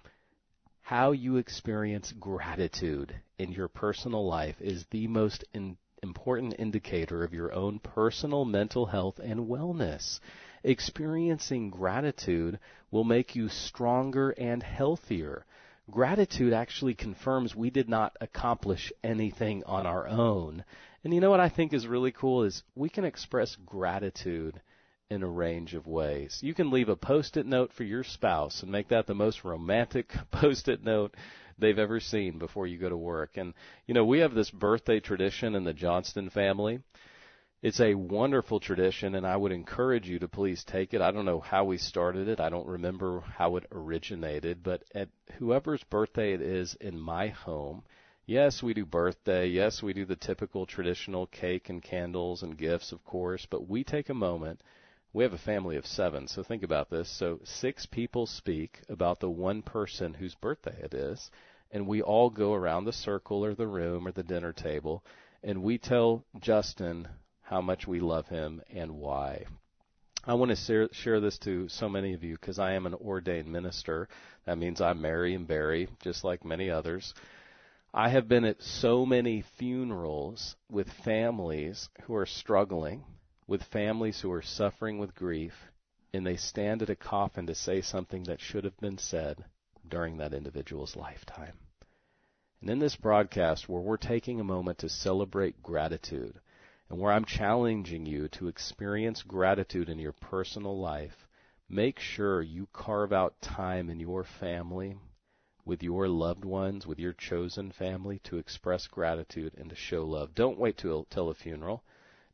How 0.82 1.11
you 1.11 1.38
experience 1.38 2.11
gratitude 2.13 3.15
in 3.38 3.51
your 3.51 3.68
personal 3.68 4.26
life 4.26 4.61
is 4.61 4.86
the 4.91 5.07
most 5.07 5.43
in, 5.53 5.78
important 6.03 6.55
indicator 6.59 7.24
of 7.24 7.34
your 7.34 7.53
own 7.53 7.80
personal 7.80 8.45
mental 8.45 8.86
health 8.86 9.20
and 9.20 9.47
wellness 9.47 10.20
experiencing 10.68 11.70
gratitude 11.70 12.59
will 12.91 13.05
make 13.05 13.36
you 13.36 13.47
stronger 13.47 14.32
and 14.32 14.61
healthier. 14.61 15.45
Gratitude 15.89 16.51
actually 16.51 16.93
confirms 16.93 17.55
we 17.55 17.70
did 17.70 17.88
not 17.88 18.18
accomplish 18.20 18.91
anything 19.03 19.63
on 19.63 19.88
our 19.88 20.07
own. 20.07 20.65
And 21.03 21.13
you 21.13 21.22
know 21.22 21.30
what 21.30 21.39
I 21.39 21.47
think 21.47 21.72
is 21.72 21.88
really 21.88 22.11
cool 22.11 22.43
is 22.43 22.63
we 22.76 22.89
can 22.89 23.05
express 23.05 23.55
gratitude 23.65 24.61
in 25.09 25.24
a 25.24 25.28
range 25.28 25.74
of 25.74 25.88
ways. 25.88 26.39
You 26.41 26.53
can 26.53 26.70
leave 26.70 26.89
a 26.89 26.97
post-it 26.97 27.45
note 27.45 27.72
for 27.72 27.86
your 27.86 28.03
spouse 28.03 28.61
and 28.61 28.70
make 28.70 28.89
that 28.89 29.07
the 29.07 29.15
most 29.15 29.45
romantic 29.45 30.13
post-it 30.32 30.84
note 30.84 31.15
they've 31.57 31.80
ever 31.80 32.01
seen 32.01 32.38
before 32.38 32.68
you 32.68 32.78
go 32.78 32.89
to 32.89 32.97
work. 32.97 33.38
And 33.38 33.53
you 33.86 33.93
know, 33.93 34.03
we 34.03 34.20
have 34.20 34.34
this 34.34 34.51
birthday 34.51 34.99
tradition 34.99 35.55
in 35.55 35.63
the 35.63 35.74
Johnston 35.74 36.30
family 36.30 36.82
it's 37.62 37.80
a 37.80 37.95
wonderful 37.95 38.60
tradition, 38.60 39.16
and 39.16 39.26
I 39.26 39.36
would 39.36 39.51
encourage 39.51 40.08
you 40.08 40.20
to 40.20 40.28
please 40.28 40.64
take 40.64 40.93
it. 40.93 41.01
I 41.01 41.10
don't 41.12 41.26
know 41.26 41.39
how 41.39 41.66
we 41.66 41.78
started 41.78 42.28
it. 42.28 42.39
I 42.39 42.49
don't 42.49 42.68
remember 42.68 43.22
how 43.22 43.55
it 43.55 43.66
originated, 43.72 44.62
but 44.62 44.84
at 44.93 45.10
whoever's 45.39 45.84
birthday 45.84 46.34
it 46.34 46.41
is 46.41 46.76
in 46.76 46.99
my 46.99 47.30
home, 47.30 47.84
yes, 48.28 48.62
we 48.62 48.76
do 48.76 48.86
birthday. 48.86 49.47
Yes, 49.47 49.82
we 49.82 49.93
do 49.93 50.05
the 50.05 50.16
typical 50.16 50.68
traditional 50.68 51.26
cake 51.26 51.70
and 51.70 51.82
candles 51.82 52.43
and 52.43 52.58
gifts, 52.58 52.91
of 52.91 53.03
course, 53.03 53.47
but 53.49 53.68
we 53.68 53.84
take 53.84 54.10
a 54.10 54.14
moment. 54.14 54.62
We 55.14 55.24
have 55.24 55.34
a 55.34 55.39
family 55.39 55.78
of 55.78 55.88
seven, 55.88 56.28
so 56.28 56.43
think 56.43 56.62
about 56.62 56.91
this. 56.91 57.10
So 57.10 57.39
six 57.43 57.88
people 57.88 58.28
speak 58.28 58.82
about 58.88 59.20
the 59.20 59.32
one 59.32 59.64
person 59.64 60.14
whose 60.14 60.36
birthday 60.36 60.80
it 60.84 60.93
is, 60.93 61.32
and 61.72 61.88
we 61.88 62.03
all 62.03 62.30
go 62.30 62.53
around 62.53 62.86
the 62.86 62.93
circle 62.93 63.43
or 63.43 63.55
the 63.55 63.66
room 63.66 64.08
or 64.08 64.12
the 64.12 64.22
dinner 64.22 64.53
table, 64.53 65.03
and 65.41 65.64
we 65.64 65.80
tell 65.80 66.24
Justin 66.39 67.08
how 67.48 67.62
much 67.62 67.88
we 67.88 68.02
love 68.02 68.28
him 68.28 68.62
and 68.70 68.91
why. 68.91 69.45
I 70.26 70.34
want 70.34 70.52
to 70.52 70.89
share, 70.91 71.22
this 71.22 71.38
to 71.39 71.70
so 71.70 71.88
many 71.88 72.14
of 72.14 72.22
you 72.22 72.34
because 72.34 72.60
I 72.60 72.74
am 72.74 72.86
an 72.86 72.93
ordained 72.93 73.48
minister. 73.48 74.10
That 74.45 74.58
means 74.58 74.82
I 74.82 74.91
marry 74.91 75.34
and 75.34 75.48
bury, 75.48 75.88
just 76.02 76.26
like 76.26 76.43
many 76.43 76.70
others. 76.70 77.14
I 77.93 78.10
have 78.10 78.28
been 78.28 78.43
at 78.43 78.62
so 78.62 79.06
many 79.06 79.45
funerals 79.58 80.58
with 80.70 80.91
families 81.06 81.88
who 82.04 82.16
are 82.16 82.26
struggling, 82.26 83.06
with 83.48 83.64
families 83.64 84.20
who 84.20 84.32
are 84.34 84.41
suffering 84.41 85.00
with 85.00 85.16
grief, 85.16 85.54
and 86.14 86.28
they 86.28 86.36
stand 86.36 86.82
at 86.82 86.89
a 86.89 86.98
coffin 86.98 87.48
to 87.48 87.56
say 87.56 87.80
something 87.80 88.24
that 88.24 88.41
should 88.41 88.66
have 88.66 88.78
been 88.82 88.98
said 88.98 89.45
during 89.88 90.18
that 90.18 90.34
individual's 90.34 90.98
lifetime. 90.98 91.54
And 92.60 92.70
in 92.70 92.80
this 92.80 92.98
broadcast, 92.98 93.70
where 93.70 93.82
we're 93.82 93.95
taking 93.95 94.41
a 94.41 94.43
moment 94.43 94.80
to 94.80 94.89
celebrate 94.89 95.64
gratitude, 95.64 96.41
and 96.90 97.00
where 97.00 97.12
I'm 97.12 97.26
challenging 97.26 98.06
you 98.06 98.28
to 98.30 98.48
experience 98.48 99.24
gratitude 99.24 99.90
in 99.90 100.00
your 100.00 100.14
personal 100.14 100.80
life, 100.80 101.28
make 101.70 102.00
sure 102.00 102.42
you 102.42 102.68
carve 102.72 103.12
out 103.12 103.42
time 103.42 103.90
in 103.90 104.00
your 104.00 104.24
family, 104.24 104.98
with 105.66 105.84
your 105.84 106.08
loved 106.08 106.46
ones, 106.46 106.88
with 106.88 106.98
your 106.98 107.12
chosen 107.14 107.72
family 107.72 108.20
to 108.20 108.38
express 108.38 108.88
gratitude 108.88 109.54
and 109.58 109.70
to 109.70 109.76
show 109.76 110.06
love. 110.06 110.34
Don't 110.34 110.58
wait 110.58 110.78
till, 110.78 111.06
till 111.10 111.30
a 111.30 111.34
funeral. 111.34 111.84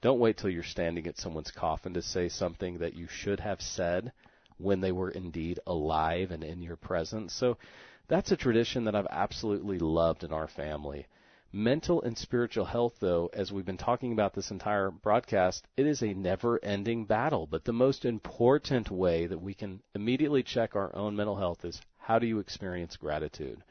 Don't 0.01 0.19
wait 0.19 0.37
till 0.37 0.51
you're 0.51 0.63
standing 0.63 1.07
at 1.07 1.17
someone's 1.17 1.49
coffin 1.49 1.95
to 1.95 2.01
say 2.01 2.29
something 2.29 2.77
that 2.77 2.93
you 2.93 3.07
should 3.07 3.39
have 3.39 3.61
said 3.61 4.11
when 4.57 4.81
they 4.81 4.91
were 4.91 5.09
indeed 5.09 5.59
alive 5.65 6.29
and 6.29 6.43
in 6.43 6.61
your 6.61 6.75
presence. 6.75 7.33
So 7.33 7.57
that's 8.07 8.31
a 8.31 8.37
tradition 8.37 8.83
that 8.83 8.95
I've 8.95 9.07
absolutely 9.09 9.79
loved 9.79 10.23
in 10.23 10.31
our 10.31 10.47
family. 10.47 11.07
Mental 11.55 12.01
and 12.01 12.17
spiritual 12.17 12.65
health, 12.65 12.95
though, 12.99 13.29
as 13.31 13.51
we've 13.51 13.63
been 13.63 13.77
talking 13.77 14.11
about 14.11 14.33
this 14.33 14.49
entire 14.49 14.89
broadcast, 14.89 15.67
it 15.77 15.85
is 15.85 16.01
a 16.01 16.15
never 16.15 16.59
ending 16.65 17.05
battle. 17.05 17.45
But 17.45 17.63
the 17.63 17.71
most 17.71 18.05
important 18.05 18.89
way 18.89 19.27
that 19.27 19.39
we 19.39 19.53
can 19.53 19.83
immediately 19.93 20.41
check 20.41 20.75
our 20.75 20.95
own 20.95 21.15
mental 21.15 21.35
health 21.35 21.63
is 21.63 21.79
how 21.99 22.17
do 22.17 22.25
you 22.25 22.39
experience 22.39 22.97
gratitude? 22.97 23.63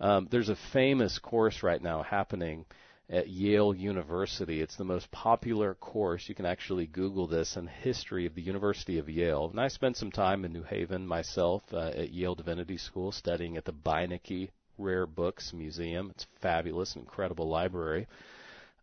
Um, 0.00 0.28
there's 0.30 0.48
a 0.48 0.56
famous 0.56 1.18
course 1.18 1.62
right 1.62 1.82
now 1.82 2.02
happening 2.02 2.64
at 3.10 3.28
Yale 3.28 3.74
University. 3.74 4.62
It's 4.62 4.76
the 4.76 4.84
most 4.84 5.10
popular 5.10 5.74
course. 5.74 6.26
You 6.26 6.34
can 6.34 6.46
actually 6.46 6.86
Google 6.86 7.26
this 7.26 7.54
in 7.54 7.66
history 7.66 8.24
of 8.24 8.34
the 8.34 8.40
University 8.40 8.98
of 8.98 9.10
Yale. 9.10 9.50
And 9.50 9.60
I 9.60 9.68
spent 9.68 9.98
some 9.98 10.10
time 10.10 10.46
in 10.46 10.54
New 10.54 10.62
Haven 10.62 11.06
myself 11.06 11.64
uh, 11.74 11.88
at 11.88 12.14
Yale 12.14 12.34
Divinity 12.34 12.78
School 12.78 13.12
studying 13.12 13.58
at 13.58 13.66
the 13.66 13.74
Beinecke 13.74 14.48
Rare 14.80 15.06
Books 15.06 15.52
Museum. 15.52 16.10
It's 16.10 16.26
fabulous, 16.40 16.96
incredible 16.96 17.48
library. 17.48 18.08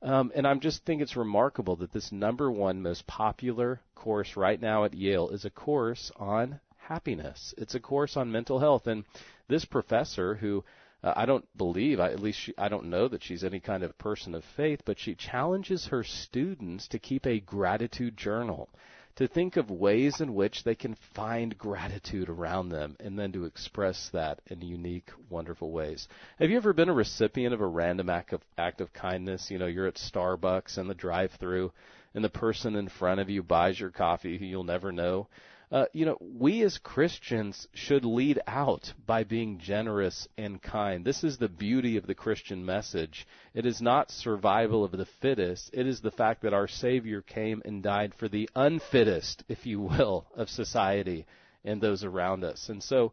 Um, 0.01 0.31
and 0.35 0.47
I'm 0.47 0.59
just 0.59 0.85
think 0.85 1.01
it's 1.01 1.15
remarkable 1.15 1.75
that 1.77 1.91
this 1.91 2.11
number 2.11 2.51
one 2.51 2.83
most 2.83 3.07
popular 3.07 3.81
course 3.95 4.37
right 4.37 4.61
now 4.61 4.83
at 4.83 4.93
Yale 4.93 5.29
is 5.29 5.43
a 5.43 5.49
course 5.49 6.11
on 6.17 6.59
happiness. 6.77 7.53
It's 7.57 7.75
a 7.75 7.79
course 7.79 8.15
on 8.15 8.31
mental 8.31 8.59
health, 8.59 8.85
and 8.87 9.03
this 9.47 9.65
professor 9.65 10.35
who 10.35 10.63
uh, 11.03 11.13
I 11.15 11.25
don't 11.25 11.45
believe, 11.57 11.99
I, 11.99 12.11
at 12.11 12.19
least 12.19 12.39
she, 12.39 12.53
I 12.57 12.69
don't 12.69 12.89
know 12.89 13.07
that 13.07 13.23
she's 13.23 13.43
any 13.43 13.59
kind 13.59 13.83
of 13.83 13.97
person 13.97 14.33
of 14.33 14.43
faith, 14.55 14.81
but 14.85 14.99
she 14.99 15.15
challenges 15.15 15.87
her 15.87 16.03
students 16.03 16.87
to 16.89 16.99
keep 16.99 17.25
a 17.25 17.39
gratitude 17.39 18.17
journal 18.17 18.69
to 19.17 19.27
think 19.27 19.57
of 19.57 19.71
ways 19.71 20.21
in 20.21 20.35
which 20.35 20.63
they 20.63 20.75
can 20.75 20.95
find 21.15 21.57
gratitude 21.57 22.29
around 22.29 22.69
them 22.69 22.95
and 22.99 23.17
then 23.17 23.31
to 23.31 23.45
express 23.45 24.09
that 24.13 24.39
in 24.45 24.61
unique, 24.61 25.09
wonderful 25.29 25.71
ways. 25.71 26.07
Have 26.39 26.51
you 26.51 26.57
ever 26.57 26.71
been 26.71 26.89
a 26.89 26.93
recipient 26.93 27.53
of 27.53 27.61
a 27.61 27.67
random 27.67 28.09
act 28.09 28.33
of, 28.33 28.41
act 28.59 28.79
of 28.79 28.93
kindness? 28.93 29.49
You 29.49 29.57
know, 29.57 29.65
you're 29.65 29.87
at 29.87 29.95
Starbucks 29.95 30.77
in 30.77 30.87
the 30.87 30.93
drive 30.93 31.31
through 31.39 31.71
and 32.13 32.23
the 32.23 32.29
person 32.29 32.75
in 32.75 32.89
front 32.89 33.19
of 33.19 33.29
you 33.29 33.41
buys 33.41 33.79
your 33.79 33.89
coffee 33.89 34.37
who 34.37 34.45
you'll 34.45 34.63
never 34.63 34.91
know 34.91 35.27
uh, 35.69 35.85
you 35.91 36.05
know, 36.05 36.17
we 36.21 36.63
as 36.63 36.77
Christians 36.77 37.67
should 37.73 38.05
lead 38.05 38.39
out 38.47 38.93
by 39.05 39.25
being 39.25 39.59
generous 39.59 40.27
and 40.37 40.61
kind. 40.61 41.03
This 41.03 41.25
is 41.25 41.37
the 41.37 41.49
beauty 41.49 41.97
of 41.97 42.07
the 42.07 42.15
Christian 42.15 42.65
message. 42.65 43.27
It 43.53 43.65
is 43.65 43.81
not 43.81 44.09
survival 44.09 44.85
of 44.85 44.91
the 44.91 45.05
fittest. 45.05 45.69
It 45.73 45.85
is 45.85 45.99
the 45.99 46.11
fact 46.11 46.43
that 46.43 46.53
our 46.53 46.69
Savior 46.69 47.21
came 47.21 47.61
and 47.65 47.83
died 47.83 48.13
for 48.15 48.29
the 48.29 48.49
unfittest, 48.55 49.43
if 49.49 49.65
you 49.65 49.81
will, 49.81 50.25
of 50.35 50.49
society 50.49 51.25
and 51.65 51.81
those 51.81 52.05
around 52.05 52.45
us. 52.45 52.69
And 52.69 52.81
so, 52.81 53.11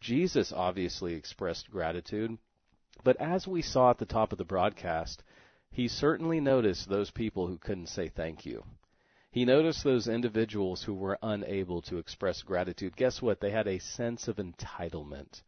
Jesus 0.00 0.52
obviously 0.52 1.14
expressed 1.14 1.70
gratitude. 1.70 2.38
But 3.04 3.20
as 3.20 3.46
we 3.46 3.60
saw 3.60 3.90
at 3.90 3.98
the 3.98 4.06
top 4.06 4.32
of 4.32 4.38
the 4.38 4.44
broadcast, 4.44 5.22
he 5.70 5.88
certainly 5.88 6.40
noticed 6.40 6.88
those 6.88 7.10
people 7.10 7.46
who 7.46 7.58
couldn't 7.58 7.88
say 7.88 8.08
thank 8.08 8.46
you. 8.46 8.64
He 9.32 9.46
noticed 9.46 9.82
those 9.82 10.08
individuals 10.08 10.82
who 10.82 10.92
were 10.92 11.18
unable 11.22 11.80
to 11.82 11.96
express 11.96 12.42
gratitude. 12.42 12.94
Guess 12.96 13.22
what? 13.22 13.40
They 13.40 13.50
had 13.50 13.66
a 13.66 13.78
sense 13.78 14.28
of 14.28 14.36
entitlement. 14.36 15.40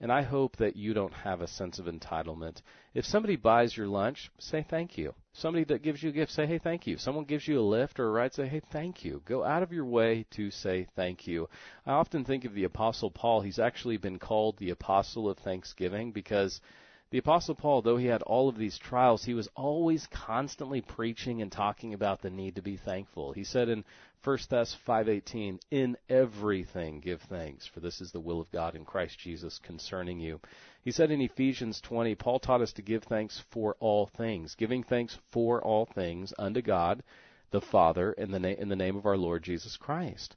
And 0.00 0.10
I 0.10 0.22
hope 0.22 0.56
that 0.56 0.74
you 0.74 0.94
don't 0.94 1.12
have 1.12 1.42
a 1.42 1.46
sense 1.46 1.78
of 1.78 1.84
entitlement. 1.84 2.62
If 2.94 3.04
somebody 3.04 3.36
buys 3.36 3.76
your 3.76 3.88
lunch, 3.88 4.30
say 4.38 4.64
thank 4.68 4.96
you. 4.96 5.14
Somebody 5.34 5.64
that 5.64 5.82
gives 5.82 6.02
you 6.02 6.08
a 6.08 6.12
gift, 6.12 6.32
say, 6.32 6.46
hey, 6.46 6.58
thank 6.58 6.86
you. 6.86 6.96
Someone 6.96 7.26
gives 7.26 7.46
you 7.46 7.60
a 7.60 7.62
lift 7.62 8.00
or 8.00 8.08
a 8.08 8.10
ride, 8.10 8.32
say, 8.32 8.46
hey, 8.46 8.62
thank 8.72 9.04
you. 9.04 9.20
Go 9.26 9.44
out 9.44 9.62
of 9.62 9.72
your 9.72 9.84
way 9.84 10.24
to 10.30 10.50
say 10.50 10.86
thank 10.96 11.26
you. 11.26 11.48
I 11.86 11.92
often 11.92 12.24
think 12.24 12.46
of 12.46 12.54
the 12.54 12.64
Apostle 12.64 13.10
Paul. 13.10 13.42
He's 13.42 13.58
actually 13.58 13.98
been 13.98 14.18
called 14.18 14.56
the 14.56 14.70
Apostle 14.70 15.28
of 15.28 15.38
Thanksgiving 15.38 16.12
because 16.12 16.62
the 17.10 17.18
Apostle 17.18 17.54
Paul, 17.54 17.82
though 17.82 17.96
he 17.96 18.06
had 18.06 18.22
all 18.22 18.48
of 18.48 18.58
these 18.58 18.78
trials, 18.78 19.24
he 19.24 19.34
was 19.34 19.48
always 19.54 20.08
constantly 20.08 20.80
preaching 20.80 21.40
and 21.40 21.52
talking 21.52 21.94
about 21.94 22.20
the 22.20 22.30
need 22.30 22.56
to 22.56 22.62
be 22.62 22.76
thankful. 22.76 23.32
He 23.32 23.44
said 23.44 23.68
in 23.68 23.84
1 24.24 24.38
Thess 24.48 24.74
5:18, 24.74 25.60
"In 25.70 25.96
everything 26.08 26.98
give 26.98 27.22
thanks, 27.22 27.64
for 27.64 27.78
this 27.78 28.00
is 28.00 28.10
the 28.10 28.18
will 28.18 28.40
of 28.40 28.50
God 28.50 28.74
in 28.74 28.84
Christ 28.84 29.20
Jesus 29.20 29.60
concerning 29.60 30.18
you." 30.18 30.40
He 30.82 30.90
said 30.90 31.12
in 31.12 31.20
Ephesians 31.20 31.80
20, 31.80 32.16
Paul 32.16 32.40
taught 32.40 32.60
us 32.60 32.72
to 32.72 32.82
give 32.82 33.04
thanks 33.04 33.38
for 33.38 33.76
all 33.78 34.06
things, 34.06 34.56
giving 34.56 34.82
thanks 34.82 35.16
for 35.30 35.62
all 35.62 35.84
things 35.84 36.34
unto 36.38 36.60
God 36.60 37.04
the 37.50 37.60
Father 37.60 38.12
in 38.12 38.32
the, 38.32 38.40
na- 38.40 38.48
in 38.48 38.68
the 38.68 38.74
name 38.74 38.96
of 38.96 39.06
our 39.06 39.16
Lord 39.16 39.44
Jesus 39.44 39.76
Christ. 39.76 40.34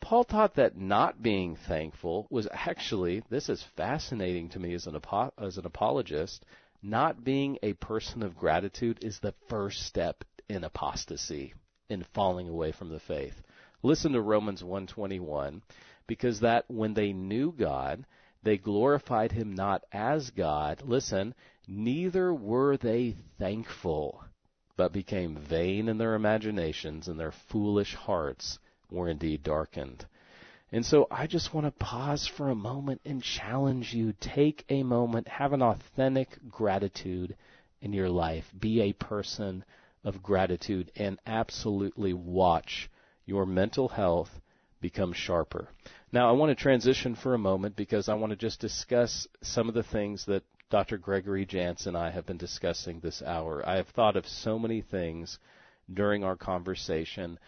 Paul 0.00 0.24
taught 0.24 0.54
that 0.54 0.76
not 0.76 1.22
being 1.22 1.56
thankful 1.56 2.26
was 2.30 2.48
actually, 2.50 3.22
this 3.28 3.50
is 3.50 3.62
fascinating 3.76 4.48
to 4.48 4.58
me 4.58 4.72
as 4.72 4.86
an, 4.86 4.98
as 5.38 5.58
an 5.58 5.66
apologist, 5.66 6.44
not 6.82 7.22
being 7.22 7.58
a 7.62 7.74
person 7.74 8.22
of 8.22 8.36
gratitude 8.36 9.04
is 9.04 9.18
the 9.18 9.34
first 9.48 9.82
step 9.82 10.24
in 10.48 10.64
apostasy, 10.64 11.52
in 11.90 12.02
falling 12.14 12.48
away 12.48 12.72
from 12.72 12.88
the 12.88 12.98
faith. 12.98 13.42
Listen 13.82 14.12
to 14.12 14.22
Romans 14.22 14.64
121, 14.64 15.62
because 16.06 16.40
that 16.40 16.64
when 16.70 16.94
they 16.94 17.12
knew 17.12 17.52
God, 17.52 18.06
they 18.42 18.56
glorified 18.56 19.32
him 19.32 19.52
not 19.52 19.84
as 19.92 20.30
God. 20.30 20.82
Listen, 20.82 21.34
neither 21.68 22.32
were 22.32 22.76
they 22.78 23.16
thankful, 23.38 24.24
but 24.76 24.92
became 24.92 25.36
vain 25.36 25.88
in 25.88 25.98
their 25.98 26.14
imaginations, 26.14 27.06
and 27.06 27.20
their 27.20 27.32
foolish 27.32 27.94
hearts 27.94 28.58
were 28.90 29.08
indeed 29.08 29.42
darkened. 29.42 30.06
And 30.72 30.86
so 30.86 31.08
I 31.10 31.26
just 31.26 31.52
want 31.52 31.66
to 31.66 31.84
pause 31.84 32.26
for 32.26 32.48
a 32.48 32.54
moment 32.54 33.00
and 33.04 33.22
challenge 33.22 33.92
you. 33.92 34.14
Take 34.20 34.64
a 34.68 34.82
moment, 34.82 35.26
have 35.26 35.52
an 35.52 35.62
authentic 35.62 36.38
gratitude 36.48 37.36
in 37.80 37.92
your 37.92 38.08
life. 38.08 38.44
Be 38.58 38.80
a 38.82 38.92
person 38.92 39.64
of 40.04 40.22
gratitude 40.22 40.92
and 40.96 41.18
absolutely 41.26 42.12
watch 42.12 42.88
your 43.26 43.46
mental 43.46 43.88
health 43.88 44.30
become 44.80 45.12
sharper. 45.12 45.68
Now, 46.12 46.28
I 46.28 46.32
want 46.32 46.50
to 46.50 46.60
transition 46.60 47.14
for 47.14 47.34
a 47.34 47.38
moment 47.38 47.76
because 47.76 48.08
I 48.08 48.14
want 48.14 48.30
to 48.30 48.36
just 48.36 48.60
discuss 48.60 49.26
some 49.42 49.68
of 49.68 49.74
the 49.74 49.82
things 49.82 50.24
that 50.26 50.42
Dr. 50.70 50.98
Gregory 50.98 51.46
Jantz 51.46 51.86
and 51.86 51.96
I 51.96 52.10
have 52.10 52.26
been 52.26 52.36
discussing 52.36 53.00
this 53.00 53.22
hour. 53.22 53.62
I 53.68 53.76
have 53.76 53.88
thought 53.88 54.16
of 54.16 54.26
so 54.26 54.58
many 54.58 54.80
things 54.80 55.38
during 55.92 56.22
our 56.22 56.36
conversation 56.36 57.38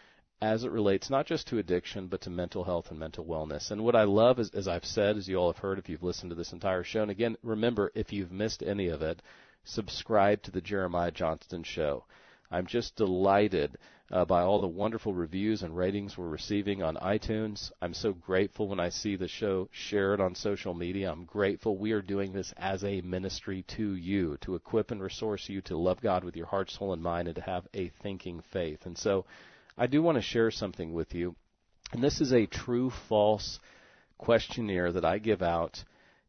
as 0.42 0.64
it 0.64 0.72
relates 0.72 1.08
not 1.08 1.24
just 1.24 1.46
to 1.46 1.58
addiction, 1.58 2.08
but 2.08 2.20
to 2.20 2.28
mental 2.28 2.64
health 2.64 2.90
and 2.90 2.98
mental 2.98 3.24
wellness. 3.24 3.70
And 3.70 3.84
what 3.84 3.94
I 3.94 4.02
love, 4.02 4.40
is, 4.40 4.50
as 4.50 4.66
I've 4.66 4.84
said, 4.84 5.16
as 5.16 5.28
you 5.28 5.36
all 5.36 5.52
have 5.52 5.62
heard, 5.62 5.78
if 5.78 5.88
you've 5.88 6.02
listened 6.02 6.30
to 6.30 6.34
this 6.34 6.52
entire 6.52 6.82
show, 6.82 7.02
and 7.02 7.12
again, 7.12 7.36
remember, 7.44 7.92
if 7.94 8.12
you've 8.12 8.32
missed 8.32 8.60
any 8.60 8.88
of 8.88 9.02
it, 9.02 9.22
subscribe 9.62 10.42
to 10.42 10.50
the 10.50 10.60
Jeremiah 10.60 11.12
Johnston 11.12 11.62
Show. 11.62 12.04
I'm 12.50 12.66
just 12.66 12.96
delighted 12.96 13.78
uh, 14.10 14.24
by 14.24 14.42
all 14.42 14.60
the 14.60 14.66
wonderful 14.66 15.14
reviews 15.14 15.62
and 15.62 15.76
ratings 15.76 16.18
we're 16.18 16.28
receiving 16.28 16.82
on 16.82 16.96
iTunes. 16.96 17.70
I'm 17.80 17.94
so 17.94 18.12
grateful 18.12 18.66
when 18.66 18.80
I 18.80 18.88
see 18.88 19.14
the 19.14 19.28
show 19.28 19.68
shared 19.70 20.20
on 20.20 20.34
social 20.34 20.74
media. 20.74 21.12
I'm 21.12 21.24
grateful 21.24 21.78
we 21.78 21.92
are 21.92 22.02
doing 22.02 22.32
this 22.32 22.52
as 22.56 22.82
a 22.82 23.00
ministry 23.02 23.64
to 23.76 23.94
you, 23.94 24.38
to 24.40 24.56
equip 24.56 24.90
and 24.90 25.00
resource 25.00 25.48
you 25.48 25.60
to 25.62 25.76
love 25.76 26.00
God 26.00 26.24
with 26.24 26.36
your 26.36 26.46
heart, 26.46 26.68
soul, 26.68 26.92
and 26.92 27.00
mind, 27.00 27.28
and 27.28 27.36
to 27.36 27.42
have 27.42 27.68
a 27.74 27.90
thinking 28.02 28.42
faith. 28.52 28.86
And 28.86 28.98
so, 28.98 29.24
I 29.76 29.86
do 29.86 30.02
want 30.02 30.16
to 30.16 30.22
share 30.22 30.50
something 30.50 30.92
with 30.92 31.14
you. 31.14 31.34
And 31.92 32.02
this 32.02 32.20
is 32.20 32.32
a 32.32 32.46
true 32.46 32.90
false 32.90 33.58
questionnaire 34.18 34.92
that 34.92 35.04
I 35.04 35.18
give 35.18 35.42
out 35.42 35.82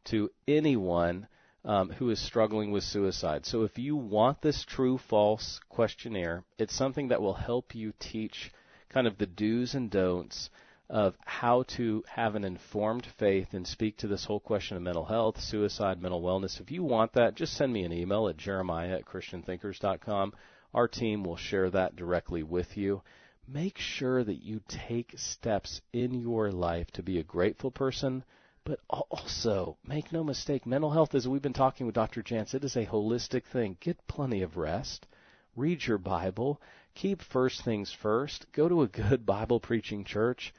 to 0.06 0.30
anyone 0.46 1.26
um, 1.64 1.90
who 1.90 2.10
is 2.10 2.18
struggling 2.18 2.70
with 2.70 2.84
suicide. 2.84 3.46
So 3.46 3.62
if 3.62 3.78
you 3.78 3.96
want 3.96 4.42
this 4.42 4.64
true 4.64 4.98
false 4.98 5.60
questionnaire, 5.68 6.44
it's 6.58 6.74
something 6.74 7.08
that 7.08 7.22
will 7.22 7.34
help 7.34 7.74
you 7.74 7.92
teach 7.98 8.52
kind 8.90 9.06
of 9.06 9.16
the 9.18 9.26
do's 9.26 9.74
and 9.74 9.90
don'ts 9.90 10.50
of 10.90 11.16
how 11.24 11.62
to 11.62 12.04
have 12.06 12.34
an 12.34 12.44
informed 12.44 13.06
faith 13.18 13.54
and 13.54 13.66
speak 13.66 13.96
to 13.96 14.06
this 14.06 14.26
whole 14.26 14.40
question 14.40 14.76
of 14.76 14.82
mental 14.82 15.06
health, 15.06 15.40
suicide, 15.40 16.00
mental 16.00 16.20
wellness. 16.20 16.60
If 16.60 16.70
you 16.70 16.82
want 16.82 17.14
that, 17.14 17.34
just 17.34 17.54
send 17.54 17.72
me 17.72 17.84
an 17.84 17.92
email 17.92 18.28
at 18.28 18.36
jeremiah 18.36 18.96
at 18.96 19.06
christianthinkers.com. 19.06 20.34
Our 20.74 20.88
team 20.88 21.24
will 21.24 21.36
share 21.36 21.70
that 21.70 21.96
directly 21.96 22.42
with 22.42 22.76
you 22.76 23.02
make 23.46 23.78
sure 23.78 24.24
that 24.24 24.42
you 24.42 24.60
take 24.68 25.12
steps 25.16 25.80
in 25.92 26.14
your 26.14 26.50
life 26.50 26.90
to 26.92 27.02
be 27.02 27.18
a 27.18 27.24
grateful 27.24 27.70
person, 27.70 28.24
but 28.64 28.80
also 28.88 29.76
make 29.86 30.12
no 30.12 30.24
mistake, 30.24 30.64
mental 30.66 30.90
health, 30.90 31.14
as 31.14 31.28
we've 31.28 31.42
been 31.42 31.52
talking 31.52 31.84
with 31.84 31.94
Dr. 31.94 32.22
Jantz, 32.22 32.54
it 32.54 32.64
is 32.64 32.76
a 32.76 32.86
holistic 32.86 33.44
thing. 33.44 33.76
Get 33.80 34.06
plenty 34.06 34.42
of 34.42 34.56
rest, 34.56 35.06
read 35.54 35.86
your 35.86 35.98
Bible, 35.98 36.60
keep 36.94 37.20
first 37.20 37.62
things 37.62 37.92
first, 37.92 38.46
go 38.52 38.68
to 38.68 38.82
a 38.82 38.88
good 38.88 39.26
Bible 39.26 39.60
preaching 39.60 40.04
church. 40.04 40.54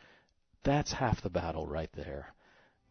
That's 0.64 0.92
half 0.92 1.22
the 1.22 1.30
battle 1.30 1.66
right 1.66 1.92
there. 1.94 2.35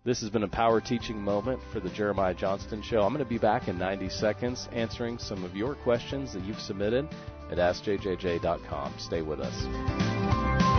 This 0.05 0.21
has 0.21 0.29
been 0.29 0.43
a 0.43 0.49
power 0.49 0.83
teaching 0.83 1.19
moment 1.19 1.61
for 1.73 1.81
the 1.81 1.89
Jeremiah 1.89 2.35
Johnston 2.35 2.83
Show. 2.83 3.01
I'm 3.01 3.15
going 3.15 3.25
to 3.25 3.29
be 3.29 3.39
back 3.39 3.69
in 3.69 3.79
90 3.79 4.11
seconds 4.11 4.69
answering 4.71 5.19
some 5.19 5.43
of 5.45 5.57
your 5.57 5.75
questions 5.77 6.35
that 6.35 6.45
you've 6.45 6.61
submitted 6.61 7.09
at 7.51 7.57
AskJJJ.com. 7.57 8.93
Stay 8.99 9.23
with 9.23 9.41
us. 9.41 10.74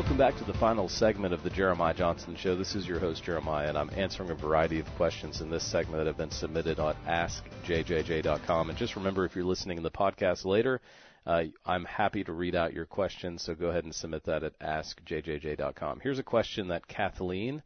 Welcome 0.00 0.16
back 0.16 0.38
to 0.38 0.44
the 0.44 0.54
final 0.54 0.88
segment 0.88 1.34
of 1.34 1.42
the 1.42 1.50
Jeremiah 1.50 1.92
Johnston 1.92 2.34
Show. 2.34 2.56
This 2.56 2.74
is 2.74 2.88
your 2.88 2.98
host, 2.98 3.22
Jeremiah, 3.22 3.68
and 3.68 3.76
I'm 3.76 3.90
answering 3.94 4.30
a 4.30 4.34
variety 4.34 4.80
of 4.80 4.86
questions 4.94 5.42
in 5.42 5.50
this 5.50 5.62
segment 5.62 5.98
that 5.98 6.06
have 6.06 6.16
been 6.16 6.30
submitted 6.30 6.80
on 6.80 6.96
AskJJJ.com. 7.06 8.70
And 8.70 8.78
just 8.78 8.96
remember, 8.96 9.26
if 9.26 9.36
you're 9.36 9.44
listening 9.44 9.76
in 9.76 9.82
the 9.82 9.90
podcast 9.90 10.46
later, 10.46 10.80
uh, 11.26 11.44
I'm 11.66 11.84
happy 11.84 12.24
to 12.24 12.32
read 12.32 12.54
out 12.54 12.72
your 12.72 12.86
questions, 12.86 13.42
so 13.42 13.54
go 13.54 13.66
ahead 13.66 13.84
and 13.84 13.94
submit 13.94 14.24
that 14.24 14.42
at 14.42 14.58
AskJJJ.com. 14.60 16.00
Here's 16.00 16.18
a 16.18 16.22
question 16.22 16.68
that 16.68 16.88
Kathleen 16.88 17.62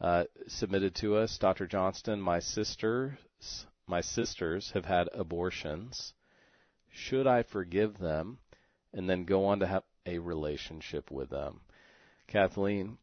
uh, 0.00 0.24
submitted 0.48 0.96
to 0.96 1.14
us, 1.14 1.38
Dr. 1.38 1.68
Johnston, 1.68 2.20
my 2.20 2.40
sisters, 2.40 3.12
my 3.86 4.00
sisters 4.00 4.72
have 4.74 4.86
had 4.86 5.08
abortions. 5.14 6.14
Should 6.90 7.28
I 7.28 7.44
forgive 7.44 7.98
them 7.98 8.38
and 8.92 9.08
then 9.08 9.24
go 9.24 9.46
on 9.46 9.60
to 9.60 9.68
have 9.68 9.84
a 10.04 10.18
relationship 10.18 11.12
with 11.12 11.30
them? 11.30 11.60
Kathleen, 12.26 12.98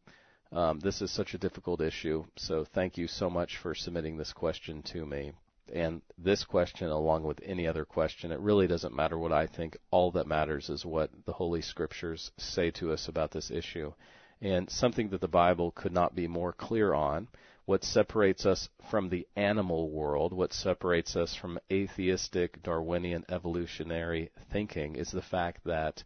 um, 0.52 0.80
this 0.80 1.02
is 1.02 1.12
such 1.12 1.34
a 1.34 1.38
difficult 1.40 1.82
issue, 1.82 2.26
so 2.36 2.66
thank 2.74 2.98
you 2.98 3.08
so 3.08 3.30
much 3.30 3.58
for 3.58 3.74
submitting 3.74 4.18
this 4.18 4.34
question 4.34 4.84
to 4.84 5.06
me. 5.06 5.32
And 5.74 6.02
this 6.18 6.44
question, 6.44 6.90
along 6.90 7.24
with 7.24 7.40
any 7.44 7.68
other 7.68 7.86
question, 7.86 8.32
it 8.32 8.40
really 8.40 8.68
doesn't 8.68 8.94
matter 8.94 9.18
what 9.18 9.32
I 9.32 9.48
think. 9.48 9.78
All 9.92 10.12
that 10.12 10.28
matters 10.28 10.70
is 10.70 10.86
what 10.86 11.10
the 11.26 11.32
Holy 11.32 11.62
Scriptures 11.62 12.32
say 12.38 12.70
to 12.72 12.92
us 12.92 13.08
about 13.08 13.32
this 13.32 13.50
issue 13.50 13.94
and 14.42 14.70
something 14.70 15.10
that 15.10 15.22
the 15.22 15.28
Bible 15.28 15.72
could 15.72 15.94
not 15.94 16.16
be 16.16 16.28
more 16.28 16.52
clear 16.52 16.94
on. 16.94 17.30
what 17.66 17.84
separates 17.84 18.46
us 18.46 18.68
from 18.90 19.10
the 19.10 19.26
animal 19.36 19.90
world, 19.90 20.34
what 20.34 20.52
separates 20.52 21.16
us 21.16 21.34
from 21.34 21.60
atheistic 21.72 22.62
Darwinian 22.62 23.24
evolutionary 23.30 24.30
thinking, 24.52 24.96
is 24.96 25.12
the 25.12 25.22
fact 25.22 25.64
that 25.64 26.04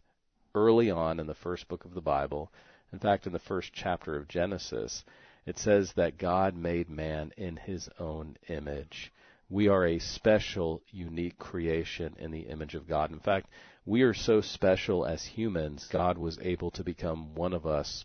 early 0.54 0.90
on 0.90 1.18
in 1.18 1.26
the 1.26 1.34
first 1.34 1.66
book 1.68 1.84
of 1.84 1.94
the 1.94 2.00
Bible, 2.00 2.52
in 2.92 2.98
fact, 2.98 3.26
in 3.26 3.32
the 3.32 3.38
first 3.38 3.72
chapter 3.72 4.16
of 4.16 4.28
Genesis, 4.28 5.04
it 5.46 5.58
says 5.58 5.92
that 5.94 6.18
God 6.18 6.56
made 6.56 6.88
man 6.88 7.32
in 7.36 7.56
his 7.56 7.88
own 7.98 8.36
image. 8.48 9.12
We 9.50 9.68
are 9.68 9.86
a 9.86 9.98
special, 9.98 10.82
unique 10.90 11.38
creation 11.38 12.16
in 12.18 12.30
the 12.30 12.42
image 12.42 12.74
of 12.74 12.86
God. 12.86 13.10
In 13.10 13.20
fact, 13.20 13.48
we 13.86 14.02
are 14.02 14.14
so 14.14 14.42
special 14.42 15.06
as 15.06 15.24
humans, 15.24 15.88
God 15.90 16.18
was 16.18 16.38
able 16.40 16.70
to 16.72 16.84
become 16.84 17.34
one 17.34 17.54
of 17.54 17.66
us 17.66 18.04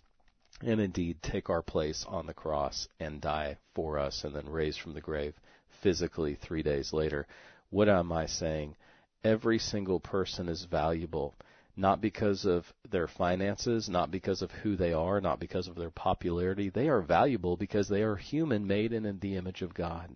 and 0.62 0.80
indeed 0.80 1.22
take 1.22 1.50
our 1.50 1.62
place 1.62 2.06
on 2.08 2.26
the 2.26 2.34
cross 2.34 2.88
and 3.00 3.20
die 3.20 3.58
for 3.76 4.00
us 4.00 4.24
and 4.24 4.34
then 4.34 4.48
raise 4.48 4.78
from 4.78 4.94
the 4.94 5.02
grave 5.02 5.36
physically 5.82 6.36
three 6.36 6.64
days 6.64 6.94
later. 6.94 7.28
What 7.70 7.90
am 7.90 8.12
I 8.12 8.28
saying? 8.28 8.76
Every 9.24 9.60
single 9.60 10.00
person 10.00 10.48
is 10.48 10.64
valuable, 10.64 11.36
not 11.76 12.02
because 12.02 12.46
of 12.46 12.72
their 12.90 13.08
finances, 13.08 13.90
not 13.90 14.12
because 14.12 14.42
of 14.42 14.52
who 14.52 14.76
they 14.76 14.94
are, 14.94 15.20
not 15.20 15.40
because 15.40 15.68
of 15.68 15.76
their 15.76 15.90
popularity. 15.90 16.70
They 16.70 16.88
are 16.88 17.02
valuable 17.02 17.58
because 17.58 17.88
they 17.90 18.04
are 18.04 18.16
human 18.16 18.68
made 18.68 18.94
in 18.94 19.20
the 19.20 19.36
image 19.36 19.62
of 19.62 19.74
God. 19.74 20.16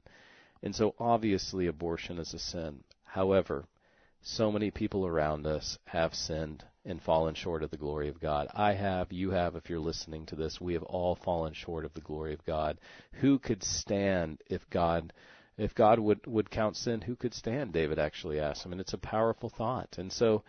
And 0.61 0.75
so 0.75 0.93
obviously 0.99 1.67
abortion 1.67 2.19
is 2.19 2.33
a 2.33 2.39
sin. 2.39 2.83
However, 3.03 3.65
so 4.21 4.51
many 4.51 4.71
people 4.71 5.05
around 5.07 5.47
us 5.47 5.77
have 5.85 6.13
sinned 6.13 6.63
and 6.85 7.01
fallen 7.01 7.35
short 7.35 7.63
of 7.63 7.71
the 7.71 7.77
glory 7.77 8.09
of 8.09 8.19
God. 8.19 8.47
I 8.53 8.73
have, 8.73 9.11
you 9.11 9.31
have, 9.31 9.55
if 9.55 9.69
you're 9.69 9.79
listening 9.79 10.25
to 10.27 10.35
this, 10.35 10.61
we 10.61 10.73
have 10.73 10.83
all 10.83 11.15
fallen 11.15 11.53
short 11.53 11.85
of 11.85 11.93
the 11.93 12.01
glory 12.01 12.33
of 12.33 12.45
God. 12.45 12.77
Who 13.13 13.39
could 13.39 13.63
stand 13.63 14.41
if 14.47 14.69
God 14.69 15.13
if 15.57 15.73
God 15.73 15.97
would, 15.97 16.25
would 16.27 16.51
count 16.51 16.75
sin, 16.75 17.01
who 17.01 17.15
could 17.15 17.33
stand? 17.33 17.73
David 17.73 17.97
actually 17.97 18.39
asked. 18.39 18.65
I 18.65 18.69
mean, 18.69 18.79
it's 18.79 18.93
a 18.93 18.99
powerful 18.99 19.49
thought. 19.49 19.95
And 19.97 20.13
so 20.13 20.43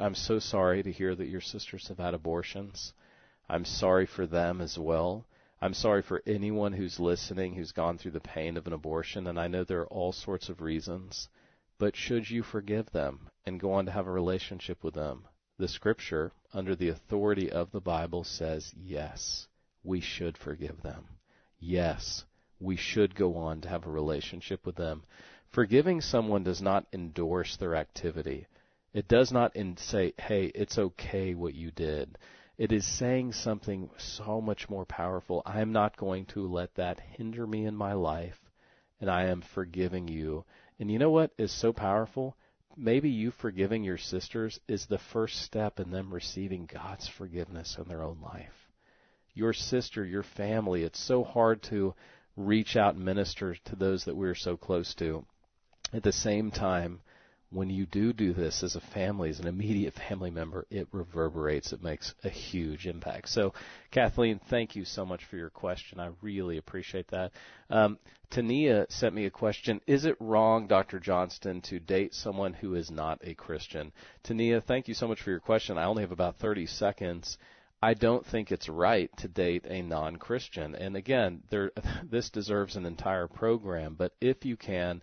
I'm 0.00 0.14
so 0.14 0.38
sorry 0.38 0.82
to 0.82 0.92
hear 0.92 1.14
that 1.14 1.28
your 1.28 1.40
sisters 1.40 1.88
have 1.88 1.98
had 1.98 2.14
abortions. 2.14 2.92
I'm 3.48 3.64
sorry 3.64 4.06
for 4.06 4.26
them 4.26 4.60
as 4.60 4.78
well. 4.78 5.26
I'm 5.60 5.74
sorry 5.74 6.02
for 6.02 6.22
anyone 6.26 6.72
who's 6.72 7.00
listening 7.00 7.54
who's 7.54 7.72
gone 7.72 7.98
through 7.98 8.12
the 8.12 8.20
pain 8.20 8.56
of 8.56 8.66
an 8.66 8.72
abortion, 8.72 9.26
and 9.26 9.38
I 9.38 9.48
know 9.48 9.64
there 9.64 9.80
are 9.80 9.88
all 9.88 10.12
sorts 10.12 10.48
of 10.48 10.60
reasons. 10.60 11.28
But 11.78 11.96
should 11.96 12.30
you 12.30 12.42
forgive 12.42 12.90
them 12.90 13.28
and 13.44 13.60
go 13.60 13.72
on 13.72 13.86
to 13.86 13.92
have 13.92 14.06
a 14.06 14.12
relationship 14.12 14.84
with 14.84 14.94
them? 14.94 15.24
The 15.58 15.68
scripture, 15.68 16.32
under 16.52 16.74
the 16.76 16.88
authority 16.88 17.50
of 17.50 17.72
the 17.72 17.80
Bible, 17.80 18.24
says 18.24 18.72
yes, 18.76 19.48
we 19.82 20.00
should 20.00 20.38
forgive 20.38 20.82
them. 20.82 21.06
Yes, 21.58 22.24
we 22.60 22.76
should 22.76 23.14
go 23.14 23.36
on 23.36 23.60
to 23.62 23.68
have 23.68 23.86
a 23.86 23.90
relationship 23.90 24.64
with 24.64 24.76
them. 24.76 25.02
Forgiving 25.50 26.00
someone 26.00 26.44
does 26.44 26.62
not 26.62 26.86
endorse 26.92 27.56
their 27.56 27.74
activity. 27.74 28.46
It 28.92 29.08
does 29.08 29.32
not 29.32 29.56
in 29.56 29.76
say, 29.76 30.14
hey, 30.18 30.46
it's 30.54 30.78
okay 30.78 31.34
what 31.34 31.54
you 31.54 31.70
did. 31.70 32.18
It 32.58 32.72
is 32.72 32.86
saying 32.86 33.32
something 33.32 33.90
so 33.96 34.40
much 34.40 34.68
more 34.68 34.84
powerful. 34.84 35.42
I 35.46 35.60
am 35.60 35.72
not 35.72 35.96
going 35.96 36.26
to 36.26 36.46
let 36.46 36.74
that 36.74 37.00
hinder 37.00 37.46
me 37.46 37.64
in 37.64 37.74
my 37.74 37.94
life, 37.94 38.38
and 39.00 39.10
I 39.10 39.26
am 39.26 39.42
forgiving 39.54 40.08
you. 40.08 40.44
And 40.78 40.90
you 40.90 40.98
know 40.98 41.10
what 41.10 41.32
is 41.38 41.50
so 41.50 41.72
powerful? 41.72 42.36
maybe 42.76 43.10
you 43.10 43.30
forgiving 43.30 43.84
your 43.84 43.98
sisters 43.98 44.58
is 44.68 44.86
the 44.86 44.98
first 44.98 45.42
step 45.42 45.78
in 45.78 45.90
them 45.90 46.12
receiving 46.12 46.66
God's 46.66 47.08
forgiveness 47.08 47.76
in 47.78 47.88
their 47.88 48.02
own 48.02 48.18
life. 48.22 48.68
Your 49.34 49.52
sister, 49.52 50.04
your 50.04 50.22
family, 50.22 50.82
it's 50.82 51.00
so 51.00 51.24
hard 51.24 51.62
to 51.64 51.94
reach 52.36 52.76
out 52.76 52.94
and 52.94 53.04
minister 53.04 53.56
to 53.64 53.76
those 53.76 54.04
that 54.04 54.16
we're 54.16 54.34
so 54.34 54.56
close 54.56 54.94
to. 54.94 55.24
At 55.92 56.02
the 56.02 56.12
same 56.12 56.50
time, 56.50 57.00
when 57.52 57.70
you 57.70 57.86
do 57.86 58.12
do 58.12 58.32
this 58.32 58.62
as 58.62 58.76
a 58.76 58.80
family, 58.80 59.28
as 59.30 59.38
an 59.38 59.46
immediate 59.46 59.94
family 60.08 60.30
member, 60.30 60.66
it 60.70 60.88
reverberates. 60.90 61.72
It 61.72 61.82
makes 61.82 62.14
a 62.24 62.28
huge 62.28 62.86
impact. 62.86 63.28
So, 63.28 63.52
Kathleen, 63.90 64.40
thank 64.48 64.74
you 64.74 64.84
so 64.84 65.04
much 65.04 65.24
for 65.24 65.36
your 65.36 65.50
question. 65.50 66.00
I 66.00 66.10
really 66.22 66.56
appreciate 66.56 67.08
that. 67.08 67.32
Um, 67.70 67.98
Tania 68.30 68.86
sent 68.88 69.14
me 69.14 69.26
a 69.26 69.30
question. 69.30 69.80
Is 69.86 70.06
it 70.06 70.16
wrong, 70.18 70.66
Dr. 70.66 70.98
Johnston, 70.98 71.60
to 71.62 71.78
date 71.78 72.14
someone 72.14 72.54
who 72.54 72.74
is 72.74 72.90
not 72.90 73.20
a 73.22 73.34
Christian? 73.34 73.92
Tania, 74.22 74.62
thank 74.62 74.88
you 74.88 74.94
so 74.94 75.06
much 75.06 75.20
for 75.20 75.30
your 75.30 75.40
question. 75.40 75.76
I 75.76 75.84
only 75.84 76.02
have 76.02 76.12
about 76.12 76.36
30 76.36 76.64
seconds. 76.66 77.36
I 77.82 77.94
don't 77.94 78.24
think 78.24 78.50
it's 78.50 78.68
right 78.68 79.10
to 79.18 79.28
date 79.28 79.66
a 79.68 79.82
non-Christian. 79.82 80.74
And 80.74 80.96
again, 80.96 81.42
there, 81.50 81.72
this 82.10 82.30
deserves 82.30 82.76
an 82.76 82.86
entire 82.86 83.26
program. 83.26 83.96
But 83.98 84.12
if 84.20 84.46
you 84.46 84.56
can, 84.56 85.02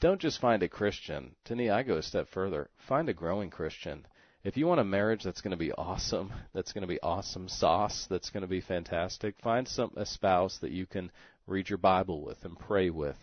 don't 0.00 0.20
just 0.20 0.40
find 0.40 0.62
a 0.62 0.68
Christian. 0.68 1.36
To 1.44 1.54
me, 1.54 1.68
I 1.68 1.82
go 1.82 1.96
a 1.96 2.02
step 2.02 2.28
further. 2.28 2.70
Find 2.88 3.08
a 3.08 3.14
growing 3.14 3.50
Christian. 3.50 4.06
If 4.42 4.56
you 4.56 4.66
want 4.66 4.80
a 4.80 4.84
marriage 4.84 5.22
that's 5.22 5.42
going 5.42 5.50
to 5.50 5.58
be 5.58 5.72
awesome, 5.72 6.32
that's 6.54 6.72
going 6.72 6.82
to 6.82 6.88
be 6.88 7.00
awesome 7.02 7.48
sauce, 7.48 8.06
that's 8.08 8.30
going 8.30 8.40
to 8.40 8.48
be 8.48 8.62
fantastic, 8.62 9.34
find 9.42 9.68
some 9.68 9.92
a 9.96 10.06
spouse 10.06 10.58
that 10.62 10.72
you 10.72 10.86
can 10.86 11.10
read 11.46 11.68
your 11.68 11.78
Bible 11.78 12.22
with 12.22 12.42
and 12.44 12.58
pray 12.58 12.88
with. 12.88 13.18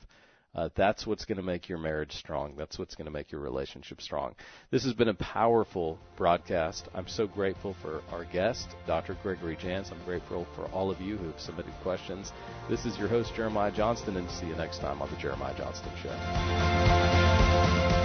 Uh, 0.58 0.70
that's 0.76 1.06
what's 1.06 1.24
going 1.24 1.38
to 1.38 1.44
make 1.44 1.70
your 1.70 1.78
marriage 1.78 2.14
strong. 2.14 2.56
That's 2.58 2.80
what's 2.80 2.96
going 2.96 3.06
to 3.06 3.12
make 3.12 3.32
your 3.32 3.42
relationship 3.42 4.02
strong. 4.02 4.34
This 4.72 4.84
has 4.86 4.94
been 4.94 5.10
a 5.10 5.14
powerful 5.14 6.00
broadcast. 6.18 6.90
I'm 6.96 7.08
so 7.08 7.28
grateful 7.28 7.76
for 7.80 8.02
our 8.12 8.26
guest, 8.26 8.76
Dr. 8.88 9.16
Gregory 9.22 9.56
Jantz. 9.56 9.92
I'm 9.92 10.04
grateful 10.04 10.48
for 10.56 10.66
all 10.72 10.90
of 10.90 11.00
you 11.00 11.16
who 11.16 11.28
have 11.28 11.40
submitted 11.40 11.74
questions. 11.84 12.34
This 12.70 12.86
is 12.86 12.98
your 12.98 13.08
host, 13.08 13.36
Jeremiah 13.36 13.72
Johnston, 13.72 14.18
and 14.18 14.30
see 14.32 14.48
you 14.48 14.56
next 14.56 14.80
time 14.80 15.00
on 15.00 15.12
The 15.12 15.18
Jeremiah 15.18 15.56
Johnston 15.56 15.92
Show. 16.02 17.97